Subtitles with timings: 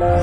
[0.00, 0.14] Antes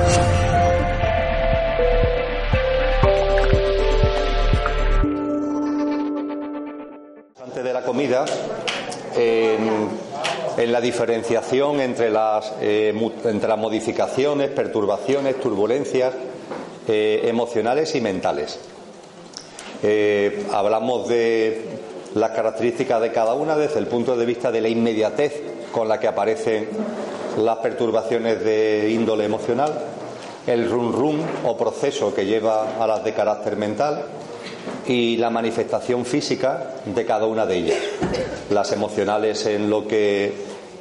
[7.62, 8.24] de la comida,
[9.14, 12.94] en, la diferenciación entre las, eh,
[13.24, 16.14] entre las modificaciones, perturbaciones, turbulencias
[16.88, 18.58] eh, emocionales y mentales.
[19.82, 21.64] Eh, hablamos de
[22.14, 26.00] las características de cada una desde el punto de vista de la inmediatez con la
[26.00, 26.66] que aparecen
[27.36, 29.72] las perturbaciones de índole emocional,
[30.46, 34.04] el run run o proceso que lleva a las de carácter mental
[34.86, 37.78] y la manifestación física de cada una de ellas.
[38.50, 40.32] Las emocionales en lo que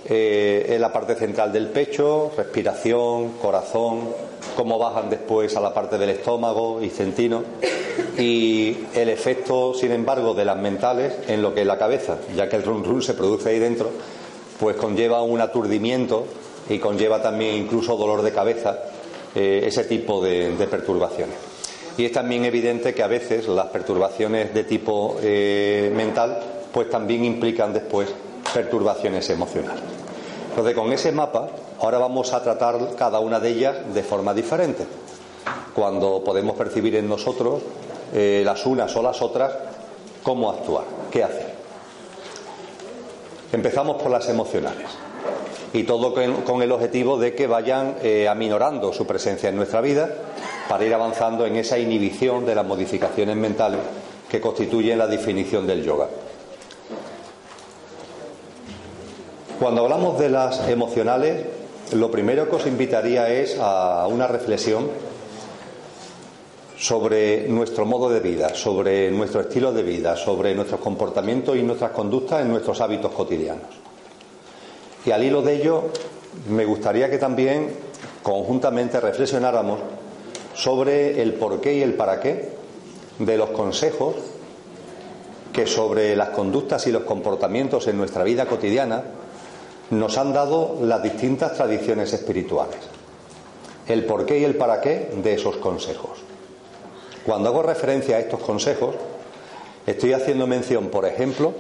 [0.05, 4.09] eh, es la parte central del pecho, respiración, corazón,
[4.55, 7.43] cómo bajan después a la parte del estómago y centino
[8.17, 12.47] y el efecto, sin embargo, de las mentales en lo que es la cabeza, ya
[12.47, 13.89] que el run run se produce ahí dentro,
[14.59, 16.25] pues conlleva un aturdimiento
[16.69, 18.79] y conlleva también incluso dolor de cabeza,
[19.35, 21.35] eh, ese tipo de, perturbaciones.
[21.97, 26.39] Y es también evidente que a veces las perturbaciones de tipo eh, mental,
[26.71, 28.09] pues también implican después
[28.53, 29.83] perturbaciones emocionales.
[30.49, 31.49] Entonces, con ese mapa,
[31.79, 34.85] ahora vamos a tratar cada una de ellas de forma diferente.
[35.73, 37.61] Cuando podemos percibir en nosotros
[38.13, 39.51] eh, las unas o las otras,
[40.23, 41.55] cómo actuar, qué hacer.
[43.51, 45.04] Empezamos por las emocionales.
[45.73, 50.09] Y todo con, el objetivo de que vayan eh, aminorando su presencia en nuestra vida
[50.69, 53.79] para ir avanzando en esa inhibición de las modificaciones mentales
[54.29, 56.07] que constituyen la definición del yoga.
[59.59, 61.45] Cuando hablamos de las emocionales,
[61.93, 64.89] lo primero que os invitaría es a una reflexión
[66.77, 71.91] sobre nuestro modo de vida, sobre nuestro estilo de vida, sobre nuestros comportamientos y nuestras
[71.91, 73.84] conductas en nuestros hábitos cotidianos.
[75.05, 75.83] Y al hilo de ello,
[76.49, 77.69] me gustaría que también
[78.23, 79.79] conjuntamente reflexionáramos
[80.55, 82.49] sobre el porqué y el para qué
[83.19, 84.15] de los consejos
[85.53, 89.03] que sobre las conductas y los comportamientos en nuestra vida cotidiana
[89.91, 92.79] nos han dado las distintas tradiciones espirituales.
[93.87, 96.19] El porqué y el para qué de esos consejos.
[97.25, 98.95] Cuando hago referencia a estos consejos,
[99.85, 101.53] estoy haciendo mención, por ejemplo,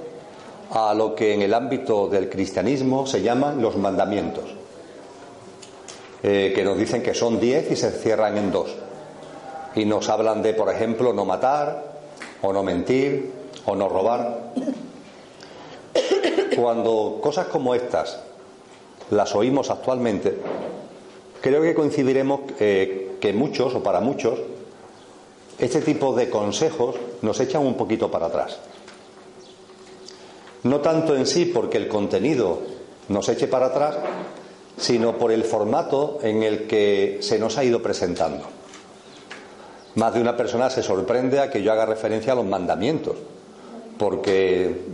[0.71, 4.45] a lo que en el ámbito del cristianismo se llaman los mandamientos,
[6.23, 8.75] eh, que nos dicen que son diez y se cierran en dos.
[9.75, 11.95] Y nos hablan de, por ejemplo, no matar,
[12.41, 13.31] o no mentir,
[13.65, 14.51] o no robar.
[16.55, 18.19] Cuando cosas como estas
[19.11, 20.37] las oímos actualmente,
[21.41, 24.39] creo que coincidiremos eh, que muchos, o para muchos,
[25.59, 28.57] este tipo de consejos nos echan un poquito para atrás.
[30.65, 32.59] No tanto en sí porque el contenido
[33.09, 33.97] nos eche para atrás,
[34.77, 38.45] sino por el formato en el que se nos ha ido presentando.
[39.93, 43.15] Más de una persona se sorprende a que yo haga referencia a los mandamientos,
[43.99, 44.85] porque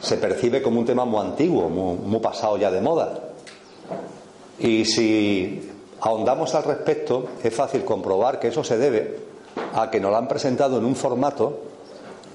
[0.00, 3.20] se percibe como un tema muy antiguo, muy, pasado ya de moda.
[4.58, 5.70] Y si
[6.00, 9.16] ahondamos al respecto, es fácil comprobar que eso se debe
[9.74, 11.60] a que nos lo han presentado en un formato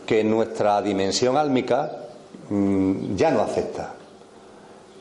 [0.05, 2.04] que nuestra dimensión álmica
[2.49, 3.93] mmm, ya no acepta,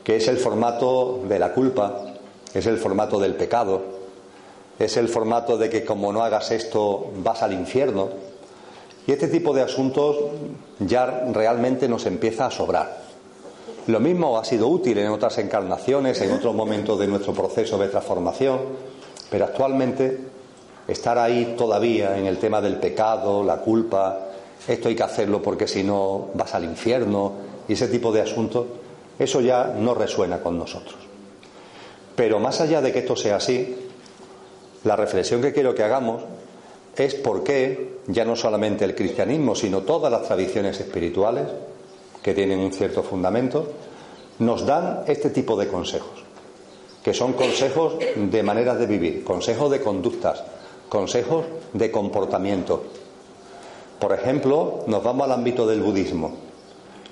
[0.03, 2.05] que es el formato de la culpa,
[2.53, 3.81] es el formato del pecado,
[4.79, 8.09] es el formato de que como no hagas esto vas al infierno.
[9.07, 10.17] Y este tipo de asuntos
[10.79, 13.05] ya realmente nos empieza a sobrar.
[13.87, 17.87] Lo mismo ha sido útil en otras encarnaciones, en otros momentos de nuestro proceso de
[17.87, 18.59] transformación,
[19.29, 20.19] pero actualmente
[20.87, 24.24] estar ahí todavía en el tema del pecado, la culpa,
[24.67, 27.33] esto hay que hacerlo porque si no vas al infierno
[27.67, 28.65] y ese tipo de asuntos,
[29.17, 30.95] eso ya no resuena con nosotros.
[32.15, 33.75] Pero más allá de que esto sea así,
[34.83, 36.23] la reflexión que quiero que hagamos
[36.95, 41.47] es por qué ya no solamente el cristianismo, sino todas las tradiciones espirituales
[42.23, 43.71] que tienen un cierto fundamento,
[44.39, 46.23] nos dan este tipo de consejos,
[47.03, 50.43] que son consejos de maneras de vivir, consejos de conductas,
[50.89, 52.83] consejos de comportamiento.
[54.05, 56.31] Por ejemplo, nos vamos al ámbito del budismo,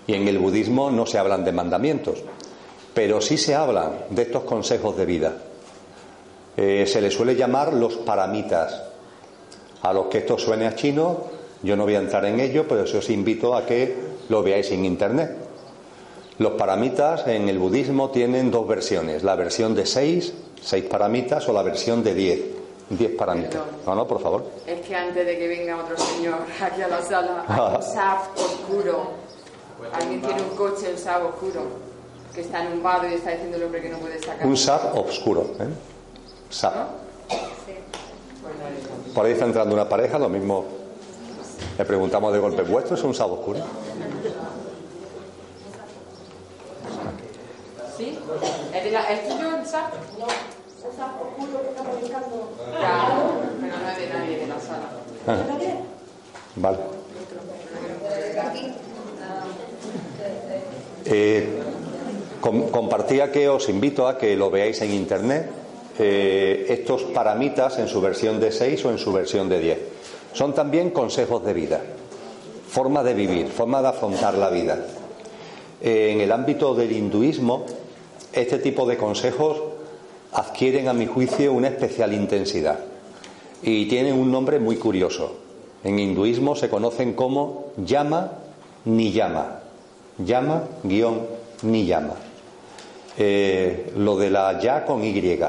[0.06, 2.20] y en el budismo no se hablan de mandamientos,
[2.94, 5.34] pero sí se hablan de estos consejos de vida.
[6.56, 8.80] Eh, se les suele llamar los paramitas.
[9.82, 11.22] A los que esto suene a chino,
[11.64, 13.98] yo no voy a entrar en ello, pero os invito a que
[14.30, 15.36] lo veáis en internet.
[16.38, 20.32] Los paramitas en el budismo tienen dos versiones, la versión de seis,
[20.62, 22.40] seis paramitas, o la versión de diez,
[22.90, 23.62] diez paramitas.
[23.86, 24.46] No, no, por favor.
[24.68, 28.30] Es que antes de que venga otro señor aquí a la sala, hay un SAF
[28.38, 29.24] oscuro.
[29.94, 31.62] Alguien tiene un coche, un SAF oscuro,
[32.34, 34.46] que está en un vado y está diciendo el hombre que no puede sacar.
[34.46, 35.42] Un SAP oscuro.
[35.60, 35.68] ¿eh?
[36.50, 36.76] SAP.
[36.76, 37.04] ¿No?
[39.14, 40.66] Por ahí está entrando una pareja, lo mismo
[41.78, 43.60] le preguntamos de golpe, ¿vuestro es un sábado oscuro?
[47.98, 48.20] ¿Sí?
[48.74, 49.94] ¿Es, de la, ¿Es tuyo el SAP?
[50.20, 50.26] No,
[50.86, 52.50] un sapo oscuro que estamos buscando.
[52.78, 53.24] Claro,
[53.62, 54.90] pero no es de nadie de la sala.
[55.28, 55.38] Ah,
[56.56, 56.78] vale.
[61.06, 61.48] Eh,
[62.40, 65.50] com- compartía que os invito a que lo veáis en internet,
[66.00, 69.80] eh, estos paramitas en su versión de 6 o en su versión de 10.
[70.34, 71.82] Son también consejos de vida,
[72.68, 74.80] forma de vivir, forma de afrontar la vida.
[75.82, 77.66] Eh, en el ámbito del hinduismo,
[78.32, 79.62] este tipo de consejos
[80.34, 82.80] adquieren, a mi juicio, una especial intensidad
[83.62, 85.38] y tienen un nombre muy curioso.
[85.84, 88.32] En hinduismo se conocen como llama
[88.86, 89.60] ni llama.
[90.18, 91.22] Llama guion
[91.64, 92.16] ni llama.
[93.18, 95.40] Eh, lo de la ya con Y.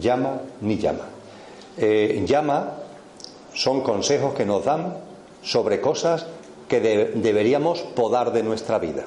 [0.00, 1.06] Llama ni llama.
[1.76, 2.74] Eh, llama
[3.54, 4.96] son consejos que nos dan
[5.42, 6.26] sobre cosas
[6.68, 9.04] que de- deberíamos podar de nuestra vida.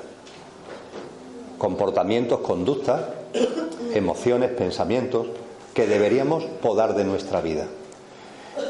[1.58, 3.02] Comportamientos, conductas,
[3.94, 5.28] emociones, pensamientos
[5.74, 7.68] que deberíamos podar de nuestra vida.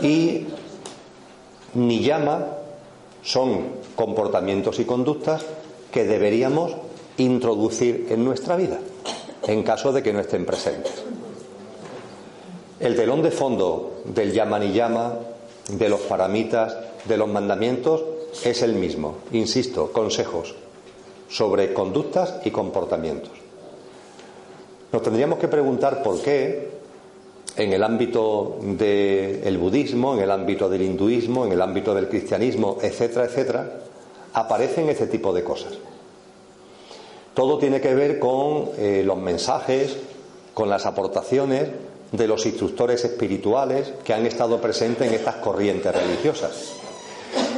[0.01, 0.48] Y
[1.74, 2.45] ni llama
[3.24, 5.45] son comportamientos y conductas
[5.92, 6.75] que deberíamos
[7.18, 8.80] introducir en nuestra vida
[9.48, 11.04] en caso de que no estén presentes.
[12.80, 15.15] El telón de fondo del llama ni llama,
[15.69, 18.04] de los paramitas, de los mandamientos,
[18.44, 19.15] es el mismo.
[19.31, 20.56] Insisto, consejos
[21.30, 23.31] sobre conductas y comportamientos.
[24.91, 26.69] Nos tendríamos que preguntar por qué
[27.57, 32.77] en el ámbito del budismo, en el ámbito del hinduismo, en el ámbito del cristianismo,
[32.81, 33.71] etcétera, etcétera,
[34.33, 35.73] aparecen este tipo de cosas.
[37.33, 39.97] Todo tiene que ver con eh, los mensajes,
[40.53, 41.67] con las aportaciones
[42.11, 46.73] de los instructores espirituales que han estado presentes en estas corrientes religiosas.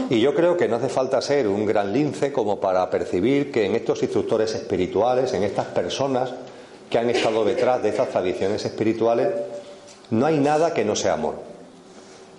[0.10, 3.66] Y yo creo que no hace falta ser un gran lince como para percibir que
[3.66, 6.34] en estos instructores espirituales, en estas personas
[6.90, 9.30] que han estado detrás de estas tradiciones espirituales,
[10.12, 11.36] no hay nada que no sea amor.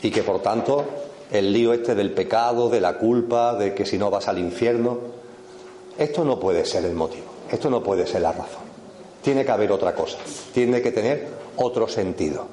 [0.02, 0.85] Y que por tanto
[1.31, 4.99] el lío este del pecado, de la culpa, de que si no vas al infierno,
[5.99, 8.70] esto no puede ser el motivo, esto no puede ser la razón.
[9.23, 10.19] Tiene que haber otra cosa,
[10.52, 12.47] tiene que tener otro sentido.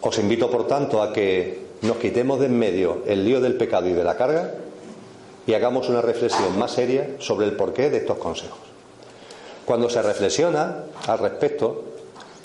[0.00, 3.88] Os invito, por tanto, a que nos quitemos de en medio el lío del pecado
[3.88, 4.52] y de la carga
[5.46, 8.73] y hagamos una reflexión más seria sobre el porqué de estos consejos.
[9.64, 11.84] Cuando se reflexiona al respecto,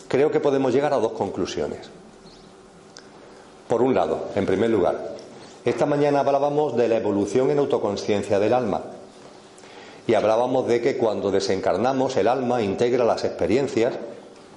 [0.08, 1.90] creo que podemos llegar a dos conclusiones.
[3.68, 5.16] Por un lado, en primer lugar,
[5.66, 8.82] esta mañana hablábamos de la evolución en autoconciencia del alma
[10.08, 13.94] y hablábamos de que cuando desencarnamos el alma integra las experiencias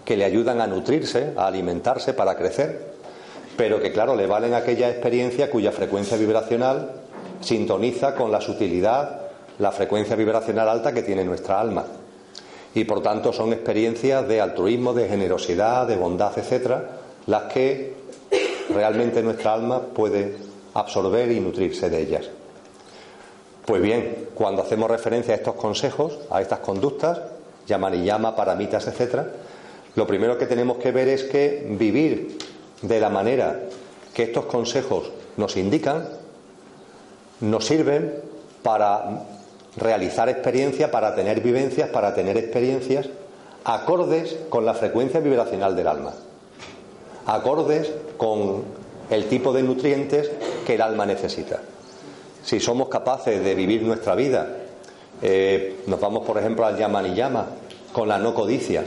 [0.04, 2.92] que le ayudan a nutrirse, a alimentarse para crecer,
[3.56, 6.92] pero que claro, le valen aquella experiencia cuya frecuencia vibracional
[7.40, 9.20] sintoniza con la sutilidad,
[9.58, 11.84] la frecuencia vibracional alta que tiene nuestra alma.
[12.74, 16.90] Y por tanto son experiencias de altruismo, de generosidad, de bondad, etcétera,
[17.26, 17.94] las que
[18.70, 20.36] realmente nuestra alma puede
[20.74, 22.30] absorber y nutrirse de ellas.
[23.66, 27.20] Pues bien, cuando hacemos referencia a estos consejos, a estas conductas,
[27.66, 29.28] llama, paramitas, etcétera,
[29.94, 32.38] lo primero que tenemos que ver es que vivir
[32.80, 33.60] de la manera
[34.14, 36.08] que estos consejos nos indican
[37.40, 38.14] nos sirven
[38.62, 39.24] para
[39.76, 43.08] realizar experiencias, para tener vivencias, para tener experiencias
[43.64, 46.12] acordes con la frecuencia vibracional del alma,
[47.26, 48.64] acordes con
[49.10, 50.30] el tipo de nutrientes
[50.66, 51.60] que el alma necesita.
[52.42, 54.48] Si somos capaces de vivir nuestra vida,
[55.20, 57.46] eh, nos vamos por ejemplo al llama y llama,
[57.92, 58.84] con la no codicia,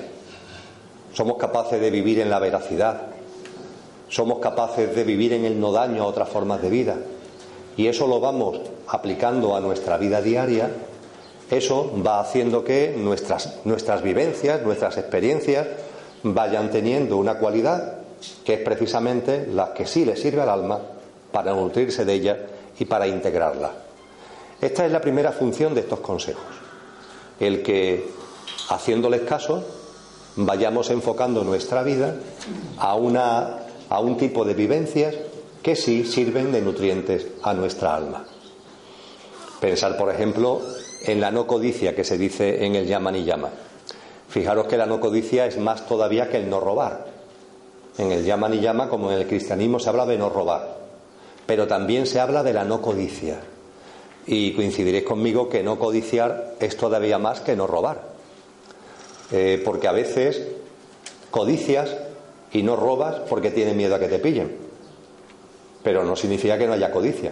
[1.13, 3.03] somos capaces de vivir en la veracidad,
[4.09, 6.97] somos capaces de vivir en el no daño a otras formas de vida,
[7.77, 10.69] y eso lo vamos aplicando a nuestra vida diaria,
[11.49, 15.67] eso va haciendo que nuestras, nuestras vivencias, nuestras experiencias
[16.23, 17.99] vayan teniendo una cualidad
[18.43, 20.79] que es precisamente la que sí le sirve al alma
[21.31, 22.37] para nutrirse de ella
[22.79, 23.71] y para integrarla.
[24.59, 26.43] Esta es la primera función de estos consejos,
[27.39, 28.09] el que,
[28.69, 29.63] haciéndoles caso,
[30.37, 32.15] vayamos enfocando nuestra vida
[32.77, 35.13] a, una, a un tipo de vivencias
[35.65, 38.23] que sí sirven de nutrientes a nuestra alma.
[39.59, 40.61] Pensar, por ejemplo,
[41.07, 43.49] en la no codicia que se dice en el llama ni llama.
[44.29, 47.07] Fijaros que la no codicia es más todavía que el no robar.
[47.97, 50.77] En el llama ni llama, como en el cristianismo, se habla de no robar.
[51.47, 53.39] Pero también se habla de la no codicia.
[54.27, 58.03] Y coincidiréis conmigo que no codiciar es todavía más que no robar.
[59.31, 60.43] Eh, porque a veces
[61.31, 61.97] codicias
[62.51, 64.64] y no robas porque tienes miedo a que te pillen.
[65.85, 67.31] Pero no significa que no haya codicia.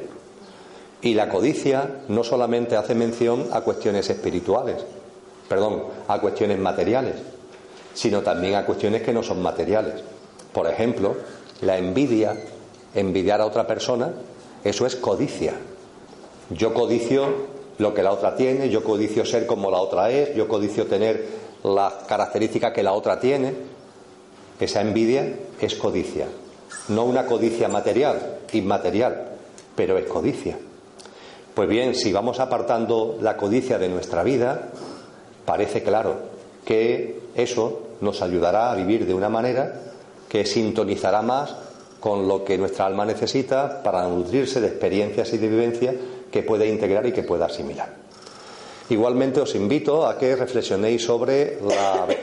[1.01, 4.77] Y la codicia no solamente hace mención a cuestiones espirituales,
[5.50, 7.15] perdón, a cuestiones materiales,
[7.95, 10.03] sino también a cuestiones que no son materiales.
[10.53, 11.15] Por ejemplo,
[11.62, 12.38] la envidia,
[12.93, 14.13] envidiar a otra persona,
[14.63, 15.55] eso es codicia.
[16.51, 17.48] Yo codicio
[17.79, 21.25] lo que la otra tiene, yo codicio ser como la otra es, yo codicio tener
[21.63, 23.53] las características que la otra tiene.
[24.60, 26.27] Esa envidia es codicia,
[26.89, 29.30] no una codicia material, inmaterial,
[29.75, 30.58] pero es codicia.
[31.53, 34.70] Pues bien, si vamos apartando la codicia de nuestra vida,
[35.46, 36.15] parece claro
[36.65, 39.82] que eso nos ayudará a vivir de una manera
[40.27, 41.56] que sintonizará más
[42.00, 45.96] con lo que nuestra alma necesita para nutrirse de experiencias y de vivencias
[46.32, 47.94] que puede integrar y que pueda asimilar.
[48.89, 51.60] Igualmente os invito a que reflexionéis sobre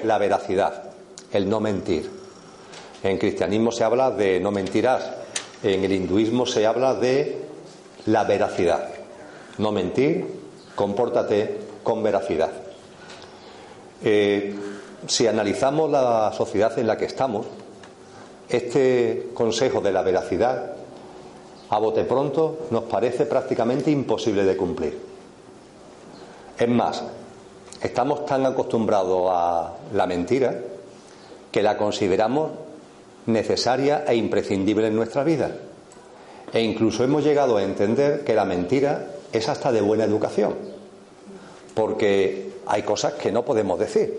[0.04, 0.92] la, veracidad,
[1.32, 2.19] el no mentir.
[3.02, 5.10] En cristianismo se habla de no mentirás,
[5.62, 7.38] en el hinduismo se habla de
[8.06, 8.88] la veracidad.
[9.58, 10.26] No mentir,
[10.74, 12.50] compórtate con veracidad.
[14.02, 14.54] Eh,
[15.06, 17.46] si analizamos la sociedad en la que estamos,
[18.48, 20.72] este consejo de la veracidad
[21.70, 24.98] a bote pronto nos parece prácticamente imposible de cumplir.
[26.58, 27.04] Es más,
[27.80, 30.58] estamos tan acostumbrados a la mentira
[31.50, 32.50] que la consideramos
[33.26, 35.50] necesaria e imprescindible en nuestra vida.
[36.52, 40.54] E incluso hemos llegado a entender que la mentira es hasta de buena educación,
[41.74, 44.18] porque hay cosas que no podemos decir.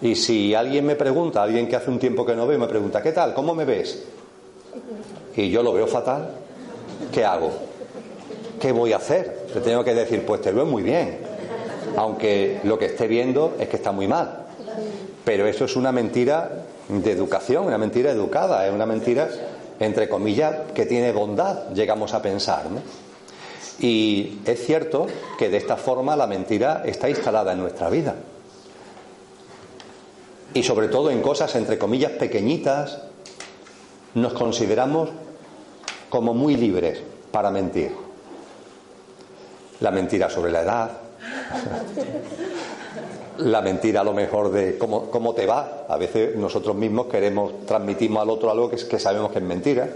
[0.00, 3.02] Y si alguien me pregunta, alguien que hace un tiempo que no veo, me pregunta,
[3.02, 3.34] ¿qué tal?
[3.34, 4.04] ¿Cómo me ves?
[5.42, 6.30] y yo lo veo fatal,
[7.12, 7.52] ¿qué hago?
[8.60, 9.46] ¿Qué voy a hacer?
[9.54, 11.18] Le tengo que decir, pues te veo muy bien,
[11.96, 14.46] aunque lo que esté viendo es que está muy mal.
[15.24, 19.28] Pero eso es una mentira de educación, una mentira educada, es una mentira,
[19.78, 22.66] entre comillas, que tiene bondad, llegamos a pensar.
[23.78, 25.06] Y es cierto
[25.38, 28.14] que de esta forma la mentira está instalada en nuestra vida.
[30.54, 32.98] Y sobre todo en cosas, entre comillas, pequeñitas,
[34.14, 35.10] nos consideramos
[36.08, 37.92] como muy libres para mentir.
[39.80, 40.90] La mentira sobre la edad,
[43.38, 45.86] la mentira a lo mejor de cómo, cómo, te va.
[45.88, 49.88] A veces nosotros mismos queremos, transmitimos al otro algo que, que sabemos que es mentira.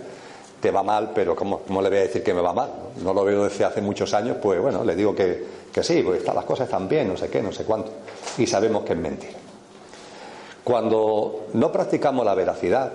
[0.60, 2.70] Te va mal, pero ¿cómo, le voy a decir que me va mal?
[3.02, 6.24] No lo veo desde hace muchos años, pues bueno, le digo que, que sí, pues
[6.24, 7.90] las cosas están bien, no sé qué, no sé cuánto.
[8.38, 9.38] Y sabemos que es mentira.
[10.62, 12.92] Cuando no practicamos la veracidad,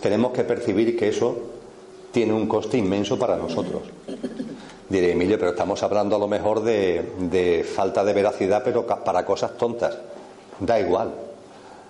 [0.00, 1.36] tenemos que percibir que eso
[2.10, 3.82] tiene un coste inmenso para nosotros.
[4.88, 9.56] Diré, Emilio, pero estamos hablando a lo mejor de, falta de veracidad, pero para cosas
[9.58, 9.98] tontas.
[10.60, 11.12] Da igual.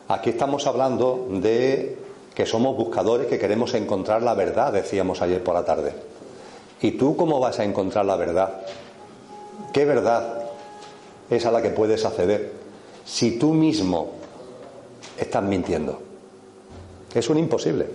[0.09, 1.97] Aquí estamos hablando de
[2.35, 5.93] que somos buscadores, que queremos encontrar la verdad, decíamos ayer por la tarde.
[6.81, 8.63] ¿Y tú cómo vas a encontrar la verdad?
[9.73, 10.43] ¿Qué verdad
[11.31, 12.53] es a la que puedes acceder
[13.05, 14.11] si tú mismo
[15.17, 16.01] estás mintiendo?
[17.15, 17.87] Es un imposible.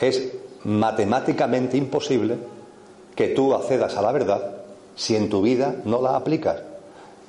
[0.00, 0.28] Es
[0.64, 2.55] matemáticamente imposible
[3.16, 4.56] que tú accedas a la verdad
[4.94, 6.58] si en tu vida no la aplicas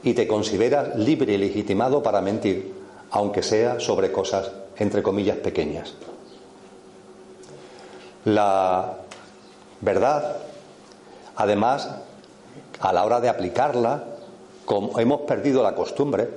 [0.03, 2.73] y te consideras libre y legitimado para mentir,
[3.11, 5.93] aunque sea sobre cosas, entre comillas, pequeñas.
[8.25, 8.93] La
[9.81, 10.37] verdad,
[11.35, 11.89] además,
[12.79, 14.03] a la hora de aplicarla,
[14.65, 16.29] como hemos perdido la costumbre,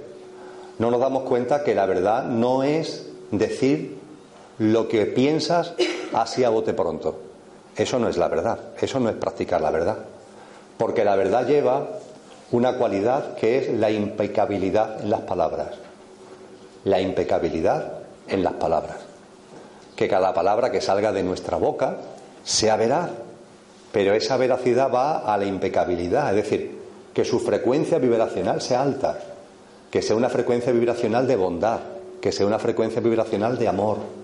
[0.78, 3.98] no nos damos cuenta que la verdad no es decir
[4.58, 5.74] lo que piensas
[6.12, 7.29] así a bote pronto.
[7.80, 9.96] Eso no es la verdad, eso no es practicar la verdad.
[10.76, 11.88] Porque la verdad lleva
[12.50, 15.68] una cualidad que es la impecabilidad en las palabras.
[16.84, 17.92] La impecabilidad
[18.28, 18.98] en las palabras.
[19.96, 21.96] Que cada palabra que salga de nuestra boca
[22.44, 23.08] sea veraz.
[23.92, 26.78] Pero esa veracidad va a la impecabilidad, es decir,
[27.14, 29.16] que su frecuencia vibracional sea alta,
[29.90, 31.80] que sea una frecuencia vibracional de bondad,
[32.20, 34.19] que sea una frecuencia vibracional de amor,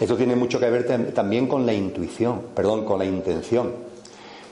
[0.00, 3.72] esto tiene mucho que ver también con la intuición, perdón, con la intención.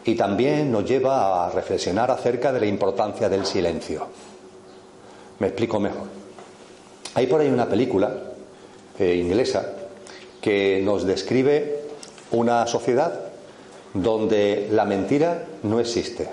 [0.04, 4.06] Y también nos lleva a reflexionar acerca de la importancia del silencio.
[5.40, 6.06] Me explico mejor.
[7.14, 8.12] Hay por ahí una película
[8.98, 9.74] eh, inglesa
[10.40, 11.82] que nos describe
[12.30, 13.20] una sociedad
[13.94, 16.28] donde la mentira no existe,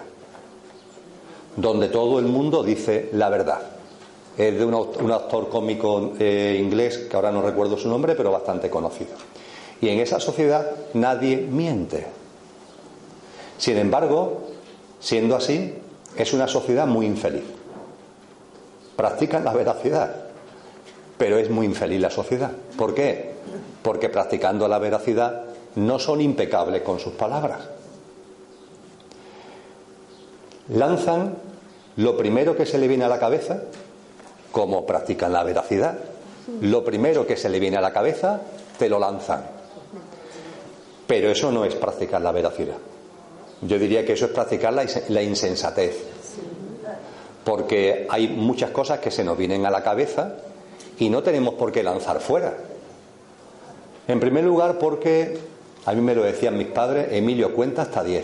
[1.55, 3.78] donde todo el mundo dice la verdad
[4.39, 8.69] es de un, actor cómico eh, inglés, que ahora no recuerdo su nombre, pero bastante
[8.69, 9.11] conocido.
[9.81, 12.07] Y en esa sociedad nadie miente.
[13.57, 14.43] Sin embargo,
[15.01, 15.73] siendo así,
[16.15, 17.43] es una sociedad muy infeliz.
[18.95, 20.15] Practican la veracidad,
[21.17, 22.51] pero es muy infeliz la sociedad.
[22.77, 23.33] ¿Por qué?
[23.81, 27.59] Porque practicando la veracidad no son impecables con sus palabras.
[30.69, 31.35] Lanzan
[31.97, 33.63] lo primero que se le viene a la cabeza,
[34.51, 35.97] como practican la veracidad,
[36.61, 38.41] lo primero que se le viene a la cabeza,
[38.77, 39.43] te lo lanzan.
[41.05, 42.75] Pero eso no es practicar la veracidad.
[43.61, 45.97] Yo diría que eso es practicar la, insensatez.
[47.43, 50.35] Porque hay muchas cosas que se nos vienen a la cabeza
[50.97, 52.53] y no tenemos por qué lanzar fuera.
[54.07, 55.37] En primer lugar, porque
[55.85, 58.23] a mí me lo decían mis padres, Emilio cuenta hasta 10.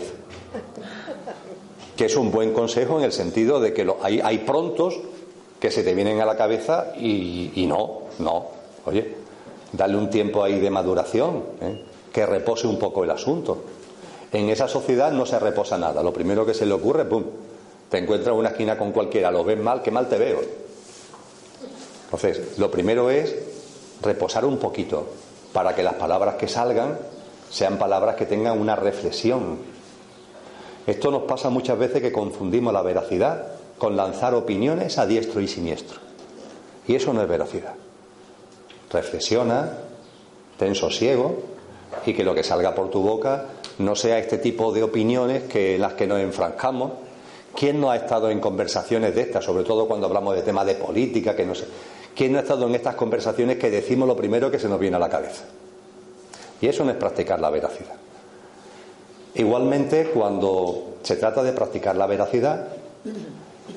[1.96, 5.00] Que es un buen consejo en el sentido de que hay, prontos
[5.60, 8.46] que se te vienen a la cabeza y, no, no.
[8.84, 9.16] Oye,
[9.72, 11.82] dale un tiempo ahí de maduración, ¿eh?
[12.12, 13.58] que repose un poco el asunto.
[14.32, 16.02] En esa sociedad no se reposa nada.
[16.02, 17.24] Lo primero que se le ocurre, ¡pum!
[17.88, 20.40] Te encuentras en una esquina con cualquiera, lo ves mal, qué mal te veo.
[22.04, 23.34] Entonces, lo primero es
[24.02, 25.06] reposar un poquito
[25.52, 26.98] para que las palabras que salgan
[27.50, 29.58] sean palabras que tengan una reflexión.
[30.86, 35.48] Esto nos pasa muchas veces que confundimos la veracidad con lanzar opiniones a diestro y
[35.48, 36.00] siniestro.
[36.88, 37.74] Y eso no es veracidad.
[38.90, 39.70] Reflexiona,
[40.58, 41.42] ten sosiego
[42.04, 43.46] y que lo que salga por tu boca
[43.78, 46.92] no sea este tipo de opiniones que en las que nos enfrancamos.
[47.54, 50.74] ¿Quién no ha estado en conversaciones de estas, sobre todo cuando hablamos de temas de
[50.74, 51.66] política, que no sé?
[52.14, 54.96] ¿Quién no ha estado en estas conversaciones que decimos lo primero que se nos viene
[54.96, 55.44] a la cabeza?
[56.60, 57.94] Y eso no es practicar la veracidad.
[59.34, 62.68] Igualmente, cuando se trata de practicar la veracidad,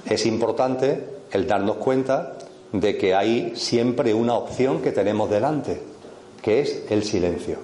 [0.10, 2.34] es importante el darnos cuenta
[2.72, 5.82] de que hay siempre una opción que tenemos delante,
[6.42, 7.58] que es el silencio.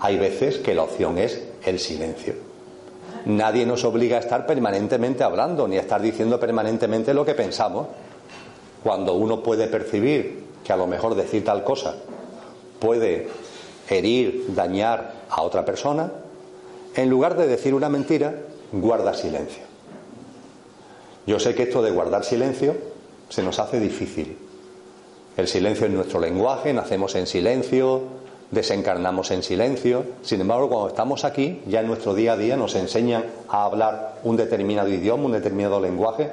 [0.00, 2.34] Hay veces que la opción es el silencio.
[3.26, 7.88] Nadie nos obliga a estar permanentemente hablando ni a estar diciendo permanentemente lo que pensamos.
[8.82, 11.96] Cuando uno puede percibir que a lo mejor decir tal cosa
[12.78, 13.28] puede
[13.88, 16.10] herir, dañar a otra persona,
[16.94, 18.34] en lugar de decir una mentira,
[18.72, 19.69] guarda silencio.
[21.30, 22.74] Yo sé que esto de guardar silencio
[23.28, 24.36] se nos hace difícil.
[25.36, 28.02] El silencio es nuestro lenguaje, nacemos en silencio,
[28.50, 30.02] desencarnamos en silencio.
[30.22, 34.16] Sin embargo, cuando estamos aquí, ya en nuestro día a día nos enseñan a hablar
[34.24, 36.32] un determinado idioma, un determinado lenguaje,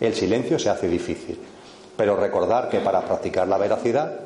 [0.00, 1.36] el silencio se hace difícil.
[1.96, 4.20] Pero recordar que para practicar la veracidad,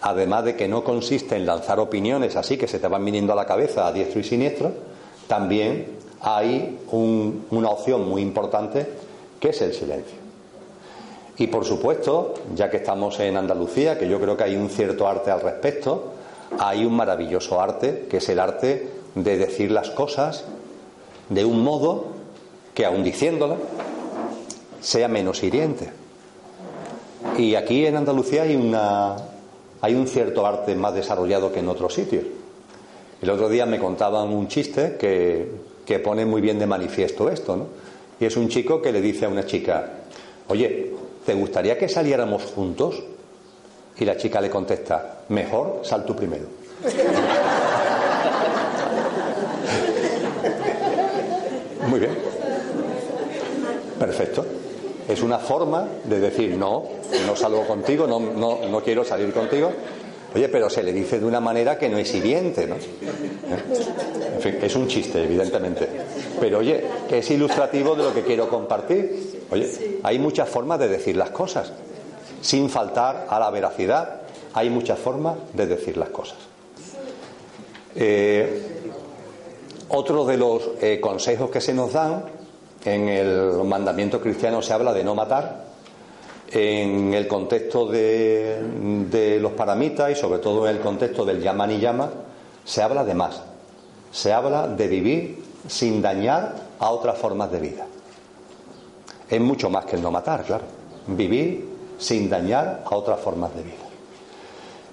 [0.00, 3.36] además de que no consiste en lanzar opiniones así que se te van viniendo a
[3.36, 4.72] la cabeza a diestro y siniestro,
[5.28, 5.86] también
[6.20, 9.11] hay una opción muy importante
[9.42, 10.16] que es el silencio.
[11.36, 15.08] Y por supuesto, ya que estamos en Andalucía, que yo creo que hay un cierto
[15.08, 16.12] arte al respecto,
[16.60, 20.44] hay un maravilloso arte, que es el arte de decir las cosas
[21.28, 22.04] de un modo
[22.72, 23.58] que aun diciéndolas
[24.80, 25.90] sea menos hiriente.
[27.36, 29.16] Y aquí en Andalucía hay, una,
[29.80, 32.24] hay un cierto arte más desarrollado que en otros sitios.
[33.20, 35.50] El otro día me contaban un chiste que,
[35.84, 37.81] que pone muy bien de manifiesto esto, ¿no?
[38.22, 39.84] Y es un chico que le dice a una chica,
[40.46, 40.92] oye,
[41.26, 43.02] ¿te gustaría que saliéramos juntos?
[43.98, 46.44] Y la chica le contesta, mejor sal tú primero.
[51.88, 52.16] Muy bien.
[53.98, 54.46] Perfecto.
[55.08, 56.84] Es una forma de decir, no,
[57.26, 59.72] no salgo contigo, no, no, no quiero salir contigo.
[60.34, 62.76] Oye, pero se le dice de una manera que no es hiriente, ¿no?
[62.76, 65.88] En fin, es un chiste, evidentemente.
[66.40, 69.44] Pero oye, que es ilustrativo de lo que quiero compartir.
[69.50, 71.72] Oye, hay muchas formas de decir las cosas
[72.40, 74.22] sin faltar a la veracidad.
[74.54, 76.38] Hay muchas formas de decir las cosas.
[77.94, 78.62] Eh,
[79.88, 82.24] otro de los eh, consejos que se nos dan
[82.84, 85.71] en el mandamiento cristiano se habla de no matar.
[86.54, 91.78] En el contexto de, los paramitas y sobre todo en el contexto del llaman y
[91.78, 92.10] llama,
[92.64, 93.42] se habla de más.
[94.10, 97.86] Se habla de vivir sin dañar a otras formas de vida.
[99.30, 100.64] Es mucho más que el no matar, claro.
[101.06, 103.76] Vivir sin dañar a otras formas de vida.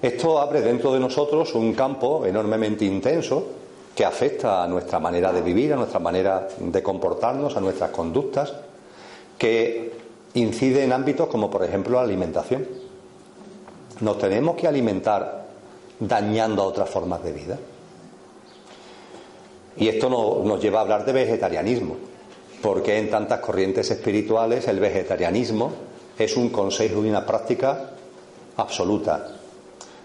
[0.00, 3.48] Esto abre dentro de nosotros un campo enormemente intenso
[3.94, 8.54] que afecta a nuestra manera de vivir, a nuestra manera de comportarnos, a nuestras conductas,
[9.36, 9.99] que
[10.34, 12.66] incide en ámbitos como por ejemplo la alimentación.
[14.00, 15.46] Nos tenemos que alimentar
[15.98, 17.58] dañando a otras formas de vida.
[19.76, 21.96] Y esto nos lleva a hablar de vegetarianismo,
[22.62, 25.72] porque en tantas corrientes espirituales el vegetarianismo
[26.18, 27.90] es un consejo y una práctica
[28.56, 29.36] absoluta.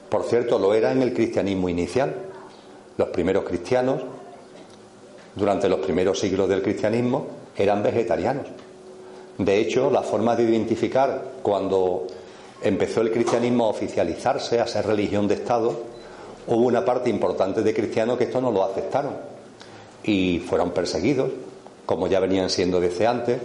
[0.10, 2.16] Por cierto, lo era en el cristianismo inicial.
[2.98, 4.02] Los primeros cristianos,
[5.36, 8.46] durante los primeros siglos del cristianismo, eran vegetarianos.
[9.38, 12.08] De hecho, la forma de identificar cuando
[12.62, 15.78] empezó el cristianismo a oficializarse, a ser religión de Estado,
[16.48, 19.16] hubo una parte importante de cristianos que esto no lo aceptaron
[20.04, 21.32] y fueron perseguidos,
[21.86, 23.40] como ya venían siendo desde antes,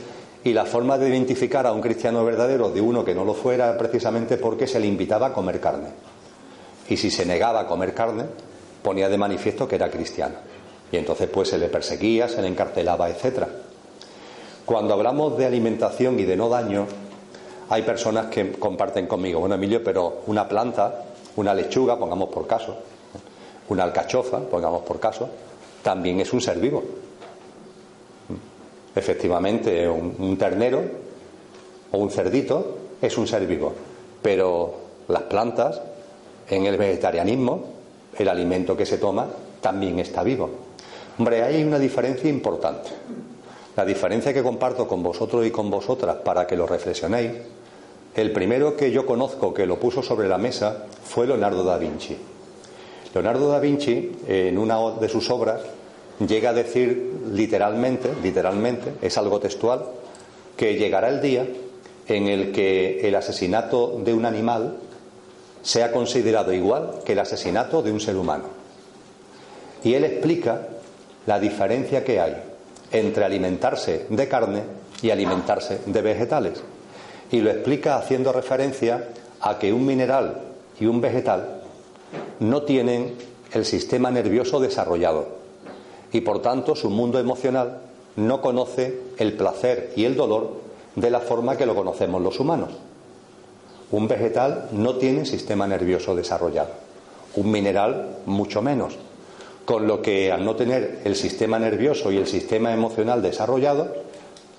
[0.44, 3.76] y la forma de identificar a un cristiano verdadero de uno que no lo fuera
[3.76, 5.88] precisamente porque se le invitaba a comer carne.
[6.88, 8.24] Y si se negaba a comer carne,
[8.82, 10.36] ponía de manifiesto que era cristiano.
[10.90, 13.44] Y entonces pues se le perseguía, se le encarcelaba, etc.
[14.70, 16.86] Cuando hablamos de alimentación y de no daño,
[17.70, 22.76] hay personas que comparten conmigo, bueno Emilio, pero una planta, una lechuga, pongamos por caso,
[23.68, 25.28] una alcachofa, pongamos por caso,
[25.82, 26.84] también es un ser vivo.
[28.94, 30.82] Efectivamente, un, ternero
[31.90, 33.72] o un cerdito es un ser vivo,
[34.22, 34.74] pero
[35.08, 35.82] las plantas,
[36.48, 37.64] en el vegetarianismo,
[38.16, 39.26] el alimento que se toma
[39.60, 40.48] también está vivo.
[41.18, 42.90] Hombre, hay una diferencia importante.
[43.80, 47.32] La diferencia que comparto con vosotros y con vosotras para que lo reflexionéis,
[48.14, 52.14] el primero que yo conozco que lo puso sobre la mesa fue Leonardo da Vinci.
[53.14, 55.62] Leonardo da Vinci, en una de sus obras,
[56.18, 59.86] llega a decir literalmente, literalmente, es algo textual,
[60.58, 61.46] que llegará el día
[62.06, 64.76] en el que el asesinato de un animal
[65.62, 68.44] sea considerado igual que el asesinato de un ser humano.
[69.82, 70.68] Y él explica
[71.24, 72.49] la diferencia que hay
[72.92, 74.62] entre alimentarse de carne
[75.02, 76.62] y alimentarse de vegetales.
[77.30, 79.08] Y lo explica haciendo referencia
[79.40, 80.42] a que un mineral
[80.78, 81.62] y un vegetal
[82.40, 83.14] no tienen
[83.52, 85.40] el sistema nervioso desarrollado
[86.12, 87.78] y por tanto su mundo emocional
[88.16, 90.60] no conoce el placer y el dolor
[90.96, 92.70] de la forma que lo conocemos los humanos.
[93.92, 96.70] Un vegetal no tiene sistema nervioso desarrollado,
[97.36, 98.96] un mineral mucho menos,
[99.70, 103.94] con lo que al no tener el sistema nervioso y el sistema emocional desarrollado,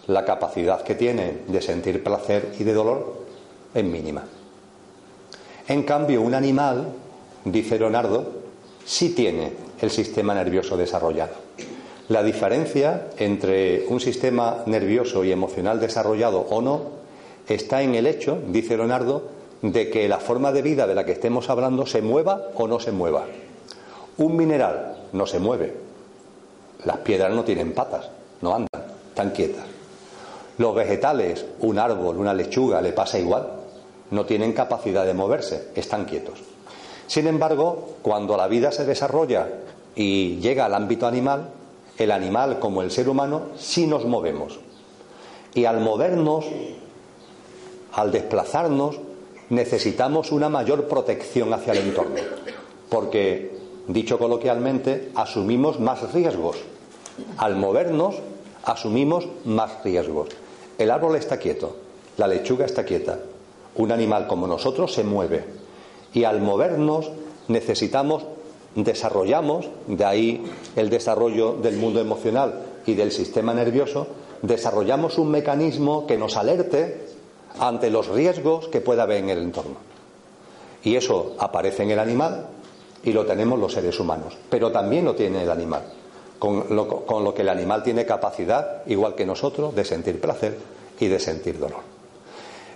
[0.07, 3.25] la capacidad que tiene de sentir placer y de dolor
[3.73, 4.23] es mínima.
[5.67, 6.93] En cambio, un animal,
[7.43, 8.25] dice Leonardo,
[8.85, 11.33] sí tiene el sistema nervioso desarrollado.
[12.07, 16.83] La diferencia entre un sistema nervioso y emocional desarrollado o no
[17.49, 19.23] está en el hecho, dice Leonardo,
[19.61, 22.79] de que la forma de vida de la que estemos hablando se mueva o no
[22.79, 23.25] se mueva.
[24.17, 25.75] Un mineral no se mueve.
[26.85, 28.09] Las piedras no tienen patas,
[28.41, 28.69] no andan,
[29.09, 29.65] están quietas.
[30.57, 33.47] Los vegetales, un árbol, una lechuga, le pasa igual.
[34.11, 36.39] No tienen capacidad de moverse, están quietos.
[37.07, 39.47] Sin embargo, cuando la vida se desarrolla
[39.95, 41.49] y llega al ámbito animal,
[41.97, 44.59] el animal como el ser humano sí nos movemos.
[45.53, 46.45] Y al movernos,
[47.93, 48.99] al desplazarnos,
[49.49, 52.21] necesitamos una mayor protección hacia el entorno.
[52.89, 56.57] Porque, dicho coloquialmente, asumimos más riesgos.
[57.37, 58.15] Al movernos,
[58.63, 60.29] asumimos más riesgos.
[60.77, 61.75] El árbol está quieto,
[62.17, 63.19] la lechuga está quieta.
[63.75, 65.43] Un animal como nosotros se mueve.
[66.13, 67.11] Y al movernos
[67.47, 68.23] necesitamos
[68.75, 70.43] desarrollamos, de ahí
[70.75, 74.07] el desarrollo del mundo emocional y del sistema nervioso,
[74.41, 77.05] desarrollamos un mecanismo que nos alerte
[77.59, 79.75] ante los riesgos que pueda haber en el entorno.
[80.83, 82.47] Y eso aparece en el animal
[83.03, 85.83] y lo tenemos los seres humanos, pero también lo tiene el animal,
[86.37, 90.57] con lo, con lo que el animal tiene capacidad, igual que nosotros, de sentir placer
[90.99, 91.81] y de sentir dolor.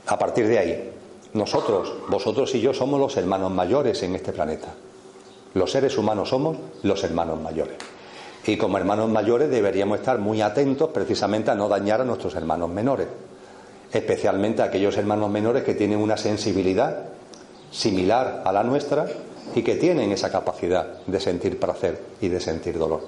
[0.08, 0.92] A partir de ahí,
[1.34, 4.70] nosotros, vosotros y yo somos los hermanos mayores en este planeta.
[5.54, 7.78] Los seres humanos somos los hermanos mayores.
[8.46, 12.70] Y como hermanos mayores deberíamos estar muy atentos precisamente a no dañar a nuestros hermanos
[12.70, 13.08] menores,
[13.92, 17.06] especialmente a aquellos hermanos menores que tienen una sensibilidad
[17.72, 19.08] similar a la nuestra
[19.54, 23.02] y que tienen esa capacidad de sentir placer y de sentir dolor.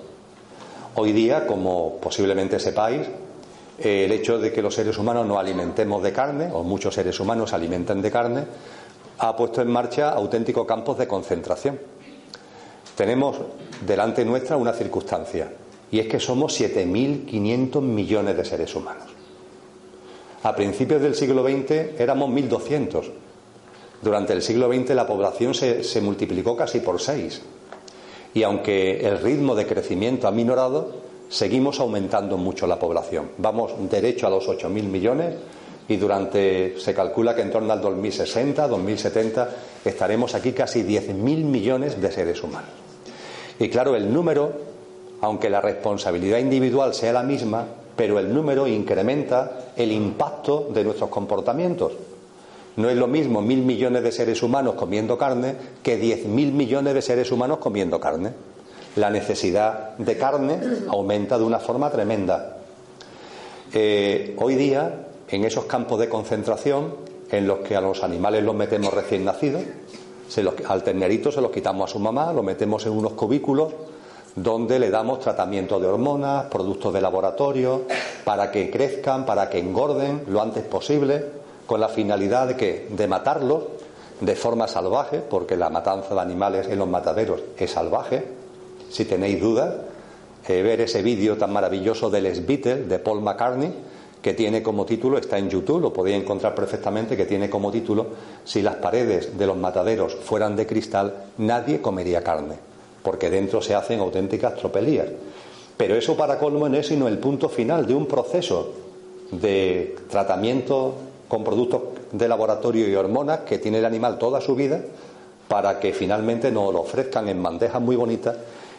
[0.95, 3.08] Hoy día, como posiblemente sepáis,
[3.80, 7.54] el hecho de que los seres humanos no alimentemos de carne, o muchos seres humanos
[7.54, 8.43] alimentan de carne,
[9.19, 11.80] ha puesto en marcha auténticos campos de concentración
[12.97, 13.38] tenemos
[13.86, 15.54] delante nuestra una circunstancia,
[15.91, 19.06] y es que somos 7.500 millones de seres humanos.
[20.41, 23.12] A principios del siglo XX éramos 1.200.
[24.02, 27.42] Durante el siglo XX la población se, multiplicó casi por seis.
[28.34, 30.92] Y aunque el ritmo de crecimiento ha minorado,
[31.30, 33.32] seguimos aumentando mucho la población.
[33.38, 35.36] Vamos derecho a los 8.000 millones
[35.88, 39.50] y durante, se calcula que en torno al 2060, 2070,
[39.86, 42.70] estaremos aquí casi 10.000 millones de seres humanos.
[43.60, 44.52] Y claro, el número,
[45.22, 51.10] aunque la responsabilidad individual sea la misma, pero el número incrementa el impacto de nuestros
[51.10, 51.94] comportamientos.
[52.78, 56.94] No es lo mismo mil millones de seres humanos comiendo carne que diez mil millones
[56.94, 58.32] de seres humanos comiendo carne.
[58.96, 62.58] La necesidad de carne aumenta de una forma tremenda.
[63.74, 66.96] Eh, hoy día, en esos campos de concentración,
[67.30, 69.63] en los que a los animales los metemos recién nacidos,
[70.68, 73.74] al ternerito se los quitamos a su mamá, lo metemos en unos cubículos
[74.36, 77.86] donde le damos tratamiento de hormonas, productos de laboratorio,
[78.24, 81.26] para que crezcan, para que engorden lo antes posible,
[81.67, 83.63] con la finalidad de que de matarlos
[84.19, 88.23] de forma salvaje, porque la matanza de animales en los mataderos es salvaje.
[88.89, 89.75] Si tenéis dudas,
[90.47, 93.71] eh, ver ese vídeo tan maravilloso del Les Beatles de Paul McCartney,
[94.21, 98.08] que tiene como título, está en YouTube, lo podéis encontrar perfectamente, que tiene como título,
[98.43, 102.67] si las paredes de los mataderos fueran de cristal, nadie comería carne
[103.08, 105.08] porque dentro se hacen auténticas tropelías.
[105.77, 108.73] Pero eso para colmo no es sino el punto final de un proceso
[109.32, 110.93] de tratamiento
[111.28, 114.82] con productos de laboratorio y hormonas que tiene el animal toda su vida
[115.48, 118.36] para que finalmente nos lo ofrezcan en bandejas muy bonitas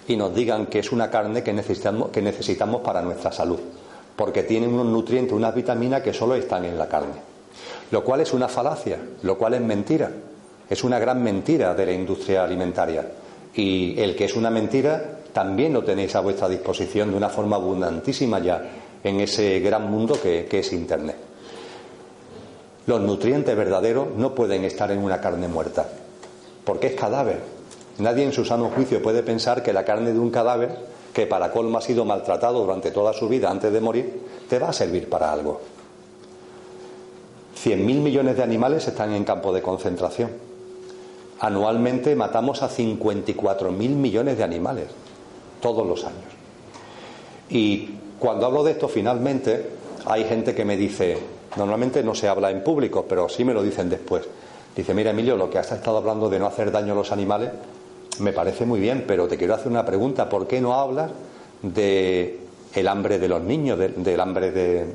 [0.07, 3.59] y nos digan que es una carne que necesitamos, que necesitamos para nuestra salud,
[4.17, 7.15] porque tiene unos nutrientes, unas vitaminas que solo están en la carne.
[7.91, 10.11] Lo cual es una falacia, lo cual es mentira,
[10.69, 13.07] es una gran mentira de la industria alimentaria
[13.55, 17.57] y el que es una mentira también lo tenéis a vuestra disposición de una forma
[17.57, 18.63] abundantísima ya
[19.03, 21.28] en ese gran mundo que, es Internet.
[22.89, 25.89] Los nutrientes verdaderos no pueden estar en una carne muerta,
[26.65, 27.39] porque es cadáver.
[27.99, 30.77] Nadie en su sano juicio puede pensar que la carne de un cadáver,
[31.13, 34.71] que para colmo ha sido maltratado durante toda su vida antes de morir, te va
[34.71, 35.61] a servir para algo.
[37.55, 40.49] Cien mil millones de animales están en campo de concentración
[41.41, 44.87] anualmente matamos a 54.000 millones de animales,
[45.61, 46.33] todos los años.
[47.49, 49.71] Y cuando hablo de esto, finalmente,
[50.05, 51.19] hay gente que me dice,
[51.57, 54.25] normalmente no se habla en público, pero sí me lo dicen después.
[54.77, 57.51] Dice, mira Emilio, lo que has estado hablando de no hacer daño a los animales,
[58.21, 61.11] me parece muy bien, pero te quiero hacer una pregunta, ¿por qué no hablas
[61.63, 62.41] de
[62.75, 64.87] el hambre de los niños, del hambre de,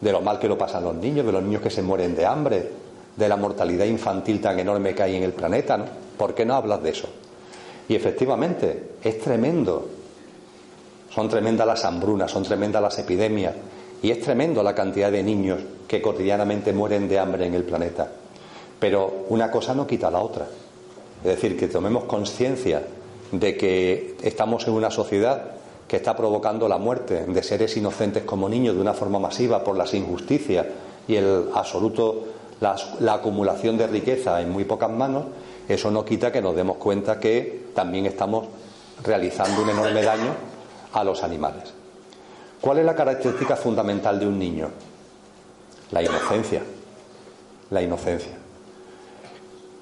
[0.00, 2.24] de lo mal que lo pasan los niños, de los niños que se mueren de
[2.26, 2.68] hambre,
[3.16, 5.84] de la mortalidad infantil tan enorme que hay en el planeta, ¿no?
[6.16, 7.08] ¿Por qué no hablas de eso?
[7.88, 9.88] Y efectivamente, es tremendo.
[11.10, 13.54] Son tremendas las hambrunas, son tremendas las epidemias,
[14.02, 18.08] y es tremendo la cantidad de niños que cotidianamente mueren de hambre en el planeta.
[18.78, 20.46] Pero una cosa no quita la otra.
[21.22, 22.82] Es decir, que tomemos conciencia
[23.32, 25.52] de que estamos en una sociedad
[25.88, 29.76] que está provocando la muerte de seres inocentes como niños de una forma masiva por
[29.76, 30.66] las injusticias
[31.08, 32.24] y el absoluto
[32.60, 35.24] la, acumulación de riqueza en muy pocas manos,
[35.68, 38.46] eso no quita que nos demos cuenta que también estamos
[39.02, 40.32] realizando un enorme daño
[40.92, 41.77] a los animales.
[42.60, 44.68] ¿Cuál es la característica fundamental de un niño?
[45.92, 46.62] La inocencia.
[47.70, 48.32] La inocencia.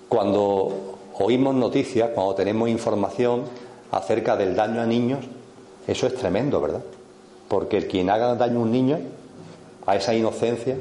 [0.08, 3.44] Cuando oímos noticias, cuando tenemos información
[3.90, 5.24] acerca del daño a niños,
[5.86, 6.82] eso es tremendo, ¿verdad?
[7.48, 8.98] Porque quien haga daño a un niño,
[9.86, 10.76] a esa inocencia,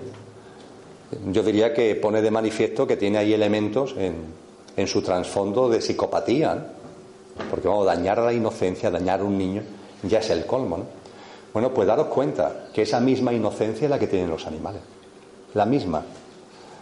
[1.31, 6.73] yo diría que pone de manifiesto que tiene ahí elementos en, su trasfondo de psicopatía,
[7.49, 9.61] porque vamos, dañar a la inocencia, dañar a un niño,
[10.03, 10.77] ya es el colmo.
[10.79, 11.04] ¿no?
[11.55, 14.81] Bueno, pues daros cuenta que esa misma inocencia es la que tienen los animales,
[15.53, 16.03] la misma.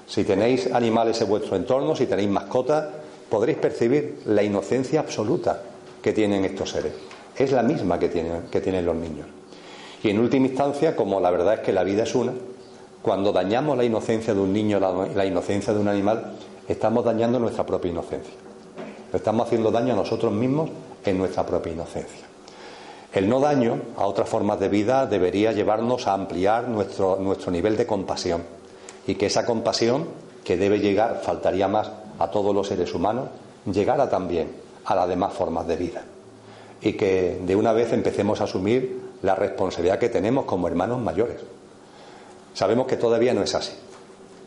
[0.08, 2.88] Si tenéis animales en vuestro entorno, si tenéis mascotas,
[3.30, 5.62] podréis percibir la inocencia absoluta
[6.02, 6.92] que tienen estos seres.
[7.38, 9.28] Es la misma que tienen, que tienen los niños.
[10.02, 12.34] Y en última instancia, como la verdad es que la vida es una,
[13.04, 16.34] cuando dañamos la inocencia de un niño, la, inocencia de un animal,
[16.68, 18.34] estamos dañando nuestra propia inocencia.
[19.14, 20.72] Estamos haciendo daño a nosotros mismos
[21.06, 22.33] en nuestra propia inocencia.
[23.14, 27.78] El no daño a otras formas de vida debería llevarnos a ampliar nuestro, nuestro nivel
[27.78, 28.44] de compasión
[29.06, 30.08] y que esa compasión,
[30.44, 33.30] que debe llegar, faltaría más a todos los seres humanos,
[33.72, 34.52] llegara también
[34.86, 36.04] a las demás formas de vida.
[36.82, 41.38] Y que de una vez empecemos a asumir la responsabilidad que tenemos como hermanos mayores.
[42.54, 43.74] Sabemos que todavía no es así.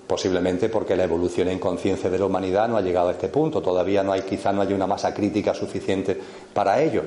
[0.06, 3.62] Posiblemente porque la evolución en conciencia de la humanidad no ha llegado a este punto.
[3.62, 6.20] Todavía no hay, quizá no hay una masa crítica suficiente
[6.52, 7.02] para ello.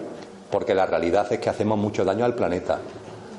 [0.51, 2.79] Porque la realidad es que hacemos mucho daño al planeta.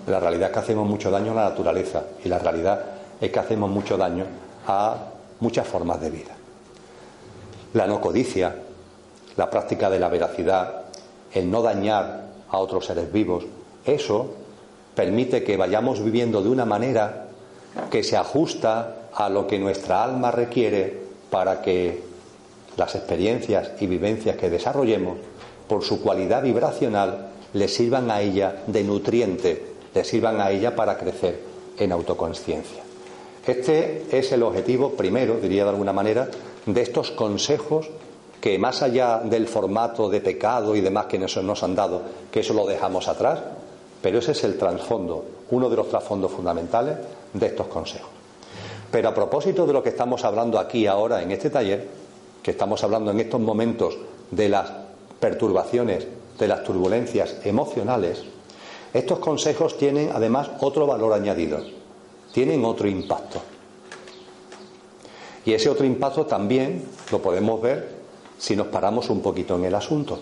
[0.07, 2.05] La realidad es que hacemos mucho daño a la naturaleza.
[2.25, 2.85] Y la realidad
[3.21, 4.25] es que hacemos mucho daño
[4.67, 4.97] a
[5.41, 6.33] muchas formas de vida.
[7.75, 8.55] La no codicia,
[9.37, 10.83] la práctica de la veracidad,
[11.33, 13.45] el no dañar a otros seres vivos,
[13.85, 14.35] eso
[14.95, 17.27] permite que vayamos viviendo de una manera
[17.91, 22.03] que se ajusta a lo que nuestra alma requiere para que
[22.77, 25.19] las experiencias y vivencias que desarrollemos,
[25.71, 30.99] por su cualidad vibracional, le sirvan a ella de nutriente, le sirvan a ella para
[30.99, 31.39] crecer
[31.79, 32.83] en autoconsciencia.
[33.47, 36.29] Este es el objetivo primero, diría de alguna manera,
[36.67, 37.89] de estos consejos
[38.41, 42.03] que más allá del formato de pecado y demás que nos han dado,
[42.33, 43.39] que eso lo dejamos atrás,
[44.03, 46.97] pero ese es el trasfondo, uno de los trasfondos fundamentales
[47.33, 48.11] de estos consejos.
[48.91, 51.87] Pero a propósito de lo que estamos hablando aquí ahora en este taller,
[52.43, 53.97] que estamos hablando en estos momentos
[54.33, 54.80] de las
[55.21, 56.07] perturbaciones,
[56.39, 58.25] de las turbulencias emocionales,
[58.93, 61.61] estos consejos tienen además otro valor añadido,
[62.33, 63.41] tienen otro impacto.
[65.45, 68.01] Y ese otro impacto también lo podemos ver
[68.39, 70.19] si nos paramos un poquito en el asunto.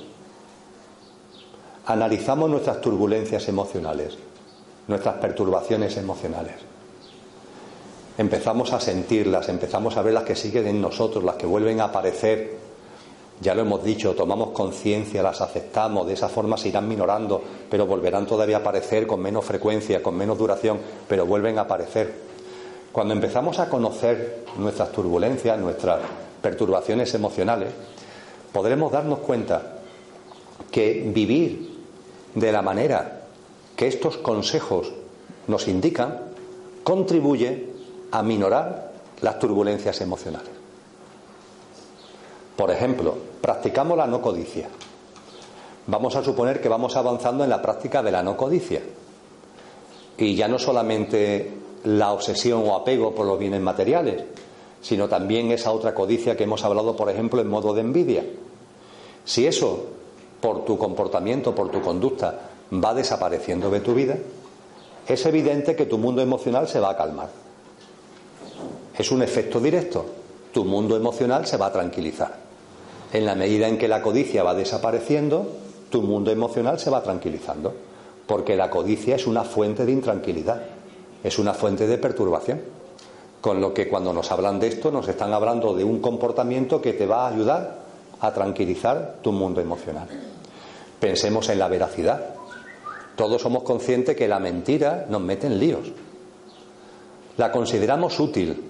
[1.87, 4.19] Analizamos nuestras turbulencias emocionales,
[4.89, 6.57] nuestras perturbaciones emocionales.
[8.19, 11.85] Empezamos a sentirlas, empezamos a ver las que siguen en nosotros, las que vuelven a
[11.85, 12.68] aparecer.
[13.40, 17.87] Ya lo hemos dicho, tomamos conciencia, las aceptamos, de esa forma se irán minorando, pero
[17.87, 22.12] volverán todavía a aparecer con menos frecuencia, con menos duración, pero vuelven a aparecer.
[22.90, 26.01] Cuando empezamos a conocer nuestras turbulencias, nuestras
[26.42, 27.68] perturbaciones emocionales,
[28.53, 29.79] podremos darnos cuenta
[30.72, 31.79] que vivir
[32.35, 33.22] de la manera
[33.77, 34.92] que estos consejos
[35.46, 36.22] nos indican
[36.83, 37.68] contribuye
[38.11, 40.51] a minorar las turbulencias emocionales.
[42.57, 44.68] Por ejemplo, practicamos la no codicia.
[45.87, 48.83] Vamos a suponer que vamos avanzando en la práctica de la no codicia.
[50.18, 51.53] Y ya no solamente
[51.85, 54.22] la obsesión o apego por los bienes materiales,
[54.83, 58.24] sino también esa otra codicia que hemos hablado, por ejemplo, en modo de envidia.
[59.24, 59.87] Si eso,
[60.40, 64.16] por tu comportamiento, por tu conducta, va desapareciendo de tu vida,
[65.07, 67.31] es evidente que tu mundo emocional se va a calmar.
[68.98, 70.05] Es un efecto directo.
[70.53, 72.48] Tu mundo emocional se va a tranquilizar.
[73.12, 75.47] En la medida en que la codicia va desapareciendo,
[75.90, 77.75] tu mundo emocional se va tranquilizando.
[78.27, 80.62] Porque la codicia es una fuente de intranquilidad,
[81.25, 82.61] es una fuente de perturbación.
[83.40, 86.92] Con lo que cuando nos hablan de esto, nos están hablando de un comportamiento que
[86.92, 87.79] te va a ayudar
[88.21, 90.09] a tranquilizar tu mundo emocional.
[91.01, 92.35] Pensemos en la veracidad.
[93.16, 95.92] Todos somos conscientes que la mentira nos mete en líos.
[97.37, 98.62] La consideramos útil,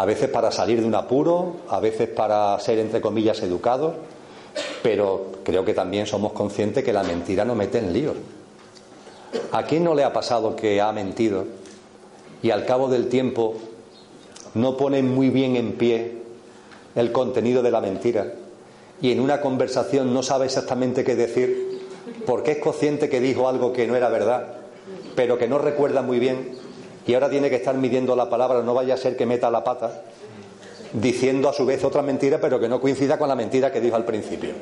[0.00, 3.92] a veces para salir de un apuro, a veces para ser, entre comillas, educados,
[4.82, 8.16] pero creo que también somos conscientes que la mentira nos mete en líos.
[9.52, 11.44] ¿A quién no le ha pasado que ha mentido
[12.42, 13.56] y al cabo del tiempo
[14.54, 16.22] no pone muy bien en pie
[16.94, 18.32] el contenido de la mentira
[19.02, 21.78] y en una conversación no sabe exactamente qué decir
[22.24, 24.60] porque es consciente que dijo algo que no era verdad,
[25.14, 26.56] pero que no recuerda muy bien
[27.06, 29.64] y ahora tiene que estar midiendo la palabra, no vaya a ser que meta la
[29.64, 30.02] pata
[30.92, 33.96] diciendo a su vez otra mentira, pero que no coincida con la mentira que dijo
[33.96, 34.52] al principio.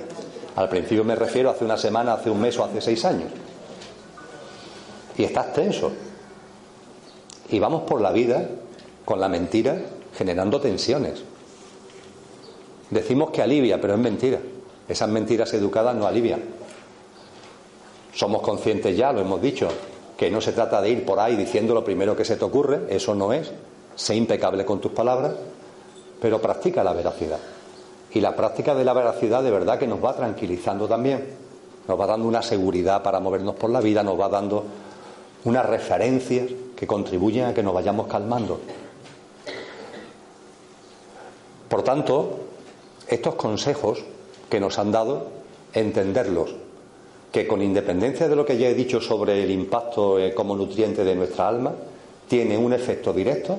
[0.56, 3.30] Al principio me refiero hace una semana, hace un mes o hace seis años.
[5.16, 5.92] Y estás tenso.
[7.50, 8.48] Y vamos por la vida
[9.04, 9.76] con la mentira
[10.16, 11.22] generando tensiones.
[12.90, 14.38] Decimos que alivia, pero es mentira.
[14.88, 16.42] Esas mentiras educadas no alivian.
[18.14, 19.68] Somos conscientes ya, lo hemos dicho,
[20.18, 22.86] que no se trata de ir por ahí diciendo lo primero que se te ocurre,
[22.88, 23.52] eso no es,
[23.94, 25.32] sé impecable con tus palabras,
[26.20, 27.38] pero practica la veracidad.
[28.10, 31.24] Y la práctica de la veracidad de verdad que nos va tranquilizando también,
[31.86, 34.64] nos va dando una seguridad para movernos por la vida, nos va dando
[35.44, 38.58] unas referencias que contribuyen a que nos vayamos calmando.
[41.68, 42.40] Por tanto,
[43.06, 44.02] estos consejos
[44.50, 45.28] que nos han dado,
[45.72, 46.56] entenderlos
[47.32, 51.04] que con independencia de lo que ya he dicho sobre el impacto eh, como nutriente
[51.04, 51.72] de nuestra alma,
[52.26, 53.58] tiene un efecto directo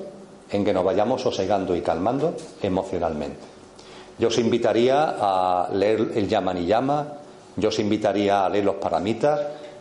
[0.52, 3.60] en que nos vayamos sosegando y calmando emocionalmente.
[4.18, 7.08] Yo os invitaría a leer el Yamani Yama,
[7.56, 9.40] yo os invitaría a leer los paramitas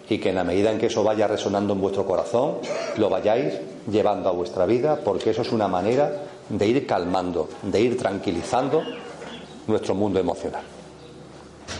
[0.08, 2.58] y que en la medida en que eso vaya resonando en vuestro corazón,
[2.96, 3.54] lo vayáis
[3.90, 6.12] llevando a vuestra vida, porque eso es una manera
[6.48, 8.82] de ir calmando, de ir tranquilizando
[9.66, 10.62] nuestro mundo emocional.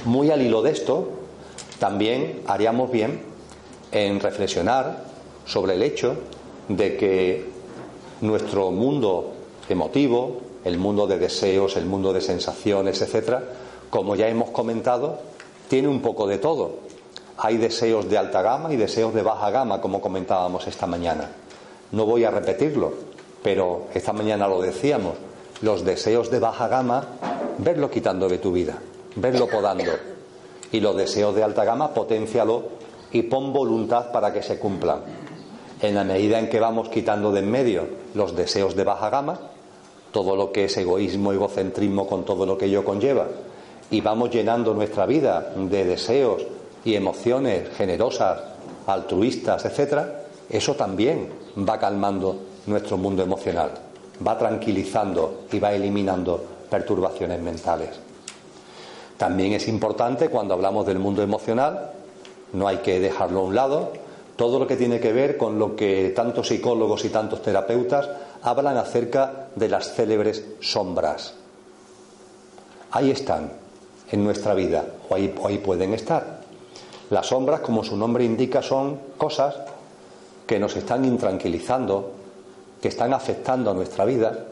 [0.05, 1.09] Muy al hilo de esto,
[1.79, 3.21] también haríamos bien
[3.93, 5.05] en reflexionar
[5.47, 6.17] sobre el hecho
[6.69, 7.47] de que
[8.21, 9.33] nuestro mundo
[9.69, 13.43] emotivo, el mundo de deseos, el mundo de sensaciones, etcétera,
[13.91, 15.19] como ya hemos comentado,
[15.69, 16.89] tiene un poco de todo.
[17.39, 21.31] Hay deseos de alta gama y deseos de baja gama, como comentábamos esta mañana.
[21.93, 22.93] No voy a repetirlo,
[23.43, 25.15] pero esta mañana lo decíamos.
[25.63, 27.07] Los deseos de baja gama,
[27.59, 28.79] verlo quitando de tu vida,
[29.17, 30.18] verlo podando
[30.73, 32.65] y los deseos de alta gama, potencialo
[33.13, 35.01] y pon voluntad para que se cumplan.
[35.81, 39.39] En la medida en que vamos quitando de en medio los deseos de baja gama,
[40.13, 43.27] todo lo que es egoísmo, egocentrismo con todo lo que ello conlleva,
[43.91, 46.43] y vamos llenando nuestra vida de deseos
[46.85, 48.41] y emociones generosas,
[48.87, 51.29] altruistas, etcétera, eso también
[51.69, 53.71] va calmando nuestro mundo emocional,
[54.27, 58.08] va tranquilizando y va eliminando perturbaciones mentales.
[59.19, 61.91] También es importante cuando hablamos del mundo emocional,
[62.53, 63.93] no hay que dejarlo a un lado,
[64.37, 68.09] todo lo que tiene que ver con lo que tantos psicólogos y tantos terapeutas
[68.43, 71.35] hablan acerca de las célebres sombras.
[72.93, 73.51] Ahí están
[74.11, 76.39] en nuestra vida, o ahí, pueden estar.
[77.11, 79.57] Las sombras, como su nombre indica, son cosas
[80.47, 82.13] que nos están intranquilizando,
[82.81, 84.47] que están afectando a nuestra vida,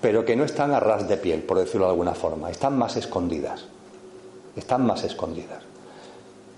[0.00, 2.96] pero que no están a ras de piel, por decirlo de alguna forma, están más
[2.96, 3.64] escondidas,
[4.56, 5.62] están más escondidas.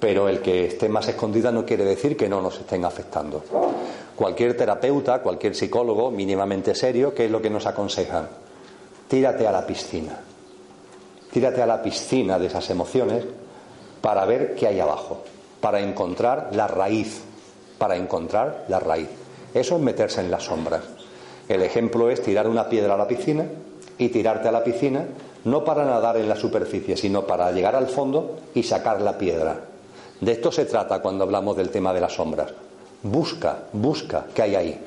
[0.00, 3.44] Pero el que esté más escondida no quiere decir que no nos estén afectando.
[4.16, 8.28] Cualquier terapeuta, cualquier psicólogo mínimamente serio, ¿qué es lo que nos aconsejan?
[9.08, 10.18] Tírate a la piscina.
[11.30, 13.24] Tírate a la piscina de esas emociones
[14.00, 15.22] para ver qué hay abajo,
[15.60, 17.22] para encontrar la raíz,
[17.78, 19.08] para encontrar la raíz.
[19.54, 20.82] Eso es meterse en las sombras.
[21.48, 23.46] El ejemplo es tirar una piedra a la piscina
[23.98, 25.06] y tirarte a la piscina
[25.44, 29.60] no para nadar en la superficie, sino para llegar al fondo y sacar la piedra.
[30.20, 32.52] De esto se trata cuando hablamos del tema de las sombras.
[33.02, 34.80] Busca, busca qué hay ahí.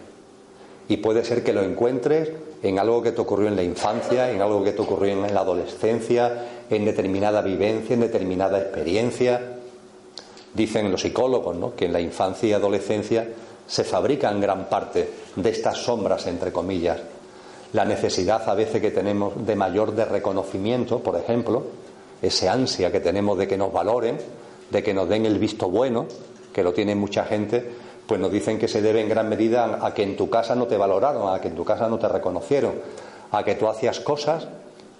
[0.87, 2.31] Y puede ser que lo encuentres
[2.63, 5.41] en algo que te ocurrió en la infancia, en algo que te ocurrió en la
[5.41, 9.57] adolescencia, en determinada vivencia, en determinada experiencia.
[10.53, 11.75] Dicen los psicólogos ¿no?
[11.75, 13.27] que en la infancia y adolescencia
[13.67, 16.99] se fabrican gran parte de estas sombras, entre comillas.
[17.75, 21.63] La necesidad a veces que tenemos de mayor de reconocimiento, por ejemplo,
[22.21, 24.17] ese ansia que tenemos de que nos valoren,
[24.71, 26.05] de que nos den el visto bueno,
[26.53, 27.69] que lo tiene mucha gente,
[28.07, 30.67] pues nos dicen que se debe en gran medida a que en tu casa no
[30.67, 32.75] te valoraron, a que en tu casa no te reconocieron,
[33.31, 34.47] a que tú hacías cosas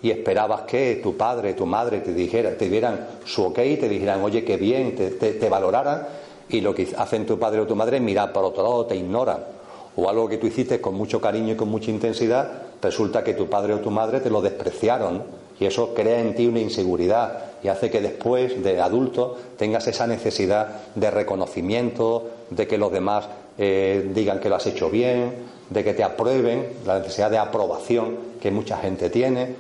[0.02, 4.22] y esperabas que tu padre, tu madre te dijera, te dieran su ok, te dijeran,
[4.22, 6.06] oye, qué bien, te, te valoraran
[6.50, 8.98] y lo que hacen tu padre o tu madre es mirar por otro lado, te
[8.98, 9.56] ignoran.
[9.96, 13.50] O algo que tú hiciste con mucho cariño y con mucha intensidad, resulta que tu
[13.50, 15.24] padre o tu madre te lo despreciaron.
[15.60, 20.06] Y eso crea en ti una inseguridad y hace que después de adulto tengas esa
[20.06, 23.26] necesidad de reconocimiento, de que los demás
[23.58, 25.34] eh, digan que lo has hecho bien,
[25.70, 29.56] de que te aprueben, la necesidad de aprobación que mucha gente tiene.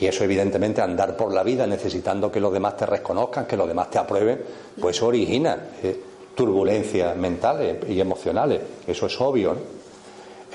[0.00, 3.68] Y eso evidentemente andar por la vida necesitando que los demás te reconozcan, que los
[3.68, 4.40] demás te aprueben,
[4.80, 5.58] pues origina.
[5.82, 6.00] Eh,
[6.34, 8.60] turbulencias mentales y emocionales.
[8.86, 9.56] Eso es obvio.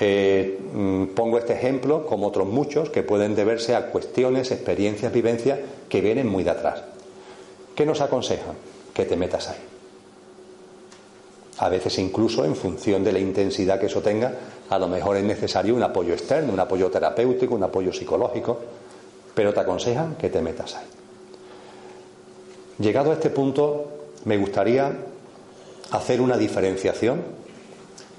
[0.02, 5.58] Eh, mm, pongo este ejemplo, como otros muchos, que pueden deberse a cuestiones, experiencias, vivencias
[5.90, 6.82] que vienen muy de atrás.
[7.74, 8.54] ¿Qué nos aconsejan?
[8.94, 9.58] Que te metas ahí.
[11.58, 14.32] A veces incluso en función de la intensidad que eso tenga,
[14.70, 18.58] a lo mejor es necesario un apoyo externo, un apoyo terapéutico, un apoyo psicológico,
[19.34, 20.86] pero te aconsejan que te metas ahí.
[22.78, 23.88] Llegado a este punto,
[24.24, 24.90] me gustaría
[25.90, 27.39] hacer una diferenciación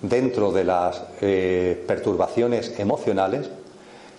[0.01, 3.49] dentro de las eh, perturbaciones emocionales,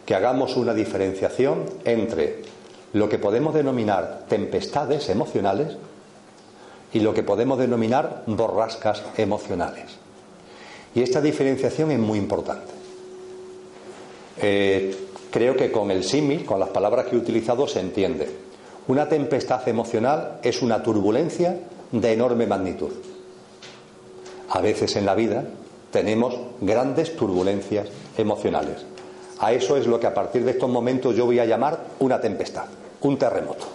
[0.07, 2.43] que hagamos una diferenciación entre
[2.93, 5.77] lo que podemos denominar tempestades emocionales
[6.93, 9.97] y lo que podemos denominar borrascas emocionales.
[10.95, 12.73] Y esta diferenciación es muy importante.
[14.39, 14.95] Eh,
[15.31, 18.29] creo que con el símil, con las palabras que he utilizado, se entiende.
[18.89, 21.57] Una tempestad emocional es una turbulencia
[21.93, 22.93] de enorme magnitud
[24.53, 25.45] a veces en la vida
[25.93, 28.85] tenemos grandes turbulencias emocionales.
[29.39, 32.21] A eso es lo que a partir de estos momentos yo voy a llamar una
[32.21, 32.65] tempestad,
[33.03, 33.67] un terremoto.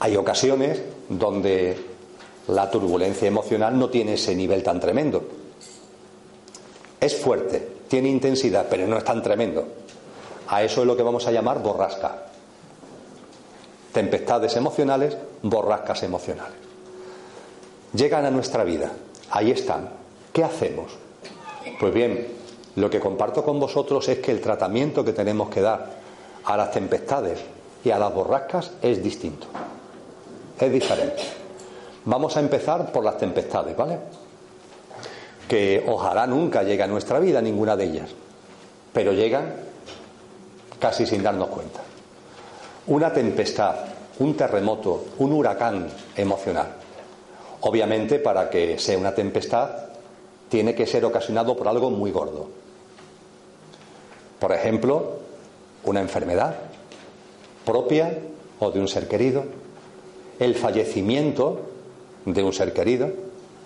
[0.00, 1.76] Hay ocasiones donde
[2.48, 5.22] la turbulencia emocional no tiene ese nivel tan tremendo.
[7.00, 9.66] Es fuerte, tiene intensidad, pero no es tan tremendo.
[10.48, 12.26] A eso es lo que vamos a llamar borrasca.
[13.92, 16.68] Tempestades emocionales, borrascas emocionales
[17.92, 18.92] llegan a nuestra vida,
[19.30, 19.97] ahí están.
[20.38, 20.92] ¿Qué hacemos?
[21.80, 22.28] Pues bien,
[22.76, 25.84] lo que comparto con vosotros es que el tratamiento que tenemos que dar
[26.44, 27.40] a las tempestades
[27.84, 29.48] y a las borrascas es distinto,
[30.60, 31.24] es diferente.
[32.04, 33.98] Vamos a empezar por las tempestades, ¿vale?
[35.48, 38.10] Que ojalá nunca llegue a nuestra vida ninguna de ellas,
[38.92, 39.56] pero llegan
[40.78, 41.80] casi sin darnos cuenta.
[42.86, 43.74] Una tempestad,
[44.20, 46.76] un terremoto, un huracán emocional
[47.60, 49.87] Obviamente, para que sea una tempestad,
[50.48, 52.48] tiene que ser ocasionado por algo muy gordo.
[54.38, 55.16] Por ejemplo,
[55.84, 56.54] una enfermedad
[57.64, 58.18] propia
[58.60, 59.44] o de un ser querido,
[60.38, 61.60] el fallecimiento
[62.24, 63.10] de un ser querido,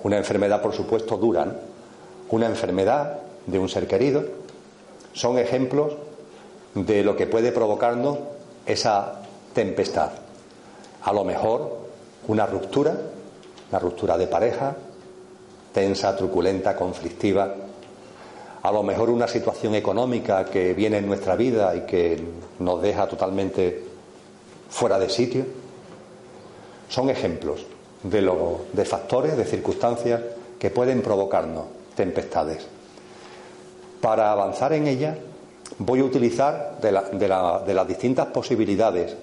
[0.02, 1.60] una enfermedad por supuesto dura,
[2.30, 4.24] una enfermedad de un ser querido,
[5.12, 5.92] son ejemplos
[6.74, 8.18] de lo que puede provocarnos
[8.66, 9.22] esa
[9.52, 10.10] tempestad.
[11.02, 11.78] A lo mejor
[12.28, 12.96] una ruptura
[13.72, 14.76] una ruptura de pareja,
[15.72, 17.54] tensa, truculenta, conflictiva,
[18.62, 22.22] a lo mejor una situación económica que viene en nuestra vida y que
[22.60, 23.84] nos deja totalmente
[24.70, 25.44] fuera de sitio.
[26.88, 27.66] Son ejemplos
[28.02, 30.20] de, lo, de factores, de circunstancias
[30.58, 31.64] que pueden provocarnos
[31.96, 32.66] tempestades.
[34.00, 35.16] Para avanzar en ella,
[35.78, 39.16] voy a utilizar de, las distintas posibilidades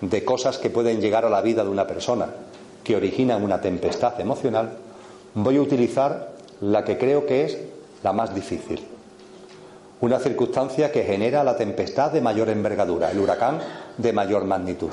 [0.00, 2.28] de cosas que pueden llegar a la vida de una persona
[2.84, 4.76] que originan una tempestad emocional,
[5.36, 6.32] voy a utilizar
[6.62, 7.58] la que creo que es
[8.02, 8.82] la más difícil.
[10.00, 13.60] Una circunstancia que genera la tempestad de mayor envergadura, el huracán
[13.96, 14.90] de mayor magnitud.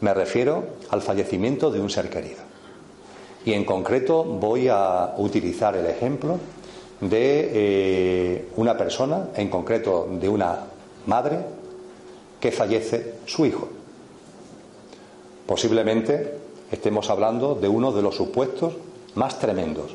[0.00, 2.40] Me refiero al fallecimiento de un ser querido.
[3.44, 6.38] Y en concreto voy a utilizar el ejemplo
[7.00, 10.58] de eh, una persona, en concreto de una
[11.06, 11.38] madre,
[12.38, 13.68] que fallece su hijo.
[15.46, 16.34] Posiblemente
[16.70, 18.74] estemos hablando de uno de los supuestos
[19.18, 19.90] más tremendos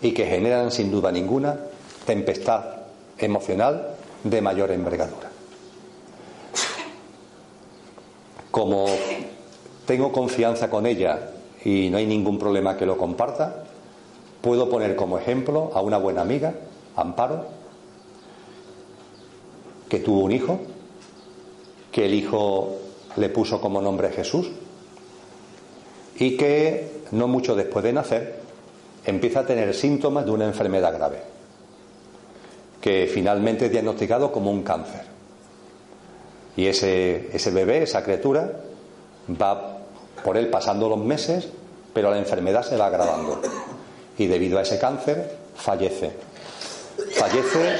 [0.00, 1.58] y que generan sin duda ninguna
[2.06, 2.64] tempestad
[3.18, 5.28] emocional de mayor envergadura.
[8.52, 8.86] Como
[9.86, 11.30] tengo confianza con ella
[11.64, 13.64] y no hay ningún problema que lo comparta,
[14.40, 16.54] puedo poner como ejemplo a una buena amiga,
[16.94, 17.46] Amparo,
[19.88, 20.60] que tuvo un hijo,
[21.90, 22.76] que el hijo
[23.16, 24.48] le puso como nombre Jesús
[26.18, 28.48] y que no mucho después de nacer
[29.04, 31.22] empieza a tener síntomas de una enfermedad grave,
[32.80, 35.02] que finalmente es diagnosticado como un cáncer.
[36.56, 38.52] Y ese, bebé, esa criatura,
[39.40, 39.78] va
[40.24, 41.48] por él pasando los meses,
[41.94, 43.40] pero la enfermedad se va agravando.
[44.18, 46.10] Y debido a ese cáncer, fallece.
[47.14, 47.76] Fallece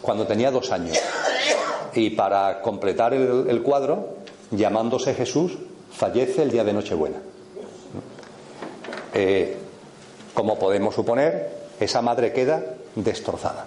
[0.00, 0.98] cuando tenía dos años.
[1.94, 4.16] Y para completar el, cuadro,
[4.50, 5.58] llamándose Jesús,
[5.92, 7.18] fallece el día de Nochebuena.
[9.14, 9.56] Eh,
[10.34, 11.50] como podemos suponer,
[11.80, 12.62] esa madre queda
[12.94, 13.66] destrozada.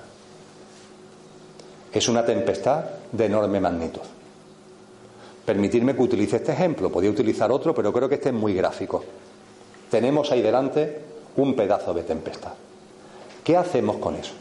[1.92, 4.02] Es una tempestad de enorme magnitud.
[5.46, 9.04] Permitirme que utilice este ejemplo, podía utilizar otro, pero creo que este es muy gráfico.
[9.89, 11.02] Tenemos ahí delante
[11.36, 12.54] un pedazo de tempestad.
[13.44, 14.34] ¿Qué hacemos con eso?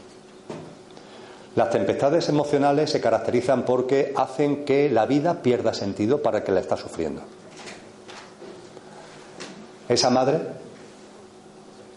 [1.56, 6.52] Las tempestades emocionales se caracterizan porque hacen que la vida pierda sentido para el que
[6.52, 7.22] la está sufriendo.
[9.88, 10.38] Esa madre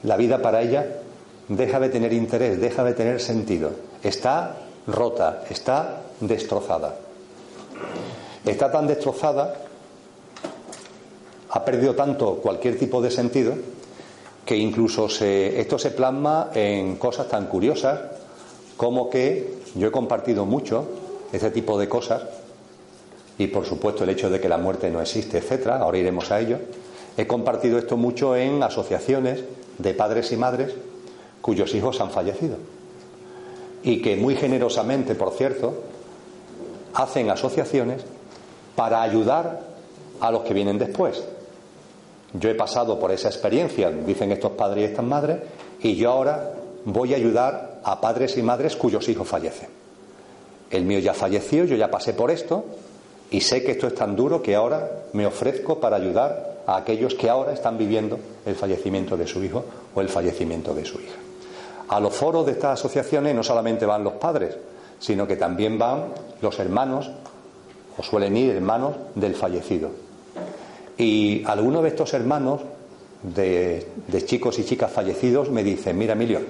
[0.03, 0.85] la vida para ella
[1.47, 3.71] deja de tener interés, deja de tener sentido.
[4.03, 6.95] Está rota, está destrozada.
[8.45, 9.55] Está tan destrozada,
[11.49, 13.53] ha perdido tanto cualquier tipo de sentido,
[14.45, 17.99] que incluso esto se plasma en cosas tan curiosas
[18.75, 20.85] como que yo he compartido mucho
[21.31, 22.23] este tipo de cosas
[23.37, 26.41] y por supuesto el hecho de que la muerte no existe, etcétera, ahora iremos a
[26.41, 26.59] ello.
[27.15, 29.43] He compartido esto mucho en asociaciones
[29.77, 30.73] de padres y madres
[31.41, 32.57] cuyos hijos han fallecido.
[33.83, 35.73] Y que muy generosamente, por cierto,
[36.93, 38.03] hacen asociaciones
[38.75, 39.61] para ayudar
[40.21, 41.23] a los que vienen después.
[42.33, 45.39] Yo he pasado por esa experiencia, dicen estos padres y estas madres,
[45.81, 46.53] y yo ahora
[46.85, 49.69] voy a ayudar a padres y madres cuyos hijos fallecen.
[50.71, 52.63] El mío ya falleció, yo ya pasé por esto,
[53.29, 57.15] y sé que esto es tan duro que ahora me ofrezco para ayudar a aquellos
[57.15, 61.15] que ahora están viviendo el fallecimiento de su hijo o el fallecimiento de su hija.
[61.89, 64.55] A los foros de estas asociaciones no solamente van los padres,
[64.99, 66.05] sino que también van
[66.41, 67.11] los hermanos,
[67.97, 69.91] o suelen ir hermanos del fallecido.
[70.97, 72.61] Y algunos de estos hermanos
[73.23, 73.85] de,
[74.25, 76.41] chicos y chicas fallecidos me dicen, mira Emilio,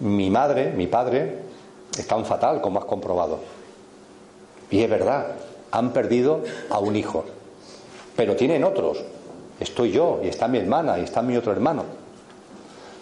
[0.00, 1.38] mi madre, mi padre,
[1.96, 3.38] están fatal, como has comprobado.
[4.70, 5.36] Y es verdad,
[5.70, 7.24] han perdido a un hijo.
[8.16, 9.02] Pero tienen otros.
[9.58, 11.84] Estoy yo y está mi hermana y está mi otro hermano.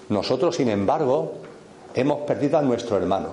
[0.08, 1.34] Nosotros, sin embargo,
[1.94, 3.28] hemos perdido a nuestro hermano,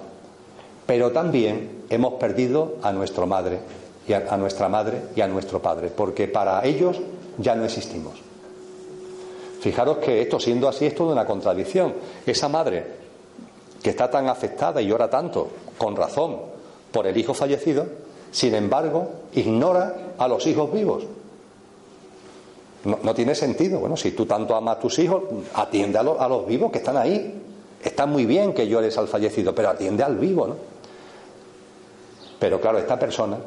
[0.85, 3.59] pero también hemos perdido a nuestra madre
[4.07, 6.99] y a, a nuestra madre y a nuestro padre, porque para ellos
[7.37, 8.13] ya no existimos.
[9.59, 11.93] Fijaros que esto siendo así es toda una contradicción.
[12.25, 12.85] Esa madre
[13.83, 16.37] que está tan afectada y llora tanto, con razón,
[16.91, 17.85] por el hijo fallecido,
[18.31, 21.03] sin embargo, ignora a los hijos vivos.
[22.83, 23.79] No, tiene sentido.
[23.79, 25.23] Bueno, si tú tanto amas a tus hijos,
[25.53, 27.41] atiende a, a, los vivos que están ahí.
[27.83, 30.55] Está muy bien que llores al fallecido, pero atiende al vivo, ¿no?
[32.39, 33.37] Pero claro, esta persona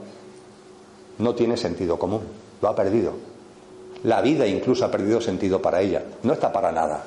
[1.18, 2.20] no tiene sentido común,
[2.60, 3.12] lo ha perdido.
[4.04, 7.04] La vida incluso ha perdido sentido para ella, no está para nada.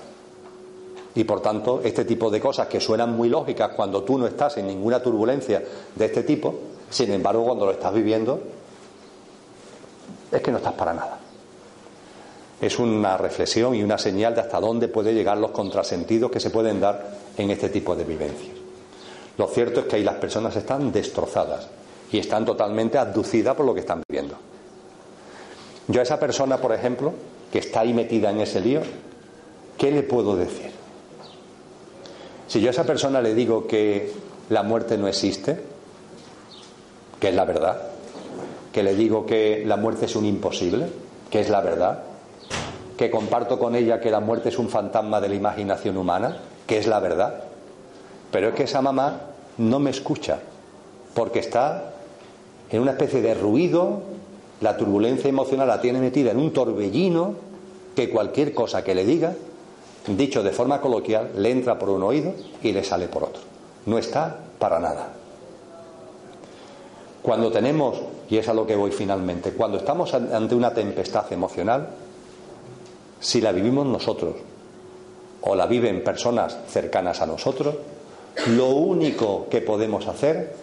[1.13, 4.57] Y por tanto, este tipo de cosas que suenan muy lógicas cuando tú no estás
[4.57, 5.63] en ninguna turbulencia
[5.95, 6.55] de este tipo,
[6.89, 8.39] sin embargo, cuando lo estás viviendo,
[10.32, 11.24] es que no estás para nada
[12.66, 16.49] es una reflexión y una señal de hasta dónde puede llegar los contrasentidos que se
[16.49, 18.55] pueden dar en este tipo de vivencias.
[19.38, 21.68] Lo cierto es que ahí las personas están destrozadas
[22.11, 24.36] y están totalmente abducidas por lo que están viviendo.
[25.88, 27.13] Yo a esa persona, por ejemplo,
[27.51, 28.82] que está ahí metida en ese lío,
[29.78, 30.72] ¿qué le puedo decir?
[32.47, 34.13] Si yo a esa persona le digo que
[34.49, 35.59] la muerte no existe,
[37.20, 37.82] que es la verdad,
[38.72, 40.88] que le digo que la muerte es un imposible,
[41.30, 42.03] que es la verdad,
[42.98, 46.78] que comparto con ella que la muerte es un fantasma de la imaginación humana, que
[46.78, 47.43] es la verdad,
[48.32, 49.22] pero es que esa mamá
[49.58, 50.39] no me escucha,
[51.14, 51.93] porque está
[52.70, 54.02] en una especie de ruido,
[54.62, 57.36] la turbulencia emocional la tiene metida en un torbellino
[57.96, 59.34] que cualquier cosa que le diga,
[60.08, 63.41] dicho de forma coloquial, le entra por un oído y le sale por otro.
[63.86, 65.10] No está para nada.
[67.22, 71.88] Cuando tenemos, y es a lo que voy finalmente, cuando estamos ante una tempestad emocional,
[73.26, 74.36] si la vivimos nosotros
[75.41, 77.73] o la viven personas cercanas a nosotros,
[78.49, 80.53] lo único que podemos hacer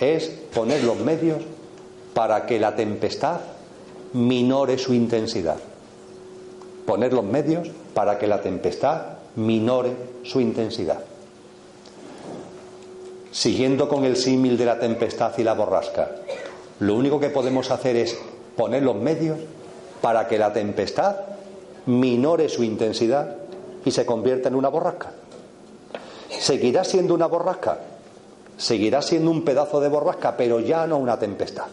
[0.00, 1.40] es poner los medios
[2.14, 3.38] para que la tempestad
[4.14, 5.58] minore su intensidad.
[6.86, 9.92] Poner los medios para que la tempestad minore
[10.24, 10.98] su intensidad.
[13.30, 16.10] Siguiendo con el símil de la tempestad y la borrasca,
[16.80, 18.18] lo único que podemos hacer es
[18.56, 19.38] poner los medios
[20.00, 21.37] para que la tempestad
[21.88, 23.36] minore su intensidad
[23.84, 25.12] y se convierta en una borrasca.
[26.38, 27.78] Seguirá siendo una borrasca,
[28.58, 31.66] seguirá siendo un pedazo de borrasca, pero ya no una tempestad.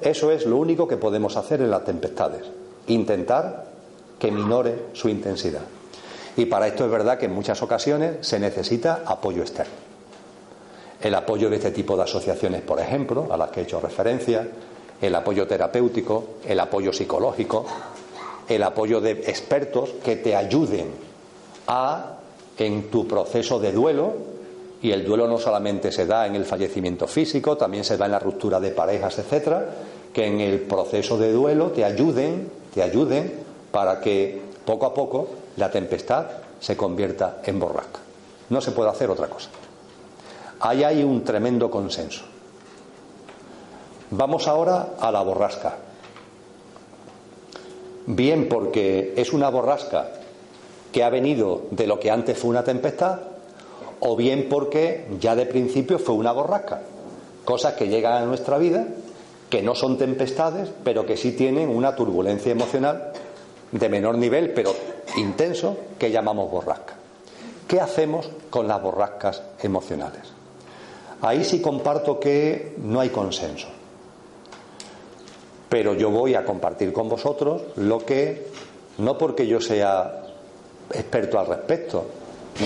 [0.00, 2.42] Eso es lo único que podemos hacer en las tempestades,
[2.88, 3.66] intentar
[4.18, 5.62] que minore su intensidad.
[6.36, 9.72] Y para esto es verdad que en muchas ocasiones se necesita apoyo externo.
[11.00, 14.48] El apoyo de este tipo de asociaciones, por ejemplo, a las que he hecho referencia,
[15.00, 17.64] el apoyo terapéutico, el apoyo psicológico,
[18.48, 20.92] el apoyo de expertos que te ayuden
[21.66, 22.16] a
[22.58, 24.12] en tu proceso de duelo,
[24.82, 28.12] y el duelo no solamente se da en el fallecimiento físico, también se da en
[28.12, 29.66] la ruptura de parejas, etcétera,
[30.12, 33.32] que en el proceso de duelo te ayuden, te ayuden
[33.72, 36.26] para que poco a poco la tempestad
[36.60, 38.00] se convierta en borrasca.
[38.50, 39.48] No se puede hacer otra cosa.
[40.60, 42.24] Ahí hay un tremendo consenso.
[44.10, 45.76] Vamos ahora a la borrasca.
[48.06, 50.08] Bien porque es una borrasca
[50.92, 53.20] que ha venido de lo que antes fue una tempestad,
[54.00, 56.82] o bien porque ya de principio fue una borrasca.
[57.44, 58.86] Cosas que llegan a nuestra vida,
[59.48, 63.12] que no son tempestades, pero que sí tienen una turbulencia emocional
[63.72, 64.74] de menor nivel, pero
[65.16, 66.94] intenso, que llamamos borrasca.
[67.66, 70.22] ¿Qué hacemos con las borrascas emocionales?
[71.22, 73.68] Ahí sí comparto que no hay consenso.
[75.68, 78.46] Pero yo voy a compartir con vosotros lo que,
[78.98, 80.24] no porque yo sea
[80.92, 82.04] experto al respecto,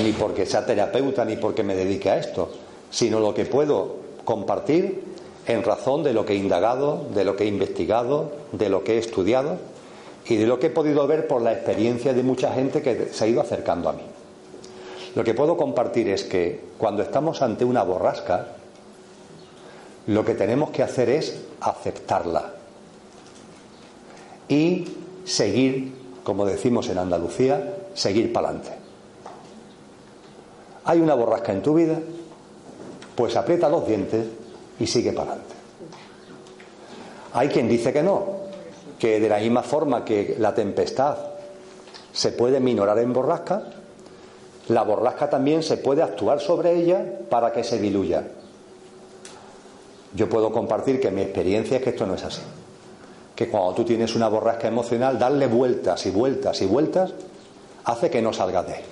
[0.02, 2.50] ni porque sea terapeuta, ni porque me dedique a esto,
[2.90, 5.02] sino lo que puedo compartir
[5.46, 8.94] en razón de lo que he indagado, de lo que he investigado, de lo que
[8.94, 9.56] he estudiado
[10.26, 13.24] y de lo que he podido ver por la experiencia de mucha gente que se
[13.24, 14.02] ha ido acercando a mí.
[15.14, 18.48] Lo que puedo compartir es que cuando estamos ante una borrasca,
[20.06, 22.57] lo que tenemos que hacer es aceptarla
[24.48, 24.86] y
[25.24, 25.94] seguir,
[26.24, 28.72] como decimos en Andalucía, seguir para adelante.
[30.84, 31.98] Hay una borrasca en tu vida,
[33.14, 34.26] pues aprieta los dientes
[34.80, 35.54] y sigue para adelante.
[37.34, 38.24] Hay quien dice que no,
[38.98, 41.16] que de la misma forma que la tempestad
[42.12, 43.64] se puede minorar en borrasca,
[44.68, 48.24] la borrasca también se puede actuar sobre ella para que se diluya.
[50.14, 52.40] Yo puedo compartir que mi experiencia es que esto no es así.
[53.38, 57.12] Que cuando tú tienes una borrasca emocional, darle vueltas y vueltas y vueltas
[57.84, 58.82] hace que no salgas de él.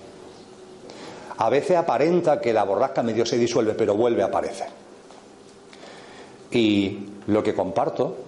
[1.39, 4.69] A veces aparenta que la borrasca medio se disuelve, pero vuelve a aparecer.
[6.53, 8.19] Y lo que comparto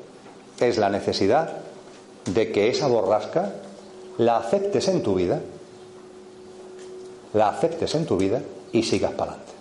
[0.59, 1.59] es la necesidad
[2.25, 3.53] de que esa borrasca
[4.17, 5.41] la aceptes en tu vida,
[7.33, 8.43] la aceptes en tu vida
[8.73, 9.53] y sigas para adelante.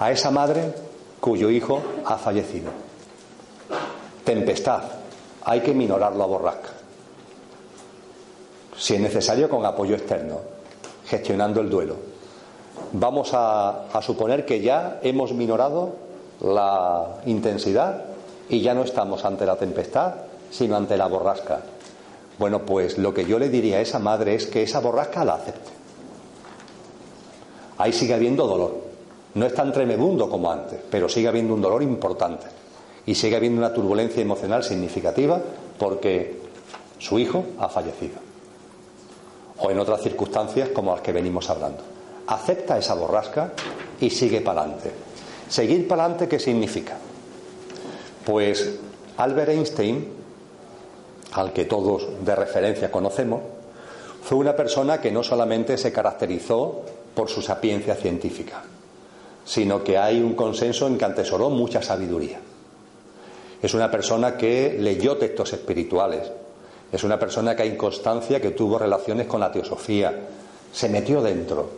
[0.00, 0.74] A esa madre
[1.18, 2.70] cuyo hijo ha fallecido.
[4.22, 4.82] Tempestad,
[5.44, 6.70] hay que minorar la borrasca
[8.76, 10.40] si es necesario con apoyo externo,
[11.06, 11.96] gestionando el duelo.
[12.92, 15.92] Vamos a, suponer que ya hemos minorado
[16.40, 18.04] la intensidad
[18.48, 20.14] y ya no estamos ante la tempestad,
[20.50, 21.60] sino ante la borrasca.
[22.38, 25.34] Bueno, pues lo que yo le diría a esa madre es que esa borrasca la
[25.34, 25.70] acepte.
[27.78, 28.74] Ahí sigue habiendo dolor.
[29.34, 32.46] No es tan tremebundo como antes, pero sigue habiendo un dolor importante.
[33.06, 35.40] Y sigue habiendo una turbulencia emocional significativa
[35.78, 36.38] porque
[36.98, 38.34] su hijo ha fallecido
[39.58, 41.82] o en otras circunstancias como las que venimos hablando.
[42.26, 43.52] Acepta esa borrasca
[44.00, 44.90] y sigue para adelante.
[45.48, 46.96] ¿Seguir para adelante qué significa?
[48.24, 48.78] Pues
[49.18, 50.08] Albert Einstein,
[51.32, 53.42] al que todos de referencia conocemos,
[54.22, 56.82] fue una persona que no solamente se caracterizó
[57.14, 58.62] por su sapiencia científica,
[59.44, 62.40] sino que hay un consenso en que atesoró mucha sabiduría.
[63.64, 66.30] Es una persona que leyó textos espirituales,
[66.92, 70.12] es una persona que hay constancia que tuvo relaciones con la teosofía,
[70.70, 71.70] se metió dentro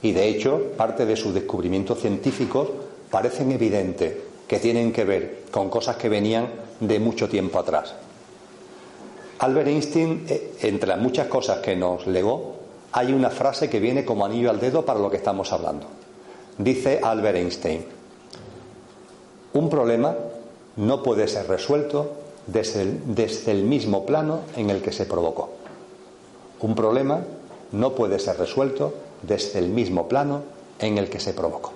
[0.00, 2.68] y de hecho parte de sus descubrimientos científicos
[3.10, 4.14] parecen evidentes
[4.48, 6.48] que tienen que ver con cosas que venían
[6.80, 7.94] de mucho tiempo atrás.
[9.40, 12.54] Albert Einstein, eh, entre las muchas cosas que nos legó,
[12.92, 15.86] hay una frase que viene como anillo al dedo para lo que estamos hablando.
[16.56, 17.84] Dice Albert Einstein,
[19.52, 20.16] un problema
[20.80, 22.12] no puede ser resuelto
[22.46, 22.80] desde
[23.52, 25.50] el, mismo plano en el que se provocó.
[26.60, 27.20] Un problema
[27.72, 30.42] no puede ser resuelto desde el mismo plano
[30.78, 31.72] en el que se provocó.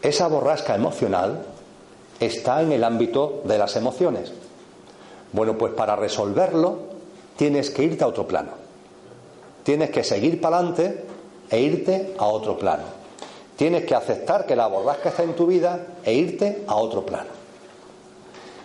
[0.00, 1.44] Esa borrasca emocional
[2.18, 4.32] está en el ámbito de las emociones.
[5.32, 6.78] Bueno, pues para resolverlo
[7.36, 8.52] tienes que irte a otro plano.
[9.64, 11.04] Tienes que seguir para adelante
[11.50, 12.97] e irte a otro plano.
[13.58, 17.30] Tienes que aceptar que la borrasca está en tu vida e irte a otro plano.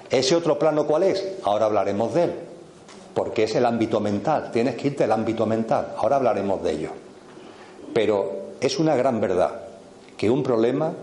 [0.07, 1.27] ¿Ese otro plano cuál es?
[1.41, 2.33] Ahora hablaremos de él,
[3.15, 4.51] porque es el ámbito mental.
[4.51, 5.95] Tienes que irte al ámbito mental.
[5.97, 6.89] Ahora hablaremos de ello.
[7.91, 9.61] Pero es una gran verdad
[10.15, 10.93] que un problema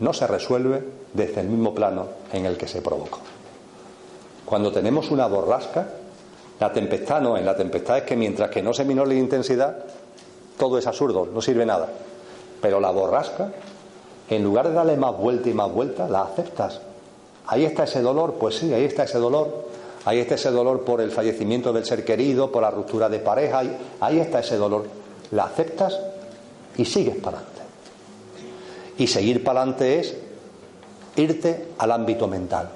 [0.00, 0.82] no se resuelve
[1.12, 3.18] desde el mismo plano en el que se provocó.
[4.46, 5.86] Cuando tenemos una borrasca,
[6.60, 9.84] la tempestad no, en la tempestad es que mientras que no se minore la intensidad,
[10.56, 11.90] todo es absurdo, no sirve nada.
[12.64, 13.50] Pero la borrasca,
[14.30, 16.80] en lugar de darle más vuelta y más vuelta, la aceptas
[17.46, 19.66] Ahí está ese dolor, pues sí, ahí está ese dolor.
[20.06, 23.62] Ahí está ese dolor por el fallecimiento del ser querido, por la ruptura de pareja,
[24.00, 24.86] ahí, está ese dolor.
[25.30, 26.00] La aceptas
[26.78, 27.60] y sigues para adelante.
[28.96, 30.16] Y seguir para adelante es
[31.16, 32.70] irte al ámbito mental.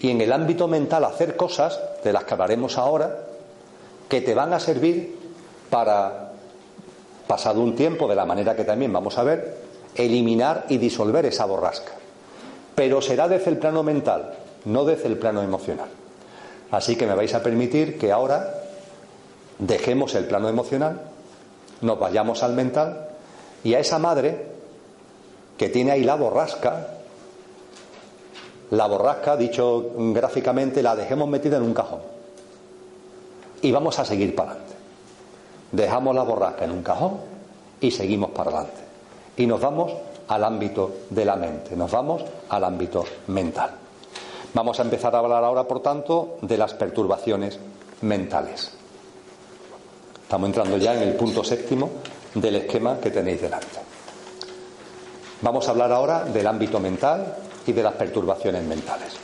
[0.00, 3.18] Y en el ámbito mental hacer cosas, de las que hablaremos ahora,
[4.08, 5.16] que te van a servir
[5.70, 6.25] para,
[7.26, 9.56] pasado un tiempo, de la manera que también vamos a ver,
[9.94, 11.92] eliminar y disolver esa borrasca
[12.76, 14.34] pero será desde el plano mental,
[14.66, 15.88] no desde el plano emocional.
[16.70, 18.62] Así que me vais a permitir que ahora
[19.58, 21.00] dejemos el plano emocional,
[21.80, 23.08] nos vayamos al mental
[23.64, 24.46] y a esa madre
[25.56, 26.88] que tiene ahí la borrasca,
[28.70, 32.00] la borrasca, dicho gráficamente, la dejemos metida en un cajón.
[33.62, 34.65] Y vamos a seguir para.
[35.72, 37.18] Dejamos la borrasca en un cajón
[37.80, 38.80] y seguimos para adelante.
[39.36, 39.92] Y nos vamos
[40.28, 43.70] al ámbito de la mente, nos vamos al ámbito mental.
[44.54, 47.58] Vamos a empezar a hablar ahora, por tanto, de las perturbaciones
[48.02, 48.72] mentales.
[50.22, 51.90] Estamos entrando ya en el punto séptimo
[52.34, 53.78] del esquema que tenéis delante.
[55.42, 57.36] Vamos a hablar ahora del ámbito mental
[57.66, 59.14] y de las perturbaciones mentales.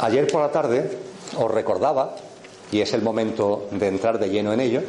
[0.00, 0.98] Ayer por la tarde
[1.38, 2.16] os recordaba,
[2.72, 4.82] y es el momento de entrar de lleno en ello,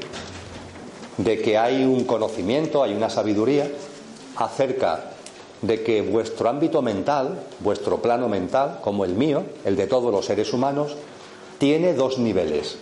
[1.17, 3.69] de que hay un conocimiento, hay una sabiduría
[4.35, 5.11] acerca
[5.61, 10.25] de que vuestro ámbito mental, vuestro plano mental, como el mío, el de todos los
[10.25, 10.95] seres humanos,
[11.57, 12.77] tiene dos niveles.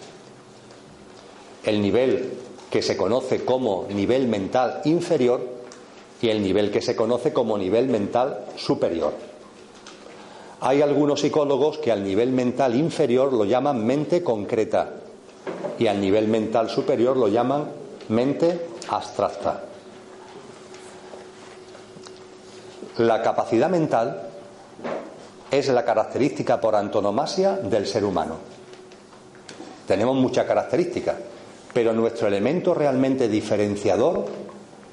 [1.63, 2.33] El nivel
[2.69, 5.41] que se conoce como nivel mental inferior
[6.21, 9.13] y el nivel que se conoce como nivel mental superior.
[10.61, 14.89] Hay algunos psicólogos que al nivel mental inferior lo llaman mente concreta
[15.77, 17.65] y al nivel mental superior lo llaman
[18.09, 19.63] mente abstracta.
[22.97, 24.29] La capacidad mental
[25.51, 28.37] es la característica por antonomasia del ser humano.
[29.85, 31.15] Tenemos muchas características,
[31.73, 34.25] pero nuestro elemento realmente diferenciador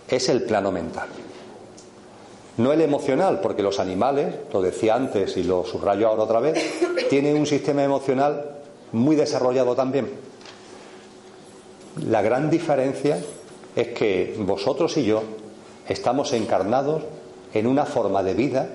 [0.09, 1.09] es el plano mental.
[2.59, 6.59] No el emocional, porque los animales, lo decía antes y lo subrayo ahora otra vez,
[7.09, 8.45] tienen un sistema emocional
[8.93, 10.33] muy desarrollado también
[12.01, 13.19] la gran diferencia
[13.77, 15.23] es que vosotros y yo
[15.89, 17.03] estamos encarnados
[17.53, 18.69] en una forma de vida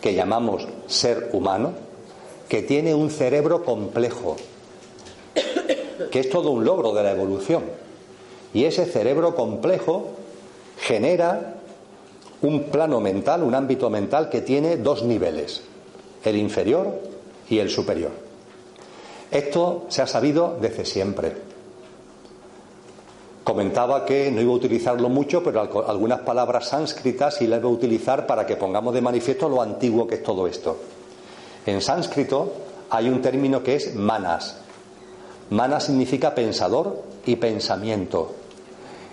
[0.00, 1.72] que llamamos ser humano,
[2.48, 4.36] que tiene un cerebro complejo,
[6.10, 7.62] que es todo un logro de la evolución.
[8.52, 10.10] Y ese cerebro complejo
[10.78, 11.54] genera
[12.44, 15.62] un plano mental, un ámbito mental que tiene dos niveles,
[16.22, 17.00] el inferior
[17.48, 18.10] y el superior.
[19.30, 21.32] Esto se ha sabido desde siempre.
[23.42, 27.74] Comentaba que no iba a utilizarlo mucho, pero algunas palabras sánscritas sí las voy a
[27.74, 30.76] utilizar para que pongamos de manifiesto lo antiguo que es todo esto.
[31.64, 32.52] En sánscrito
[32.90, 34.58] hay un término que es manas.
[35.48, 38.34] Manas significa pensador y pensamiento.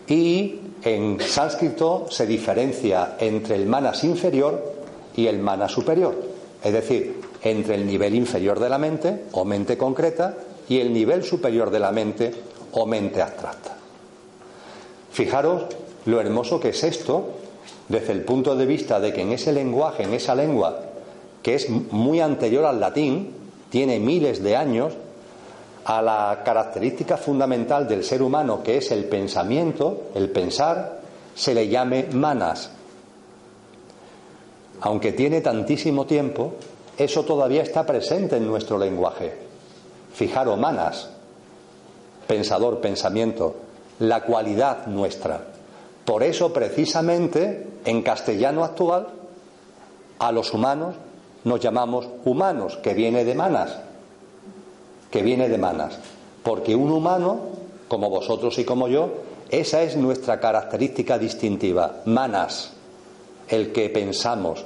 [0.07, 4.73] Y en sánscrito se diferencia entre el manas inferior
[5.15, 6.15] y el manas superior.
[6.63, 10.37] Es decir, entre el nivel inferior de la mente o mente concreta
[10.69, 12.31] y el nivel superior de la mente
[12.73, 13.77] o mente abstracta.
[15.11, 15.63] Fijaros
[16.05, 17.29] lo hermoso que es esto
[17.89, 20.79] desde el punto de vista de que en ese lenguaje, en esa lengua,
[21.43, 23.33] que es muy anterior al latín,
[23.69, 24.93] tiene miles de años,
[25.85, 30.99] a la característica fundamental del ser humano, que es el pensamiento, el pensar,
[31.33, 32.71] se le llame manas.
[34.81, 36.53] Aunque tiene tantísimo tiempo,
[36.97, 39.33] eso todavía está presente en nuestro lenguaje.
[40.13, 41.09] Fijaros, manas,
[42.27, 43.55] pensador, pensamiento,
[43.99, 45.45] la cualidad nuestra.
[46.05, 49.07] Por eso, precisamente, en castellano actual,
[50.19, 50.95] a los humanos
[51.43, 53.79] nos llamamos humanos, que viene de manas,
[55.11, 55.99] que viene de manas.
[56.41, 57.39] Porque un humano,
[57.87, 59.09] como vosotros y como yo,
[59.49, 62.71] esa es nuestra característica distintiva, manas,
[63.49, 64.63] el que pensamos,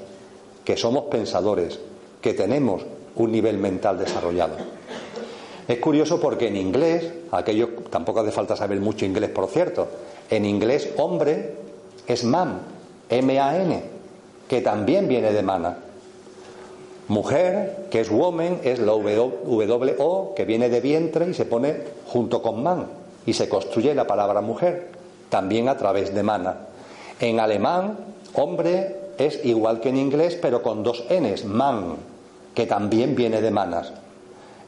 [0.64, 1.80] que somos pensadores,
[2.22, 2.84] que tenemos
[3.16, 4.56] un nivel mental desarrollado.
[5.68, 9.88] Es curioso porque en inglés, aquello tampoco hace falta saber mucho inglés, por cierto,
[10.30, 11.56] en inglés hombre
[12.06, 12.62] es man,
[13.10, 13.84] M-A-N,
[14.48, 15.78] que también viene de mana.
[17.08, 21.78] Mujer, que es woman, es la W-O, que viene de vientre y se pone
[22.08, 22.88] junto con man,
[23.26, 24.90] y se construye la palabra mujer,
[25.30, 26.68] también a través de mana.
[27.20, 27.98] En alemán,
[28.34, 31.98] hombre es igual que en inglés, pero con dos Ns, man,
[32.56, 33.94] que también viene de manas.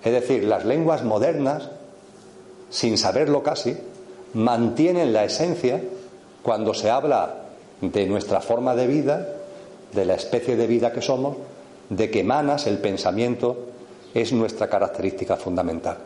[0.03, 1.69] Es decir, las lenguas modernas,
[2.69, 3.75] sin saberlo casi,
[4.33, 5.81] mantienen la esencia
[6.43, 7.35] cuando se habla
[7.81, 9.27] de nuestra forma de vida,
[9.93, 11.37] de la especie de vida que somos,
[11.89, 13.67] de que manas, el pensamiento,
[14.13, 15.97] es nuestra característica fundamental.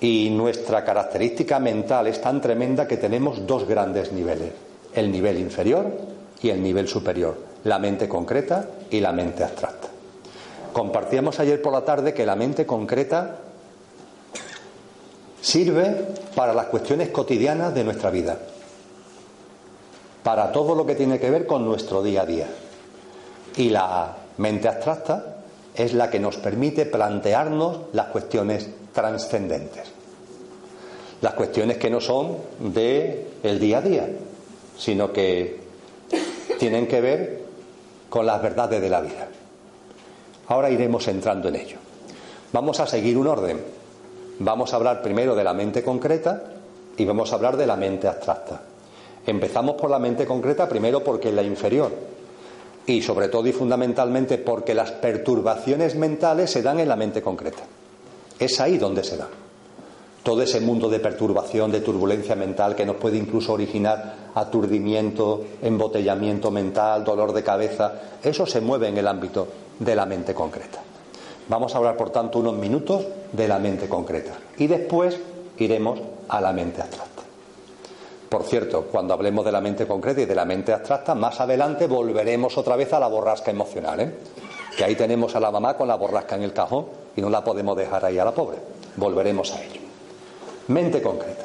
[0.00, 4.52] Y nuestra característica mental es tan tremenda que tenemos dos grandes niveles,
[4.94, 5.86] el nivel inferior
[6.42, 9.88] y el nivel superior, la mente concreta y la mente abstracta.
[10.72, 13.38] Compartíamos ayer por la tarde que la mente concreta
[15.40, 18.38] sirve para las cuestiones cotidianas de nuestra vida,
[20.22, 22.48] para todo lo que tiene que ver con nuestro día a día.
[23.56, 25.36] Y la mente abstracta
[25.74, 29.90] es la que nos permite plantearnos las cuestiones trascendentes,
[31.20, 34.08] las cuestiones que no son de el día a día,
[34.76, 35.60] sino que
[36.58, 37.42] tienen que ver
[38.08, 39.28] con las verdades de la vida.
[40.46, 41.78] Ahora iremos entrando en ello.
[42.52, 43.60] Vamos a seguir un orden.
[44.38, 46.44] Vamos a hablar primero de la mente concreta
[46.96, 48.60] y vamos a hablar de la mente abstracta.
[49.26, 51.90] Empezamos por la mente concreta primero porque es la inferior
[52.86, 57.62] y sobre todo y fundamentalmente porque las perturbaciones mentales se dan en la mente concreta.
[58.38, 59.28] Es ahí donde se dan.
[60.22, 66.50] Todo ese mundo de perturbación, de turbulencia mental que nos puede incluso originar aturdimiento, embotellamiento
[66.50, 69.46] mental, dolor de cabeza, eso se mueve en el ámbito
[69.78, 70.80] de la mente concreta.
[71.48, 75.18] Vamos a hablar, por tanto, unos minutos de la mente concreta y después
[75.58, 77.23] iremos a la mente abstracta.
[78.34, 81.86] Por cierto, cuando hablemos de la mente concreta y de la mente abstracta, más adelante
[81.86, 84.12] volveremos otra vez a la borrasca emocional, ¿eh?
[84.76, 87.44] que ahí tenemos a la mamá con la borrasca en el cajón y no la
[87.44, 88.58] podemos dejar ahí a la pobre.
[88.96, 89.80] Volveremos a ello.
[90.66, 91.44] Mente concreta.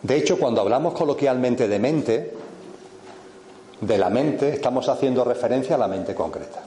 [0.00, 2.36] De hecho, cuando hablamos coloquialmente de mente,
[3.80, 6.62] de la mente, estamos haciendo referencia a la mente concreta.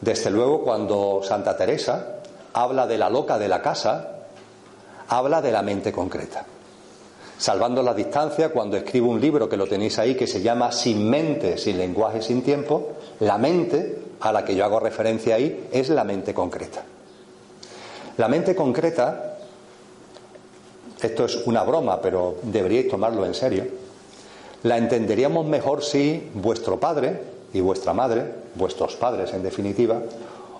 [0.00, 2.20] Desde luego, cuando Santa Teresa
[2.54, 4.14] habla de la loca de la casa,
[5.08, 6.44] habla de la mente concreta.
[7.38, 11.08] Salvando la distancia, cuando escribo un libro que lo tenéis ahí, que se llama Sin
[11.08, 15.88] mente, sin lenguaje, sin tiempo, la mente a la que yo hago referencia ahí es
[15.88, 16.82] la mente concreta.
[18.16, 19.38] La mente concreta,
[21.00, 23.64] esto es una broma, pero deberíais tomarlo en serio,
[24.64, 28.24] la entenderíamos mejor si vuestro padre y vuestra madre,
[28.56, 30.02] vuestros padres en definitiva,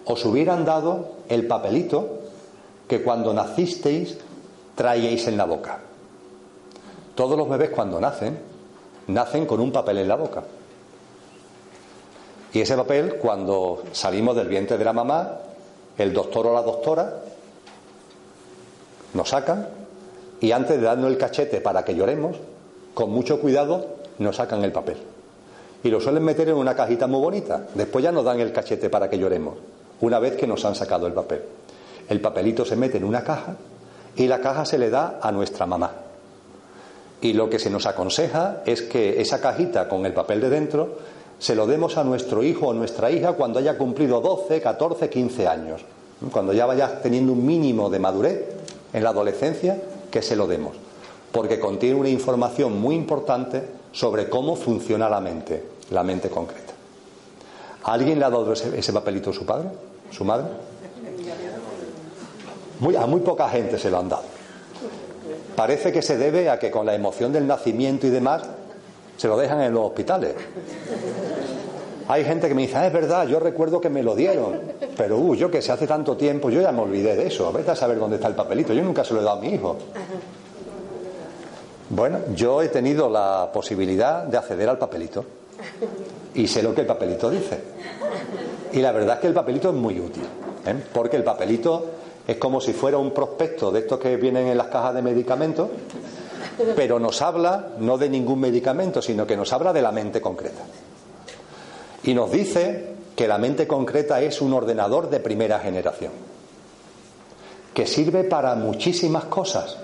[0.05, 2.21] os hubieran dado el papelito
[2.87, 4.19] que cuando nacisteis
[4.79, 5.81] traíais en la boca.
[7.17, 8.39] Todos los bebés cuando nacen,
[9.09, 10.45] nacen con un papel en la boca.
[12.53, 15.33] Y ese papel, cuando salimos del vientre de la mamá,
[15.99, 17.13] el doctor o la doctora
[19.15, 19.67] nos sacan
[20.41, 22.37] y antes de darnos el cachete para que lloremos,
[22.95, 23.85] con mucho cuidado
[24.19, 24.99] nos sacan el papel.
[25.83, 27.67] Y lo suelen meter en una cajita muy bonita.
[27.75, 29.57] Después ya nos dan el cachete para que lloremos,
[30.03, 31.43] una vez que nos han sacado el papel.
[32.09, 33.57] El papelito se mete en una caja
[34.19, 35.93] y la caja se le da a nuestra mamá.
[37.21, 40.99] Y lo que se nos aconseja es que esa cajita con el papel de dentro
[41.39, 45.49] se lo demos a nuestro hijo o nuestra hija cuando haya cumplido 12, 14, 15
[45.49, 45.85] años.
[46.33, 48.45] Cuando ya vaya teniendo un mínimo de madurez
[48.93, 50.75] en la adolescencia, que se lo demos.
[51.31, 53.63] Porque contiene una información muy importante
[53.93, 56.73] sobre cómo funciona la mente, la mente concreta.
[57.85, 59.69] alguien le ha dado ese, papelito a su padre?
[60.11, 60.47] ¿Su madre?
[62.81, 64.25] Muy, a muy poca gente se lo han dado.
[65.57, 68.43] parece que se debe a que con la emoción del nacimiento y demás
[69.17, 70.35] se lo dejan en los hospitales.
[72.07, 74.61] Hay gente que me dice, ah, es verdad, yo recuerdo que me lo dieron,
[74.97, 77.73] pero uh, yo que se hace tanto tiempo, yo ya me olvidé de eso, vete
[77.73, 79.77] a saber dónde está el papelito, yo nunca se lo he dado a mi hijo.
[81.91, 85.25] Bueno, yo he tenido la posibilidad de acceder al papelito
[86.35, 87.59] y sé lo que el papelito dice.
[88.73, 90.25] Y la verdad es que el papelito es muy útil,
[90.65, 90.75] ¿eh?
[90.93, 91.87] porque el papelito
[92.29, 95.71] es como si fuera un prospecto de estos que vienen en las cajas de medicamentos,
[96.77, 100.63] pero nos habla no de ningún medicamento, sino que nos habla de la mente concreta.
[102.03, 106.13] Y nos dice que la mente concreta es un ordenador de primera generación,
[107.73, 109.79] que sirve para muchísimas cosas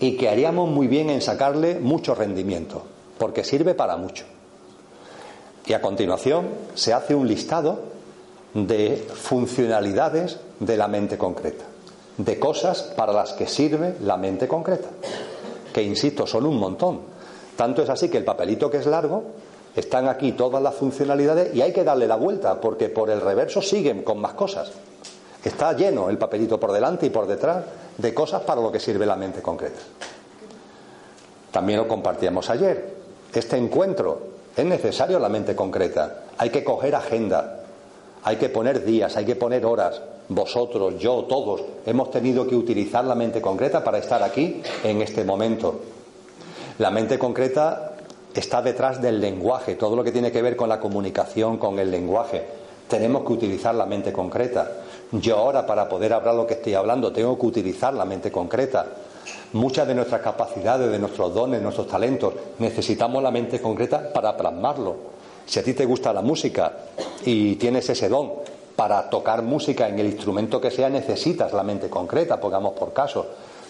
[0.00, 2.82] y que haríamos muy bien en sacarle mucho rendimiento,
[3.18, 4.24] porque sirve para mucho.
[5.66, 7.80] Y a continuación se hace un listado
[8.54, 11.64] de funcionalidades de la mente concreta,
[12.16, 14.88] de cosas para las que sirve la mente concreta,
[15.72, 17.00] que insisto, son un montón.
[17.56, 19.24] Tanto es así que el papelito que es largo,
[19.74, 23.60] están aquí todas las funcionalidades y hay que darle la vuelta, porque por el reverso
[23.60, 24.70] siguen con más cosas.
[25.44, 27.64] Está lleno el papelito por delante y por detrás
[27.98, 29.80] de cosas para lo que sirve la mente concreta.
[31.50, 32.94] También lo compartíamos ayer.
[33.32, 34.20] Este encuentro
[34.56, 36.24] es necesario la mente concreta.
[36.38, 37.60] Hay que coger agenda,
[38.22, 40.00] hay que poner días, hay que poner horas.
[40.34, 45.24] Vosotros, yo, todos hemos tenido que utilizar la mente concreta para estar aquí en este
[45.24, 45.80] momento.
[46.78, 47.92] La mente concreta
[48.34, 51.90] está detrás del lenguaje, todo lo que tiene que ver con la comunicación, con el
[51.90, 52.42] lenguaje.
[52.88, 54.70] Tenemos que utilizar la mente concreta.
[55.12, 58.86] Yo ahora, para poder hablar lo que estoy hablando, tengo que utilizar la mente concreta.
[59.52, 64.96] Muchas de nuestras capacidades, de nuestros dones, nuestros talentos, necesitamos la mente concreta para plasmarlo.
[65.44, 66.72] Si a ti te gusta la música
[67.26, 68.30] y tienes ese don
[68.76, 73.26] para tocar música en el instrumento que sea, necesitas la mente concreta, pongamos por caso.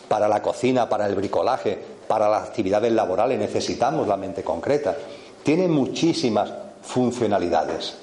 [0.08, 4.96] Para la cocina, para el bricolaje, para las actividades laborales necesitamos la mente concreta.
[5.42, 7.94] Tiene muchísimas funcionalidades.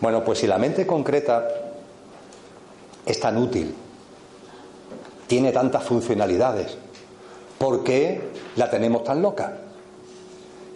[0.00, 1.46] Bueno, pues si la mente concreta
[3.06, 3.74] es tan útil,
[5.26, 6.76] tiene tantas funcionalidades,
[7.58, 9.56] ¿por qué la tenemos tan loca?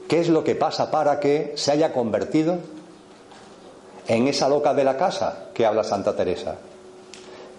[0.09, 2.59] ¿Qué es lo que pasa para que se haya convertido
[4.09, 6.57] en esa loca de la casa que habla Santa Teresa?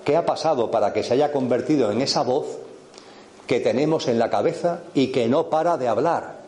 [0.04, 2.58] ¿Qué ha pasado para que se haya convertido en esa voz
[3.48, 6.40] que tenemos en la cabeza y que no para de hablar?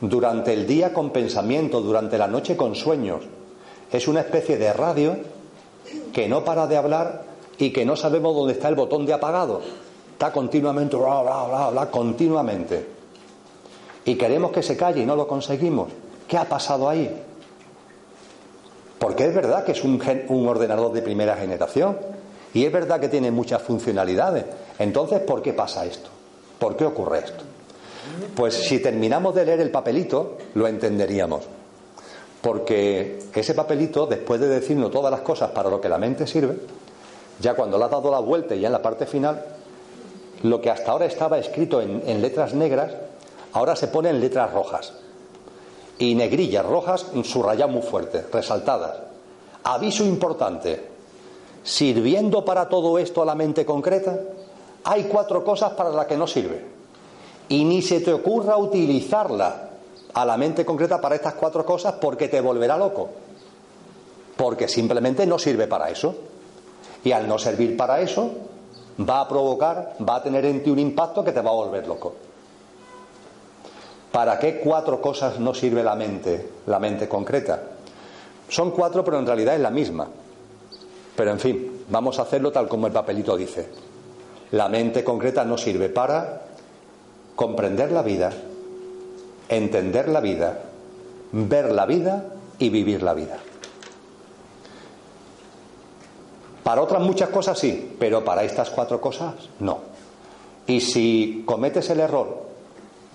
[0.00, 3.24] Durante el día con pensamiento, durante la noche con sueños,
[3.92, 5.16] es una especie de radio
[6.12, 7.24] que no para de hablar
[7.58, 9.60] y que no sabemos dónde está el botón de apagado.
[10.12, 12.86] Está continuamente, bla, bla, bla, continuamente.
[14.04, 15.88] Y queremos que se calle y no lo conseguimos.
[16.26, 17.14] ¿Qué ha pasado ahí?
[18.98, 21.98] Porque es verdad que es un, un ordenador de primera generación
[22.54, 24.44] y es verdad que tiene muchas funcionalidades.
[24.78, 26.08] Entonces, ¿por qué pasa esto?
[26.58, 27.44] ¿Por qué ocurre esto?
[28.34, 31.44] Pues si terminamos de leer el papelito, lo entenderíamos.
[32.40, 36.56] Porque ese papelito, después de decirnos todas las cosas para lo que la mente sirve,
[37.40, 39.44] ya cuando le ha dado la vuelta y ya en la parte final,
[40.42, 42.92] lo que hasta ahora estaba escrito en, letras negras,
[43.52, 44.92] ahora se pone en letras rojas.
[45.98, 48.96] Y negrillas rojas subrayadas muy fuerte, resaltadas.
[49.64, 50.88] Aviso importante.
[51.64, 54.18] Sirviendo para todo esto a la mente concreta,
[54.84, 56.64] hay cuatro cosas para las que no sirve.
[57.48, 59.70] Y ni se te ocurra utilizarla
[60.14, 63.08] a la mente concreta para estas cuatro cosas porque te volverá loco.
[64.36, 66.14] Porque simplemente no sirve para eso.
[67.04, 68.30] Y al no servir para eso,
[68.98, 71.86] va a provocar, va a tener en ti un impacto que te va a volver
[71.86, 72.14] loco.
[74.18, 77.62] ¿Para qué cuatro cosas no sirve la mente, la mente concreta?
[78.48, 80.08] Son cuatro, pero en realidad es la misma.
[81.14, 83.68] Pero en fin, vamos a hacerlo tal como el papelito dice.
[84.50, 86.42] La mente concreta no sirve para
[87.36, 88.32] comprender la vida,
[89.48, 90.62] entender la vida,
[91.30, 92.24] ver la vida
[92.58, 93.38] y vivir la vida.
[96.64, 99.78] Para otras muchas cosas sí, pero para estas cuatro cosas no.
[100.66, 102.47] Y si cometes el error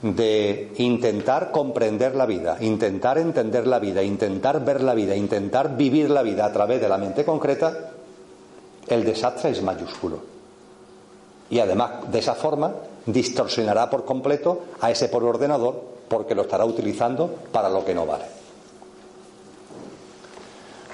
[0.03, 6.09] de intentar comprender la vida, intentar entender la vida, intentar ver la vida, intentar vivir
[6.09, 7.91] la vida a través de la mente concreta,
[8.89, 10.19] el desastre es mayúsculo.
[11.49, 12.73] Y además, de esa forma,
[13.05, 18.05] distorsionará por completo a ese por ordenador porque lo estará utilizando para lo que no
[18.05, 18.25] vale.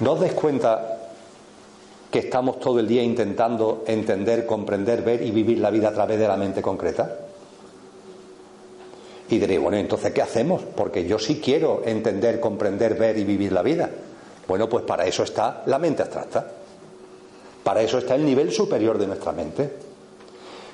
[0.01, 0.97] ¿No os des cuenta
[2.12, 6.20] que estamos todo el día intentando entender, comprender, ver y vivir la vida a través
[6.20, 7.28] de la mente concreta?
[9.30, 10.63] Y diréis, bueno, entonces, ¿qué hacemos?
[10.75, 13.89] Porque yo sí quiero entender, comprender, ver y vivir la vida.
[14.47, 16.47] Bueno, pues para eso está la mente abstracta.
[17.63, 19.71] Para eso está el nivel superior de nuestra mente.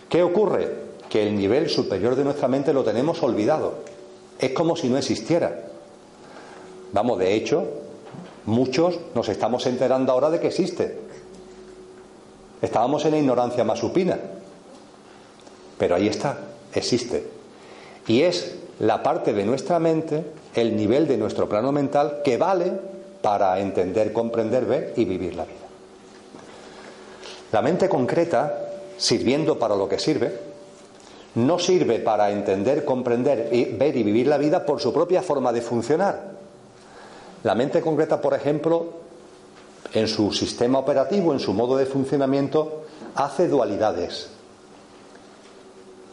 [0.08, 0.86] ¿Qué ocurre?
[1.10, 3.80] Que el nivel superior de nuestra mente lo tenemos olvidado.
[4.40, 5.66] Es como si no existiera.
[6.94, 7.66] Vamos, de hecho,
[8.46, 10.98] muchos nos estamos enterando ahora de que existe.
[12.62, 14.18] Estábamos en la ignorancia más supina.
[15.78, 16.40] Pero ahí está,
[16.74, 17.35] existe.
[18.08, 22.72] Y es la parte de nuestra mente, el nivel de nuestro plano mental que vale
[23.22, 25.66] para entender, comprender, ver y vivir la vida.
[27.52, 30.40] La mente concreta, sirviendo para lo que sirve,
[31.36, 35.62] no sirve para entender, comprender, ver y vivir la vida por su propia forma de
[35.62, 36.36] funcionar.
[37.44, 38.88] La mente concreta, por ejemplo,
[39.94, 42.84] en su sistema operativo, en su modo de funcionamiento,
[43.16, 44.35] hace dualidades.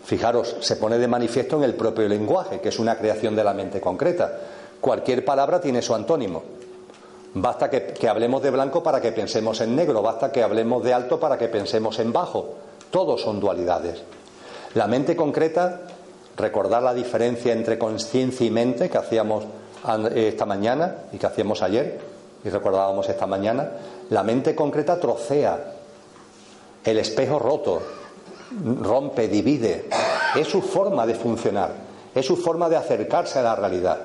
[0.05, 3.55] Fijaros, se pone de manifiesto en el propio lenguaje, que es una creación de la
[3.55, 4.33] mente concreta.
[4.81, 6.43] Cualquier palabra tiene su antónimo.
[7.35, 11.19] Basta que, hablemos de blanco para que pensemos en negro, basta que hablemos de alto
[11.19, 12.55] para que pensemos en bajo.
[12.91, 14.03] Todos son dualidades.
[14.75, 15.83] La mente concreta,
[16.37, 19.45] recordar la diferencia entre conciencia y mente que hacíamos
[20.15, 22.01] esta mañana y que hacíamos ayer,
[22.45, 23.71] y recordábamos esta mañana,
[24.11, 25.75] la mente concreta trocea
[26.85, 27.81] el espejo roto,
[28.81, 29.89] rompe, divide.
[30.37, 31.73] Es su forma de funcionar,
[32.15, 33.99] es su forma de acercarse a la realidad.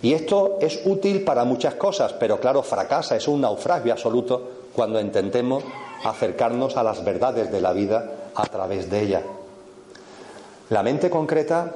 [0.00, 4.42] Y esto es útil para muchas cosas, pero claro, fracasa, es un naufragio absoluto
[4.74, 5.64] cuando intentemos
[6.04, 9.22] acercarnos a las verdades de la vida a través de ella.
[10.70, 11.74] La mente concreta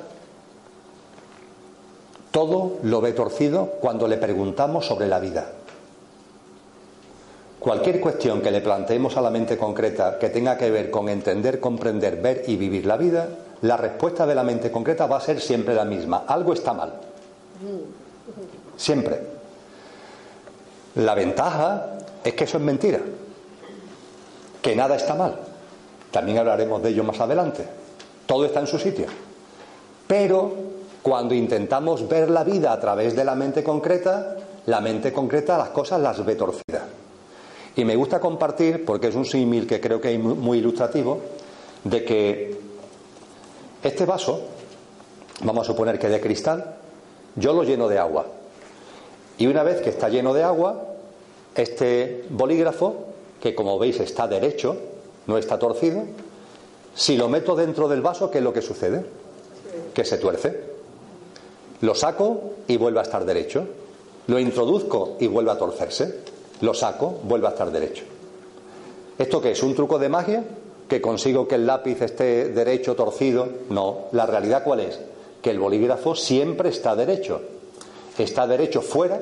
[2.31, 5.53] todo lo ve torcido cuando le preguntamos sobre la vida.
[7.62, 11.60] Cualquier cuestión que le planteemos a la mente concreta que tenga que ver con entender,
[11.60, 13.28] comprender, ver y vivir la vida,
[13.60, 16.24] la respuesta de la mente concreta va a ser siempre la misma.
[16.26, 16.92] Algo está mal.
[18.76, 19.20] Siempre.
[20.96, 22.98] La ventaja es que eso es mentira.
[24.60, 25.38] Que nada está mal.
[26.10, 27.64] También hablaremos de ello más adelante.
[28.26, 29.06] Todo está en su sitio.
[30.08, 30.52] Pero
[31.00, 34.36] cuando intentamos ver la vida a través de la mente concreta,
[34.66, 36.82] la mente concreta las cosas las ve torcidas.
[37.75, 41.20] Y me gusta compartir, porque es un símil que creo que es muy ilustrativo,
[41.85, 42.61] de que
[43.83, 44.41] este vaso,
[45.43, 46.77] vamos a suponer que de cristal,
[47.37, 48.27] yo lo lleno de agua.
[49.39, 50.85] Y una vez que está lleno de agua,
[51.55, 53.07] este bolígrafo,
[53.41, 54.77] que como veis está derecho,
[55.27, 56.05] no está torcido,
[56.95, 59.05] si lo meto dentro del vaso, ¿qué es lo que sucede?
[59.95, 60.73] Que se tuerce.
[61.81, 63.66] Lo saco y vuelve a estar derecho.
[64.27, 66.32] Lo introduzco y vuelve a torcerse
[66.62, 68.04] lo saco, vuelve a estar derecho.
[69.18, 69.62] ¿Esto qué es?
[69.62, 70.44] ¿Un truco de magia?
[70.88, 73.48] ¿Que consigo que el lápiz esté derecho, torcido?
[73.68, 74.98] No, la realidad cuál es?
[75.42, 77.40] Que el bolígrafo siempre está derecho.
[78.16, 79.20] Está derecho fuera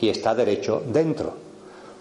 [0.00, 1.32] y está derecho dentro.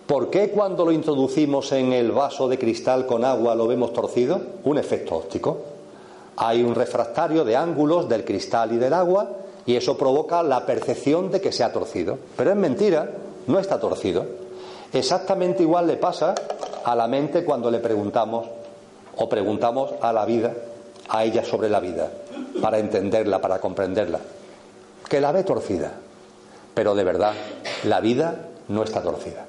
[0.07, 4.41] ¿Por qué cuando lo introducimos en el vaso de cristal con agua lo vemos torcido?
[4.63, 5.59] Un efecto óptico.
[6.35, 9.29] Hay un refractario de ángulos del cristal y del agua
[9.65, 12.17] y eso provoca la percepción de que se ha torcido.
[12.35, 13.11] Pero es mentira,
[13.47, 14.42] no está torcido.
[14.93, 16.35] Exactamente igual le pasa
[16.83, 18.45] a la mente cuando le preguntamos
[19.15, 20.53] o preguntamos a la vida,
[21.09, 22.09] a ella sobre la vida,
[22.61, 24.19] para entenderla, para comprenderla.
[25.09, 25.93] Que la ve torcida,
[26.75, 27.33] pero de verdad,
[27.85, 29.45] la vida no está torcida.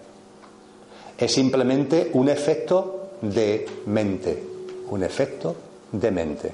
[1.18, 4.43] Es simplemente un efecto de mente,
[4.89, 5.55] un efecto
[5.93, 6.52] de mente.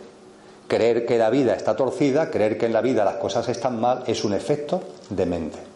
[0.67, 4.03] Creer que la vida está torcida, creer que en la vida las cosas están mal,
[4.07, 5.70] es un efecto de mente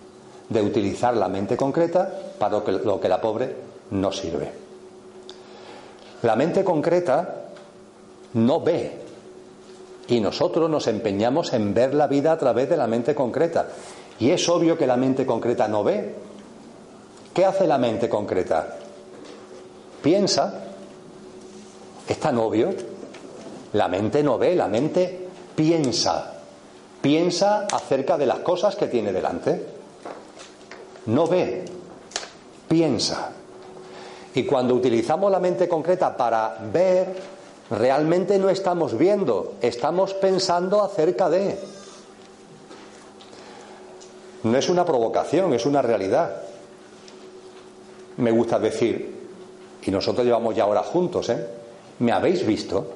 [0.49, 3.55] de utilizar la mente concreta para lo que, la pobre
[3.91, 4.53] no sirve.
[6.23, 7.47] La mente concreta
[8.35, 8.99] no ve
[10.09, 13.69] y nosotros nos empeñamos en ver la vida a través de la mente concreta.
[14.19, 16.15] Y es obvio que la mente concreta no ve.
[17.33, 18.77] ¿Qué hace la mente concreta?
[20.03, 20.63] Piensa.
[22.07, 22.71] Es tan obvio.
[23.73, 25.27] La mente no ve, la mente
[25.57, 26.35] piensa.
[27.01, 29.74] Piensa acerca de las cosas que tiene delante
[31.07, 31.65] no ve,
[32.69, 33.31] piensa.
[34.35, 37.15] Y cuando utilizamos la mente concreta para ver,
[37.71, 41.59] realmente no estamos viendo, estamos pensando acerca de.
[44.43, 46.43] No es una provocación, es una realidad.
[48.17, 49.15] Me gusta decir,
[49.83, 51.47] y nosotros llevamos ya ahora juntos, ¿eh?
[52.01, 52.87] ¿Me habéis visto?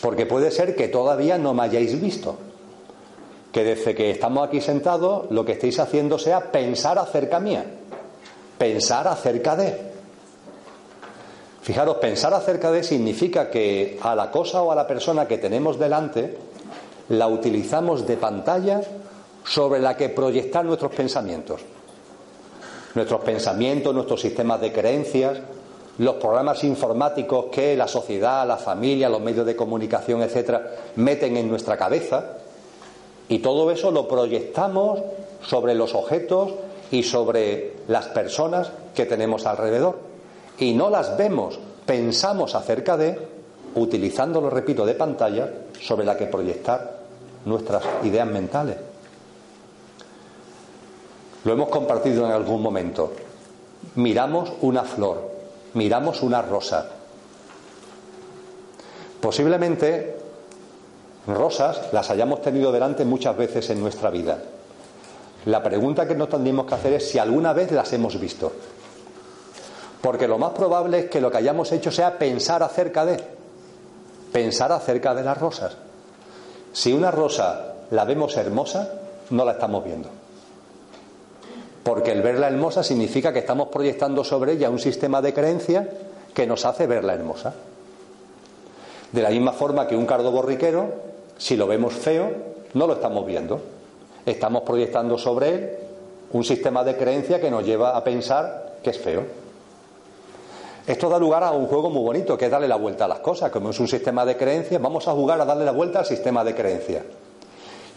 [0.00, 2.49] Porque puede ser que todavía no me hayáis visto
[3.52, 7.64] que desde que estamos aquí sentados lo que estéis haciendo sea pensar acerca mía,
[8.58, 9.90] pensar acerca de.
[11.62, 15.78] Fijaros, pensar acerca de significa que a la cosa o a la persona que tenemos
[15.78, 16.36] delante
[17.10, 18.80] la utilizamos de pantalla
[19.44, 21.60] sobre la que proyectar nuestros pensamientos.
[22.94, 25.38] Nuestros pensamientos, nuestros sistemas de creencias,
[25.98, 31.48] los programas informáticos que la sociedad, la familia, los medios de comunicación, etcétera, meten en
[31.48, 32.38] nuestra cabeza.
[33.30, 35.00] Y todo eso lo proyectamos
[35.46, 36.50] sobre los objetos
[36.90, 39.98] y sobre las personas que tenemos alrededor.
[40.58, 43.16] Y no las vemos, pensamos acerca de,
[43.76, 45.48] utilizándolo, repito, de pantalla
[45.80, 46.98] sobre la que proyectar
[47.44, 48.76] nuestras ideas mentales.
[51.44, 53.12] Lo hemos compartido en algún momento.
[53.94, 55.30] Miramos una flor,
[55.74, 56.90] miramos una rosa.
[59.20, 60.19] Posiblemente
[61.26, 64.38] rosas las hayamos tenido delante muchas veces en nuestra vida.
[65.46, 68.52] La pregunta que nos tendríamos que hacer es si alguna vez las hemos visto.
[70.02, 73.22] Porque lo más probable es que lo que hayamos hecho sea pensar acerca de,
[74.32, 75.76] pensar acerca de las rosas.
[76.72, 78.92] Si una rosa la vemos hermosa,
[79.30, 80.08] no la estamos viendo.
[81.82, 85.88] Porque el verla hermosa significa que estamos proyectando sobre ella un sistema de creencia
[86.34, 87.54] que nos hace verla hermosa.
[89.12, 90.88] De la misma forma que un cardo borriquero,
[91.36, 92.30] si lo vemos feo,
[92.74, 93.60] no lo estamos viendo.
[94.24, 95.70] Estamos proyectando sobre él
[96.32, 99.24] un sistema de creencia que nos lleva a pensar que es feo.
[100.86, 103.20] Esto da lugar a un juego muy bonito, que es darle la vuelta a las
[103.20, 103.50] cosas.
[103.50, 106.42] Como es un sistema de creencias, vamos a jugar a darle la vuelta al sistema
[106.44, 107.04] de creencias.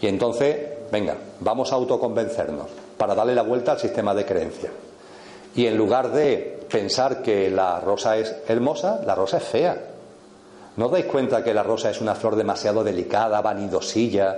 [0.00, 0.56] Y entonces,
[0.92, 2.66] venga, vamos a autoconvencernos
[2.96, 4.72] para darle la vuelta al sistema de creencias.
[5.56, 9.93] Y en lugar de pensar que la rosa es hermosa, la rosa es fea.
[10.76, 14.36] ¿No os dais cuenta que la rosa es una flor demasiado delicada, vanidosilla,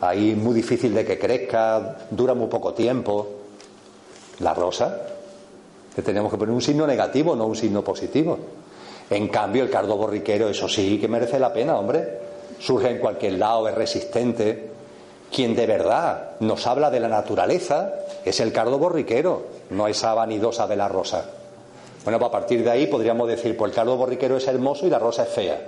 [0.00, 3.26] ahí muy difícil de que crezca, dura muy poco tiempo?
[4.40, 5.00] La rosa,
[5.94, 8.38] que tenemos que poner un signo negativo, no un signo positivo.
[9.08, 12.20] En cambio, el cardo borriquero, eso sí que merece la pena, hombre.
[12.58, 14.70] Surge en cualquier lado, es resistente,
[15.32, 17.94] quien de verdad nos habla de la naturaleza
[18.24, 21.24] es el cardo borriquero, no esa vanidosa de la rosa.
[22.04, 24.90] Bueno, pues a partir de ahí podríamos decir, pues el cardo borriquero es hermoso y
[24.90, 25.60] la rosa es fea.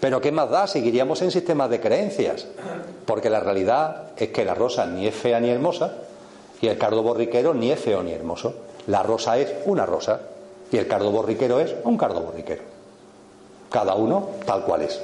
[0.00, 0.66] Pero ¿qué más da?
[0.66, 2.46] Seguiríamos en sistemas de creencias,
[3.06, 5.94] porque la realidad es que la rosa ni es fea ni hermosa
[6.60, 8.54] y el cardo borriquero ni es feo ni hermoso.
[8.86, 10.20] La rosa es una rosa
[10.70, 12.62] y el cardo borriquero es un cardo borriquero.
[13.70, 15.00] Cada uno tal cual es,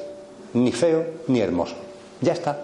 [0.52, 1.74] ni feo ni hermoso.
[2.20, 2.58] Ya está.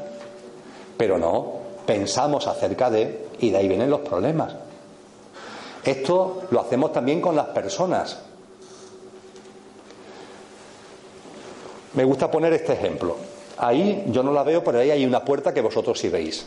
[0.97, 1.55] Pero no,
[1.87, 4.55] pensamos acerca de, y de ahí vienen los problemas.
[5.87, 8.19] Esto lo hacemos también con las personas.
[11.95, 13.17] Me gusta poner este ejemplo.
[13.59, 16.45] Ahí yo no la veo, pero ahí hay una puerta que vosotros sí veis.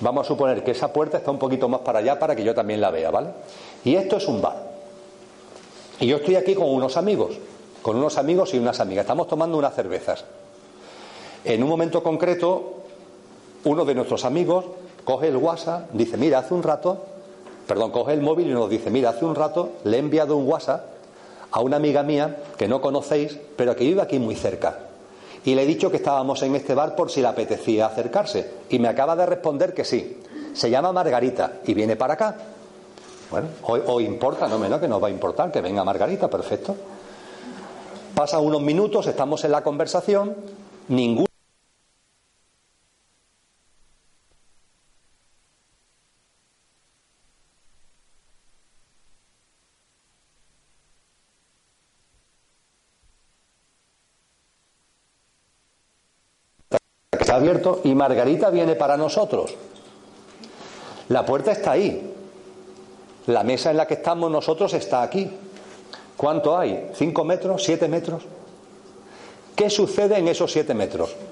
[0.00, 2.54] Vamos a suponer que esa puerta está un poquito más para allá para que yo
[2.54, 3.30] también la vea, ¿vale?
[3.84, 4.70] Y esto es un bar.
[5.98, 7.38] Y yo estoy aquí con unos amigos,
[7.82, 9.04] con unos amigos y unas amigas.
[9.04, 10.24] Estamos tomando unas cervezas.
[11.44, 12.82] En un momento concreto,
[13.64, 14.66] uno de nuestros amigos
[15.04, 17.04] coge el WhatsApp, dice, mira, hace un rato,
[17.70, 20.44] perdón, coge el móvil y nos dice, mira, hace un rato le he enviado un
[20.48, 20.86] WhatsApp
[21.52, 24.76] a una amiga mía que no conocéis, pero que vive aquí muy cerca.
[25.44, 28.54] Y le he dicho que estábamos en este bar por si le apetecía acercarse.
[28.70, 30.18] Y me acaba de responder que sí.
[30.52, 32.36] Se llama Margarita y viene para acá.
[33.30, 36.74] Bueno, o, importa, no menos que nos va a importar que venga Margarita, perfecto.
[38.16, 40.34] Pasan unos minutos, estamos en la conversación,
[40.88, 41.29] ningún
[57.34, 59.54] abierto y Margarita viene para nosotros.
[61.08, 62.14] La puerta está ahí.
[63.26, 65.30] La mesa en la que estamos nosotros está aquí.
[66.16, 66.90] ¿Cuánto hay?
[66.94, 67.64] ¿Cinco metros?
[67.64, 68.22] ¿Siete metros?
[69.54, 71.14] ¿Qué sucede en esos siete metros?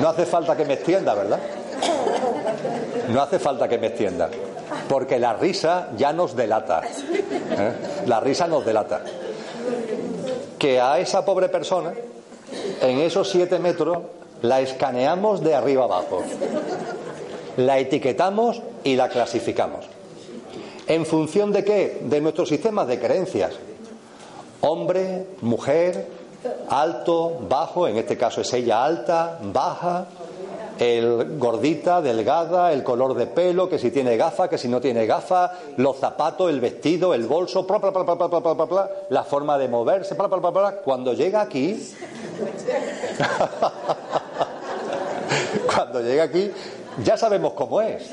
[0.00, 1.38] No hace falta que me extienda, ¿verdad?
[3.08, 4.28] No hace falta que me extienda.
[4.86, 6.82] Porque la risa ya nos delata.
[6.82, 7.72] ¿eh?
[8.06, 9.02] La risa nos delata
[10.58, 11.92] que a esa pobre persona,
[12.80, 13.98] en esos siete metros,
[14.42, 16.22] la escaneamos de arriba abajo,
[17.56, 19.86] la etiquetamos y la clasificamos.
[20.86, 22.00] ¿En función de qué?
[22.02, 23.54] De nuestros sistemas de creencias.
[24.60, 26.08] Hombre, mujer,
[26.68, 30.06] alto, bajo, en este caso es ella alta, baja,
[30.78, 35.06] el gordita, delgada, el color de pelo, que si tiene gafa, que si no tiene
[35.06, 37.66] gafa, los zapatos, el vestido, el bolso,
[39.10, 40.16] la forma de moverse,
[40.84, 41.94] cuando llega aquí,
[45.74, 46.50] cuando llega aquí,
[47.02, 48.10] ya sabemos cómo es.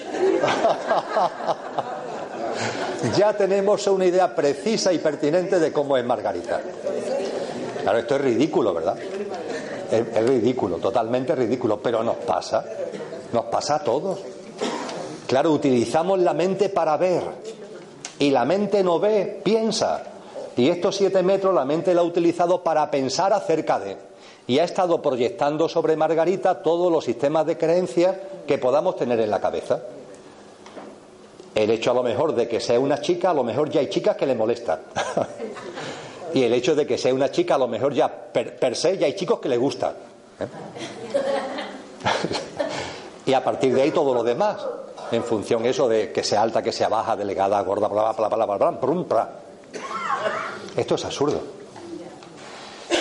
[3.17, 6.61] ya tenemos una idea precisa y pertinente de cómo es Margarita.
[7.81, 8.95] Claro, esto es ridículo, ¿verdad?
[9.91, 12.63] Es, ridículo, totalmente ridículo, pero nos pasa,
[13.33, 14.19] nos pasa a todos.
[15.27, 17.23] Claro, utilizamos la mente para ver.
[18.19, 20.03] Y la mente no ve, piensa.
[20.55, 23.97] Y estos siete metros la mente la ha utilizado para pensar acerca de.
[24.47, 28.15] Y ha estado proyectando sobre Margarita todos los sistemas de creencias
[28.47, 29.81] que podamos tener en la cabeza.
[31.53, 33.89] El hecho a lo mejor de que sea una chica, a lo mejor ya hay
[33.89, 34.79] chicas que le molestan.
[36.33, 39.05] y el hecho de que sea una chica, a lo mejor ya per, se ya
[39.05, 39.93] hay chicos que le gustan.
[40.39, 40.47] ¿eh?
[43.25, 44.57] y a partir de ahí todo lo demás,
[45.11, 48.45] en función eso de que sea alta, que sea baja, delegada, gorda, bla, bla, bla,
[48.45, 49.29] bla, bla, bla,
[50.75, 51.41] Esto es absurdo.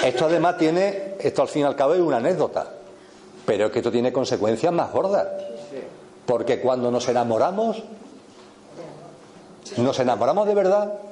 [0.05, 2.67] Esto además tiene, esto al fin y al cabo es una anécdota,
[3.45, 5.27] pero es que esto tiene consecuencias más gordas.
[6.27, 7.83] Porque cuando nos enamoramos,
[9.77, 11.10] ¿nos enamoramos de verdad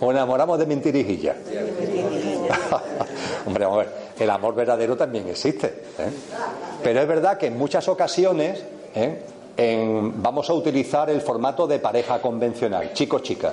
[0.00, 1.36] o enamoramos de mentirijilla?
[3.46, 5.66] Hombre, vamos a ver, el amor verdadero también existe.
[5.66, 6.10] ¿eh?
[6.82, 8.62] Pero es verdad que en muchas ocasiones
[8.94, 9.22] ¿eh?
[10.16, 13.52] vamos a utilizar el formato de pareja convencional, chico-chica.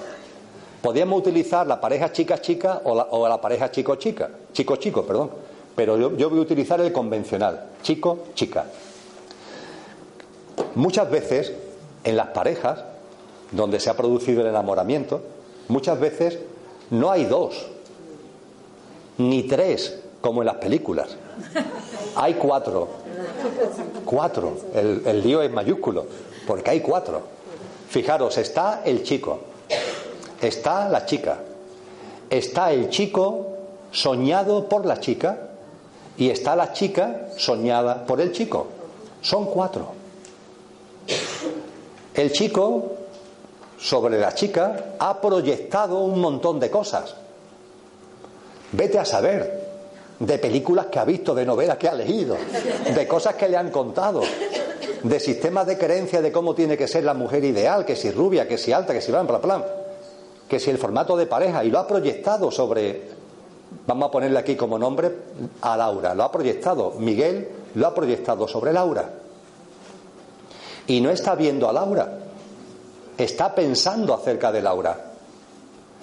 [0.81, 5.31] Podríamos utilizar la pareja chica-chica o la, o la pareja chico-chica, chico-chico, perdón.
[5.75, 8.65] Pero yo, yo voy a utilizar el convencional, chico-chica.
[10.75, 11.53] Muchas veces
[12.03, 12.83] en las parejas
[13.51, 15.21] donde se ha producido el enamoramiento,
[15.67, 16.39] muchas veces
[16.89, 17.67] no hay dos,
[19.17, 21.17] ni tres, como en las películas.
[22.15, 22.87] Hay cuatro.
[24.05, 24.57] Cuatro.
[24.73, 26.05] El, el lío es mayúsculo,
[26.47, 27.21] porque hay cuatro.
[27.89, 29.39] Fijaros, está el chico,
[30.41, 31.39] está la chica,
[32.29, 33.47] está el chico
[33.91, 35.49] soñado por la chica
[36.17, 38.67] y está la chica soñada por el chico.
[39.21, 39.89] Son cuatro.
[42.13, 42.92] El chico
[43.83, 47.15] sobre la chica ha proyectado un montón de cosas.
[48.71, 49.61] Vete a saber
[50.19, 52.37] de películas que ha visto, de novelas que ha leído,
[52.95, 54.21] de cosas que le han contado,
[55.03, 58.47] de sistemas de creencia de cómo tiene que ser la mujer ideal, que si rubia,
[58.47, 59.65] que si alta, que si bla, bla, bla,
[60.47, 63.01] que si el formato de pareja, y lo ha proyectado sobre,
[63.85, 65.11] vamos a ponerle aquí como nombre
[65.61, 69.09] a Laura, lo ha proyectado, Miguel lo ha proyectado sobre Laura.
[70.87, 72.23] Y no está viendo a Laura,
[73.17, 74.97] está pensando acerca de Laura.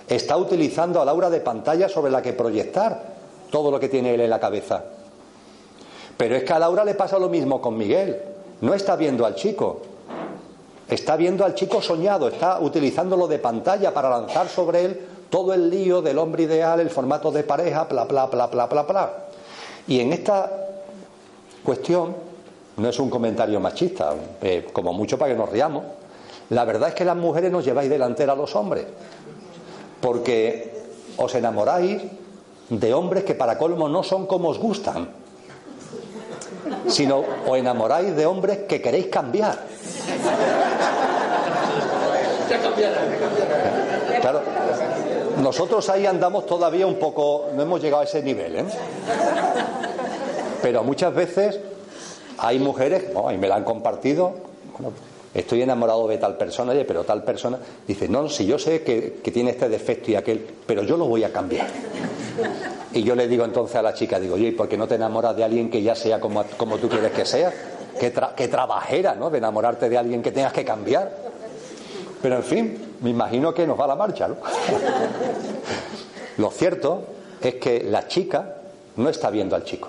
[0.08, 3.02] Está utilizando a Laura de pantalla sobre la que proyectar
[3.50, 4.82] todo lo que tiene él en la cabeza.
[6.16, 8.20] Pero es que a Laura le pasa lo mismo con Miguel.
[8.60, 9.80] No está viendo al chico.
[10.88, 15.00] Está viendo al chico soñado, está utilizándolo de pantalla para lanzar sobre él
[15.30, 18.82] todo el lío del hombre ideal, el formato de pareja, bla, bla, bla, bla, bla,
[18.82, 19.10] bla.
[19.86, 20.50] Y en esta
[21.62, 22.16] cuestión,
[22.76, 25.84] no es un comentario machista, eh, como mucho para que nos riamos,
[26.50, 28.84] la verdad es que las mujeres nos lleváis delantera a los hombres,
[30.00, 30.72] porque
[31.16, 32.02] os enamoráis
[32.68, 35.10] de hombres que para colmo no son como os gustan,
[36.86, 39.58] sino os enamoráis de hombres que queréis cambiar.
[44.20, 44.42] Claro,
[45.40, 48.64] nosotros ahí andamos todavía un poco, no hemos llegado a ese nivel, ¿eh?
[50.62, 51.58] Pero muchas veces
[52.38, 54.34] hay mujeres, y me la han compartido,
[55.34, 59.50] estoy enamorado de tal persona, pero tal persona dice, no, si yo sé que, tiene
[59.50, 61.68] este defecto y aquel, pero yo lo voy a cambiar.
[62.92, 64.96] Y yo le digo entonces a la chica, digo, oye, ¿y por qué no te
[64.96, 67.52] enamoras de alguien que ya sea como, como tú quieres que sea?
[68.00, 69.30] Que, trabajera, ¿no?
[69.30, 71.14] De enamorarte de alguien que tengas que cambiar.
[72.20, 74.38] Pero en fin, me imagino que nos va la marcha, ¿no?
[76.38, 77.04] Lo cierto
[77.40, 78.56] es que la chica
[78.96, 79.88] no está viendo al chico.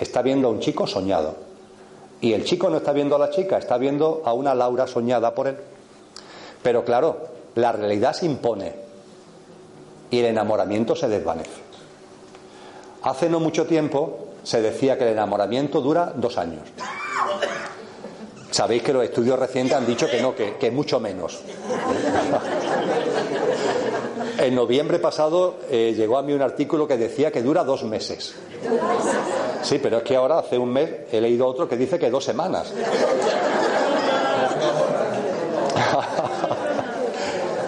[0.00, 1.49] Está viendo a un chico soñado
[2.20, 5.34] y el chico no está viendo a la chica, está viendo a una Laura soñada
[5.34, 5.56] por él.
[6.62, 8.74] Pero claro, la realidad se impone
[10.10, 11.62] y el enamoramiento se desvanece.
[13.02, 16.68] Hace no mucho tiempo se decía que el enamoramiento dura dos años.
[18.50, 21.40] Sabéis que los estudios recientes han dicho que no, que, que mucho menos.
[24.38, 28.34] en noviembre pasado eh, llegó a mí un artículo que decía que dura dos meses.
[29.62, 32.24] Sí, pero es que ahora hace un mes he leído otro que dice que dos
[32.24, 32.72] semanas.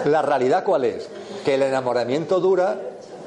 [0.05, 1.07] La realidad cuál es?
[1.45, 2.79] Que el enamoramiento dura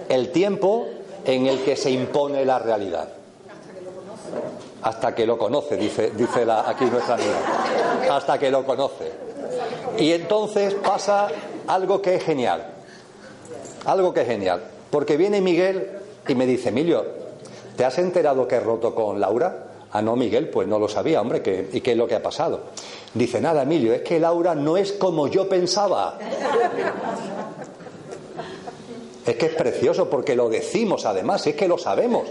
[0.08, 0.86] el tiempo
[1.24, 3.08] en el que se impone la realidad.
[4.82, 7.38] Hasta que lo conoce, dice, dice la, aquí nuestra amiga.
[8.10, 9.10] Hasta que lo conoce.
[9.98, 11.28] Y entonces pasa
[11.66, 12.66] algo que es genial.
[13.86, 14.62] Algo que es genial.
[14.90, 15.90] Porque viene Miguel
[16.28, 17.04] y me dice, Emilio,
[17.76, 19.64] ¿Te has enterado que he roto con Laura?
[19.92, 22.60] Ah, no, Miguel, pues no lo sabía, hombre, ¿y qué es lo que ha pasado?
[23.14, 26.18] Dice, nada, Emilio, es que Laura no es como yo pensaba.
[29.24, 32.28] Es que es precioso porque lo decimos además, si es que lo sabemos,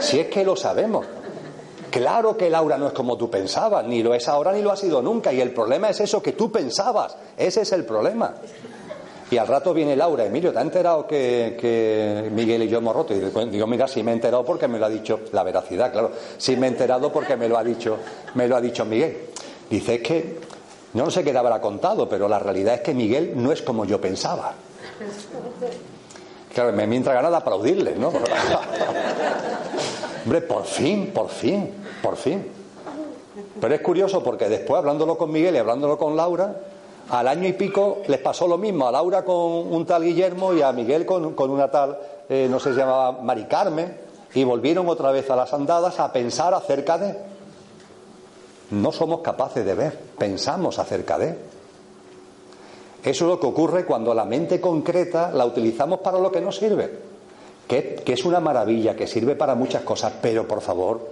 [0.00, 1.06] si es que lo sabemos.
[1.90, 4.76] Claro que Laura no es como tú pensabas, ni lo es ahora ni lo ha
[4.76, 5.32] sido nunca.
[5.32, 7.16] Y el problema es eso que tú pensabas.
[7.36, 8.34] Ese es el problema.
[9.30, 13.14] Y al rato viene Laura, Emilio, ¿te ha enterado que, Miguel y yo hemos roto?
[13.14, 16.10] Y digo, mira, sí me he enterado porque me lo ha dicho, la veracidad, claro,
[16.36, 17.98] sí me he enterado porque me lo ha dicho,
[18.34, 19.16] me lo ha dicho Miguel.
[19.70, 20.40] Dice, es que,
[20.94, 23.84] no sé qué te habrá contado, pero la realidad es que Miguel no es como
[23.84, 24.52] yo pensaba.
[26.52, 28.08] Claro, me entra ganas de aplaudirle, ¿no?
[30.24, 31.70] Hombre, por fin, por fin,
[32.02, 32.44] por fin.
[33.60, 36.56] Pero es curioso porque después, hablándolo con Miguel y hablándolo con Laura,
[37.08, 40.62] al año y pico les pasó lo mismo, a Laura con un tal Guillermo y
[40.62, 41.98] a Miguel con, una tal,
[42.28, 43.96] eh, no sé, se llamaba Mari Carmen,
[44.34, 47.16] y volvieron otra vez a las andadas a pensar acerca de.
[48.70, 51.36] No somos capaces de ver, pensamos acerca de.
[53.02, 56.52] Eso es lo que ocurre cuando la mente concreta la utilizamos para lo que no
[56.52, 56.98] sirve,
[57.66, 61.08] que, que es una maravilla, que sirve para muchas cosas, pero por favor,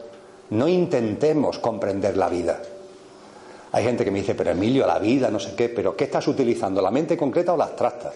[0.50, 2.60] no intentemos comprender la vida.
[3.72, 6.26] Hay gente que me dice, pero Emilio, la vida, no sé qué, pero ¿qué estás
[6.28, 6.80] utilizando?
[6.80, 8.12] ¿La mente concreta o la abstracta?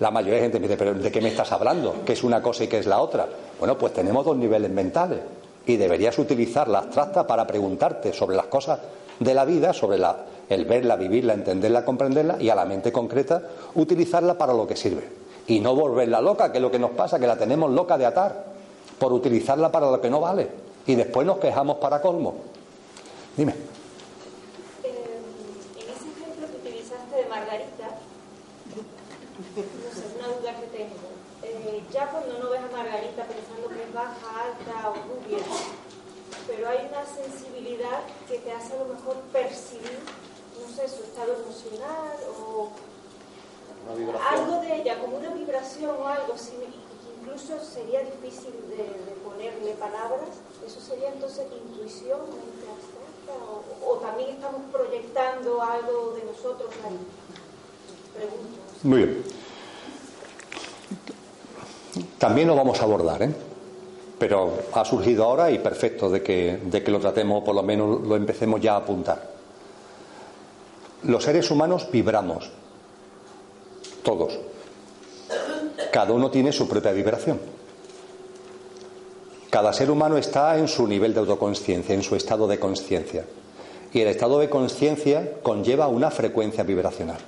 [0.00, 2.02] La mayoría de gente me dice, pero ¿de qué me estás hablando?
[2.04, 3.28] ¿Qué es una cosa y qué es la otra?
[3.58, 5.20] Bueno, pues tenemos dos niveles mentales
[5.66, 8.80] y deberías utilizar la abstracta para preguntarte sobre las cosas
[9.20, 10.16] de la vida, sobre la,
[10.48, 13.42] el verla, vivirla, entenderla, comprenderla y a la mente concreta
[13.76, 15.08] utilizarla para lo que sirve.
[15.46, 18.06] Y no volverla loca, que es lo que nos pasa, que la tenemos loca de
[18.06, 18.44] atar,
[18.98, 20.48] por utilizarla para lo que no vale.
[20.86, 22.34] Y después nos quejamos para colmo.
[23.36, 23.71] Dime.
[31.92, 35.38] Ya cuando no ves a Margarita pensando que es baja, alta o rubia,
[36.46, 39.98] pero hay una sensibilidad que te hace a lo mejor percibir,
[40.60, 42.70] no sé, su estado emocional o
[44.30, 46.34] algo de ella, como una vibración o algo,
[47.20, 50.28] incluso sería difícil de, ponerle palabras,
[50.66, 52.20] eso sería entonces intuición,
[53.28, 56.98] o, o, también estamos proyectando algo de nosotros ahí.
[58.14, 58.60] Pregunto.
[58.82, 59.31] Muy bien.
[62.22, 63.34] También lo vamos a abordar, ¿eh?
[64.16, 68.00] pero ha surgido ahora y perfecto de que, de que lo tratemos, por lo menos
[68.00, 69.28] lo empecemos ya a apuntar.
[71.02, 72.48] Los seres humanos vibramos,
[74.04, 74.38] todos.
[75.90, 77.40] Cada uno tiene su propia vibración.
[79.50, 83.24] Cada ser humano está en su nivel de autoconsciencia, en su estado de conciencia.
[83.92, 87.18] Y el estado de conciencia conlleva una frecuencia vibracional.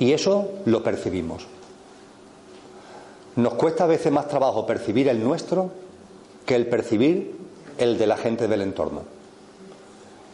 [0.00, 1.46] Y eso lo percibimos.
[3.40, 5.70] Nos cuesta a veces más trabajo percibir el nuestro
[6.44, 7.38] que el percibir
[7.78, 9.02] el de la gente del entorno.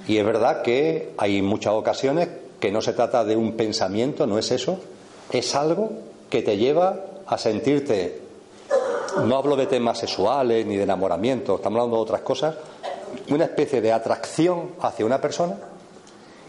[0.09, 2.29] Y es verdad que hay muchas ocasiones
[2.59, 4.81] que no se trata de un pensamiento, no es eso,
[5.31, 5.93] es algo
[6.31, 6.97] que te lleva
[7.29, 8.23] a sentirte,
[9.25, 12.57] no hablo de temas sexuales ni de enamoramiento, estamos hablando de otras cosas,
[13.31, 15.57] una especie de atracción hacia una persona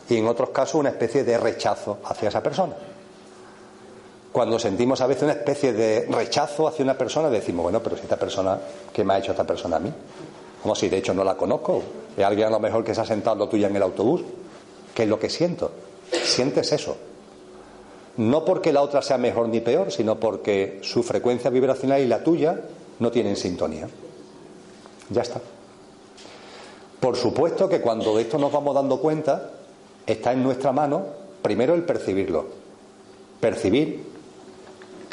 [0.10, 2.74] y en otros casos una especie de rechazo hacia esa persona.
[4.38, 8.03] Cuando sentimos a veces una especie de rechazo hacia una persona, decimos, bueno, pero si
[8.03, 8.59] esta persona,
[8.93, 9.91] ¿qué me ha hecho esta persona a mí?
[10.61, 11.81] Como si de hecho no la conozco.
[12.15, 14.22] Es alguien a lo mejor que se ha sentado tuya en el autobús.
[14.93, 15.72] ¿Qué es lo que siento?
[16.23, 16.95] Sientes eso.
[18.18, 22.23] No porque la otra sea mejor ni peor, sino porque su frecuencia vibracional y la
[22.23, 22.61] tuya
[22.99, 23.89] no tienen sintonía.
[25.09, 25.41] Ya está.
[26.99, 29.49] Por supuesto que cuando de esto nos vamos dando cuenta,
[30.05, 31.05] está en nuestra mano
[31.41, 32.45] primero el percibirlo.
[33.39, 34.16] Percibir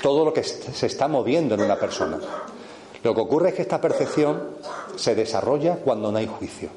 [0.05, 2.18] todo lo que se está moviendo en una persona.
[3.02, 4.39] Lo que ocurre es que esta percepción
[4.97, 6.68] se desarrolla cuando no hay juicio.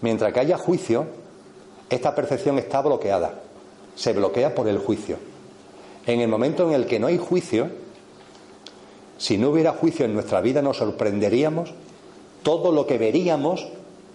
[0.00, 1.04] Mientras que haya juicio,
[1.90, 3.34] esta percepción está bloqueada.
[3.94, 5.18] Se bloquea por el juicio.
[6.06, 7.68] En el momento en el que no hay juicio,
[9.18, 11.74] si no hubiera juicio en nuestra vida, nos sorprenderíamos
[12.42, 13.68] todo lo que veríamos,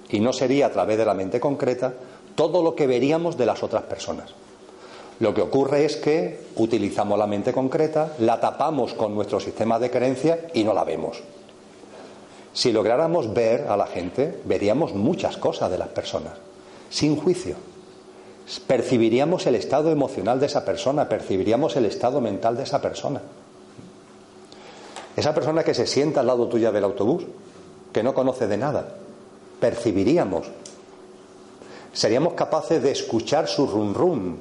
[0.10, 1.94] y no sería a través de la mente concreta,
[2.34, 4.34] todo lo que veríamos de las otras personas.
[5.20, 9.90] Lo que ocurre es que utilizamos la mente concreta, la tapamos con nuestro sistema de
[9.90, 11.22] creencias y no la vemos.
[12.54, 16.34] Si lográramos ver a la gente, veríamos muchas cosas de las personas,
[16.90, 17.56] sin juicio.
[18.66, 23.22] Percibiríamos el estado emocional de esa persona, percibiríamos el estado mental de esa persona.
[25.16, 27.26] Esa persona que se sienta al lado tuya del autobús,
[27.92, 28.88] que no conoce de nada,
[29.60, 30.48] percibiríamos.
[31.92, 34.38] Seríamos capaces de escuchar su rum rum,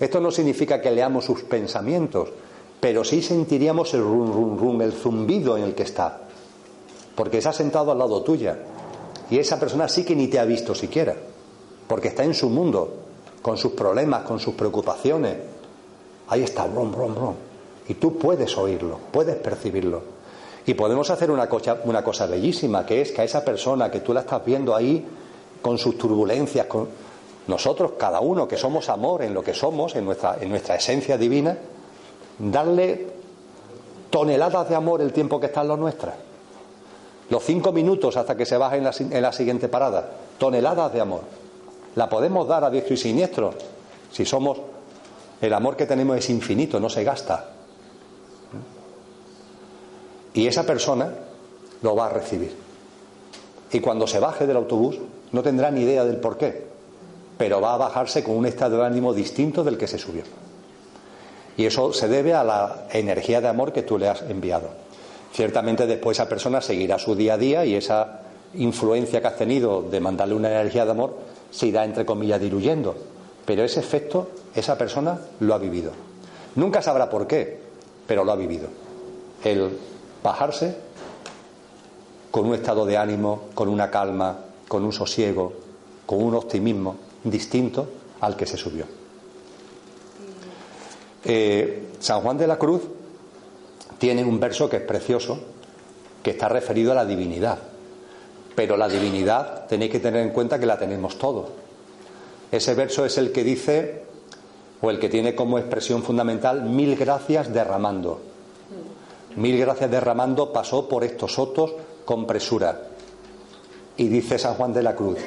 [0.00, 2.28] esto no significa que leamos sus pensamientos,
[2.80, 6.20] pero sí sentiríamos el rum, rum, rum, el zumbido en el que está.
[7.14, 8.56] Porque se ha sentado al lado tuya.
[9.30, 11.16] Y esa persona sí que ni te ha visto siquiera.
[11.88, 12.94] Porque está en su mundo,
[13.42, 15.36] con sus problemas, con sus preocupaciones.
[16.28, 17.34] Ahí está, rum, rum, rum.
[17.88, 20.02] Y tú puedes oírlo, puedes percibirlo.
[20.66, 24.00] Y podemos hacer una cosa, una cosa bellísima, que es que a esa persona que
[24.00, 25.04] tú la estás viendo ahí,
[25.62, 26.88] con sus turbulencias, con
[27.48, 31.16] nosotros, cada uno que somos amor en lo que somos, en nuestra, en nuestra esencia
[31.16, 31.56] divina,
[32.38, 33.06] darle
[34.10, 36.14] toneladas de amor el tiempo que está en lo nuestra.
[37.30, 41.00] Los cinco minutos hasta que se baje en la, en la siguiente parada, toneladas de
[41.00, 41.22] amor.
[41.94, 43.54] La podemos dar a diestro y siniestro
[44.12, 44.58] si somos
[45.40, 47.48] el amor que tenemos es infinito, no se gasta.
[50.34, 51.12] Y esa persona
[51.80, 52.54] lo va a recibir.
[53.72, 54.98] Y cuando se baje del autobús
[55.32, 56.68] no tendrá ni idea del por qué,
[57.38, 60.24] pero va a bajarse con un estado de ánimo distinto del que se subió.
[61.56, 64.68] Y eso se debe a la energía de amor que tú le has enviado.
[65.32, 68.22] Ciertamente después esa persona seguirá su día a día y esa
[68.54, 71.16] influencia que has tenido de mandarle una energía de amor
[71.50, 72.96] se irá, entre comillas, diluyendo.
[73.44, 75.92] Pero ese efecto, esa persona lo ha vivido.
[76.56, 77.60] Nunca sabrá por qué,
[78.06, 78.68] pero lo ha vivido.
[79.44, 79.78] El
[80.22, 80.76] bajarse
[82.30, 85.52] con un estado de ánimo, con una calma, con un sosiego,
[86.04, 87.88] con un optimismo distinto
[88.20, 88.84] al que se subió.
[91.24, 92.82] Eh, San Juan de la Cruz
[93.98, 95.38] tiene un verso que es precioso,
[96.22, 97.58] que está referido a la divinidad.
[98.54, 101.48] Pero la divinidad tenéis que tener en cuenta que la tenemos todos.
[102.50, 104.02] Ese verso es el que dice,
[104.80, 108.20] o el que tiene como expresión fundamental, mil gracias derramando.
[109.36, 111.72] Mil gracias derramando pasó por estos sotos
[112.04, 112.88] con presura.
[113.96, 115.18] Y dice San Juan de la Cruz,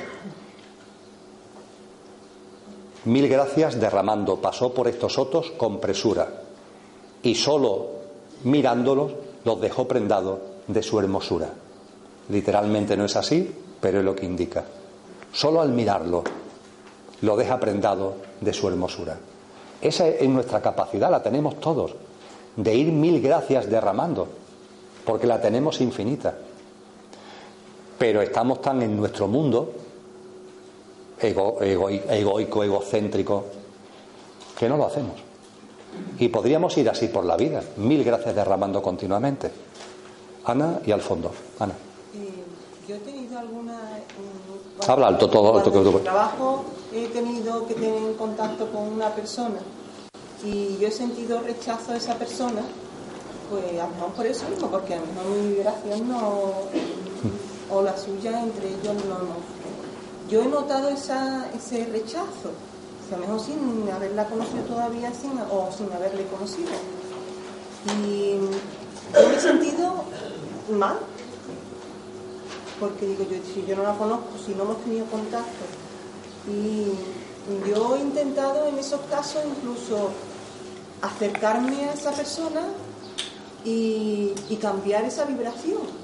[3.06, 6.28] mil gracias derramando pasó por estos sotos con presura.
[7.24, 7.88] Y solo
[8.44, 9.14] mirándolos
[9.44, 11.50] los dejó prendados de su hermosura.
[12.30, 14.64] Literalmente no es así, pero es lo que indica.
[15.34, 16.24] Solo al mirarlo
[17.22, 19.18] lo deja prendado de su hermosura.
[19.82, 21.96] Esa es nuestra capacidad, la tenemos todos,
[22.56, 24.28] de ir mil gracias derramando,
[25.06, 26.36] porque la tenemos infinita.
[27.98, 29.72] Pero estamos tan en nuestro mundo,
[31.22, 33.46] egoico, egocéntrico,
[34.58, 35.16] que no lo hacemos.
[36.20, 39.52] Y podríamos ir así por la vida, mil gracias derramando continuamente.
[40.46, 41.32] Ana y al fondo.
[41.60, 41.74] Ana.
[42.16, 42.44] Eh,
[42.88, 43.80] yo he tenido alguna.
[44.88, 49.60] Habla alto, todo alto que En trabajo he tenido que tener contacto con una persona
[50.44, 52.62] y yo he sentido rechazo a esa persona,
[53.50, 56.52] pues a lo mejor por eso mismo, porque a lo mejor mi vibración no.
[57.70, 59.20] o la suya entre ellos no.
[59.20, 59.61] no.
[60.32, 62.52] Yo he notado ese rechazo,
[63.12, 65.12] a lo mejor sin haberla conocido todavía
[65.52, 66.72] o sin haberle conocido.
[68.06, 68.38] Y
[69.14, 70.06] yo me he sentido
[70.72, 71.00] mal,
[72.80, 75.66] porque digo yo, si yo no la conozco, si no hemos tenido contacto.
[76.48, 76.94] Y
[77.70, 80.12] yo he intentado en esos casos incluso
[81.02, 82.62] acercarme a esa persona
[83.66, 86.01] y, cambiar esa vibración.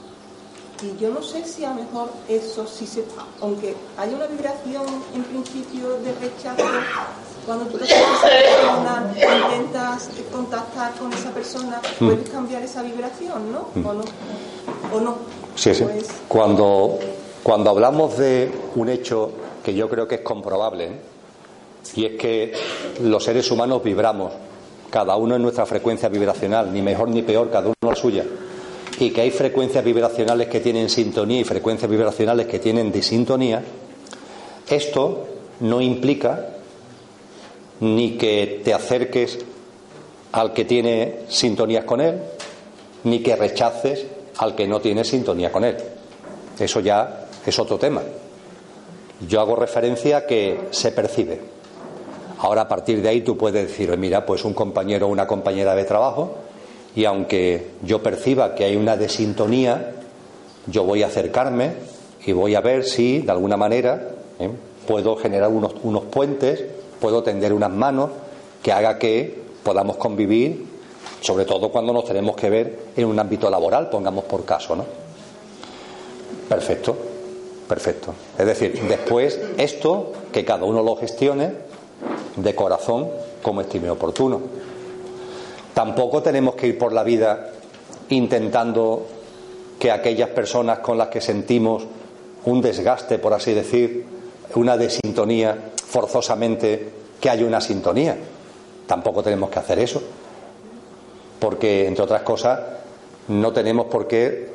[0.82, 3.04] Y yo no sé si a lo mejor eso sí se...
[3.42, 4.86] Aunque hay una vibración
[5.16, 6.64] en principio de rechazo,
[7.46, 9.14] cuando tú te persona,
[9.50, 12.06] intentas contactar con esa persona, mm.
[12.06, 13.70] puedes cambiar esa vibración, ¿no?
[13.90, 14.04] ¿O no?
[14.94, 15.16] ¿O no?
[15.56, 15.84] Sí, sí.
[15.84, 17.00] Pues, cuando,
[17.42, 19.32] cuando hablamos de un hecho
[19.64, 20.92] que yo creo que es comprobable,
[21.96, 22.54] y es que
[23.02, 24.32] los seres humanos vibramos,
[24.92, 28.26] cada uno en nuestra frecuencia vibracional, ni mejor ni peor, cada uno la suya,
[29.00, 33.64] y que hay frecuencias vibracionales que tienen sintonía y frecuencias vibracionales que tienen disintonía,
[34.68, 35.28] esto
[35.60, 36.48] no implica
[37.80, 39.40] ni que te acerques
[40.32, 42.20] al que tiene sintonías con él,
[43.04, 44.06] ni que rechaces
[44.38, 45.78] al que no tiene sintonía con él.
[46.60, 48.02] Eso ya es otro tema.
[49.28, 51.40] Yo hago referencia a que se percibe.
[52.40, 55.76] Ahora a partir de ahí tú puedes decir, mira, pues un compañero o una compañera
[55.76, 56.36] de trabajo,
[56.96, 59.94] y aunque yo perciba que hay una desintonía,
[60.68, 61.74] yo voy a acercarme
[62.26, 64.10] y voy a ver si de alguna manera
[64.40, 64.50] ¿eh?
[64.88, 66.64] puedo generar unos, unos puentes,
[67.00, 68.10] puedo tender unas manos
[68.64, 70.66] que haga que podamos convivir
[71.22, 74.86] sobre todo cuando nos tenemos que ver en un ámbito laboral, pongamos por caso, ¿no?
[76.48, 76.96] Perfecto,
[77.68, 78.14] perfecto.
[78.38, 81.52] Es decir, después esto, que cada uno lo gestione
[82.36, 83.10] de corazón
[83.42, 84.42] como estime oportuno.
[85.78, 87.52] Tampoco tenemos que ir por la vida
[88.10, 89.06] intentando
[89.78, 91.86] que aquellas personas con las que sentimos
[92.46, 94.04] un desgaste, por así decir,
[94.56, 95.56] una desintonía,
[95.86, 96.90] forzosamente
[97.22, 98.18] que haya una sintonía.
[98.88, 100.02] Tampoco tenemos que hacer eso
[101.40, 102.60] porque, entre otras cosas,
[103.28, 104.50] no tenemos por qué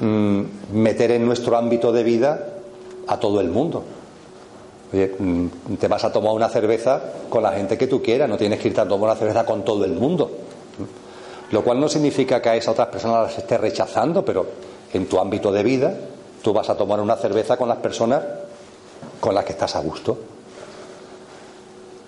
[0.00, 0.42] mm,
[0.72, 2.54] meter en nuestro ámbito de vida
[3.06, 3.84] a todo el mundo.
[4.94, 8.60] Mm, te vas a tomar una cerveza con la gente que tú quieras, no tienes
[8.60, 10.30] que irte a tomar una cerveza con todo el mundo.
[11.50, 14.46] Lo cual no significa que a esas otras personas las estés rechazando, pero
[14.92, 15.94] en tu ámbito de vida
[16.42, 18.22] tú vas a tomar una cerveza con las personas
[19.18, 20.16] con las que estás a gusto.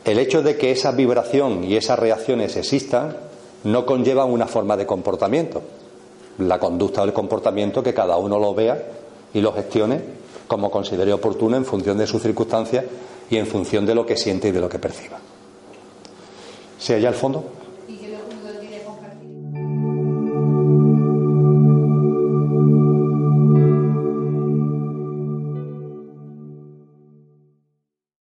[0.04, 3.16] El hecho de que esa vibración y esas reacciones existan
[3.64, 5.62] no conlleva una forma de comportamiento.
[6.38, 8.80] La conducta del comportamiento que cada uno lo vea
[9.34, 12.84] y lo gestione como considere oportuno en función de sus circunstancias
[13.30, 15.18] y en función de lo que siente y de lo que perciba.
[16.78, 17.44] ¿Se halla al fondo?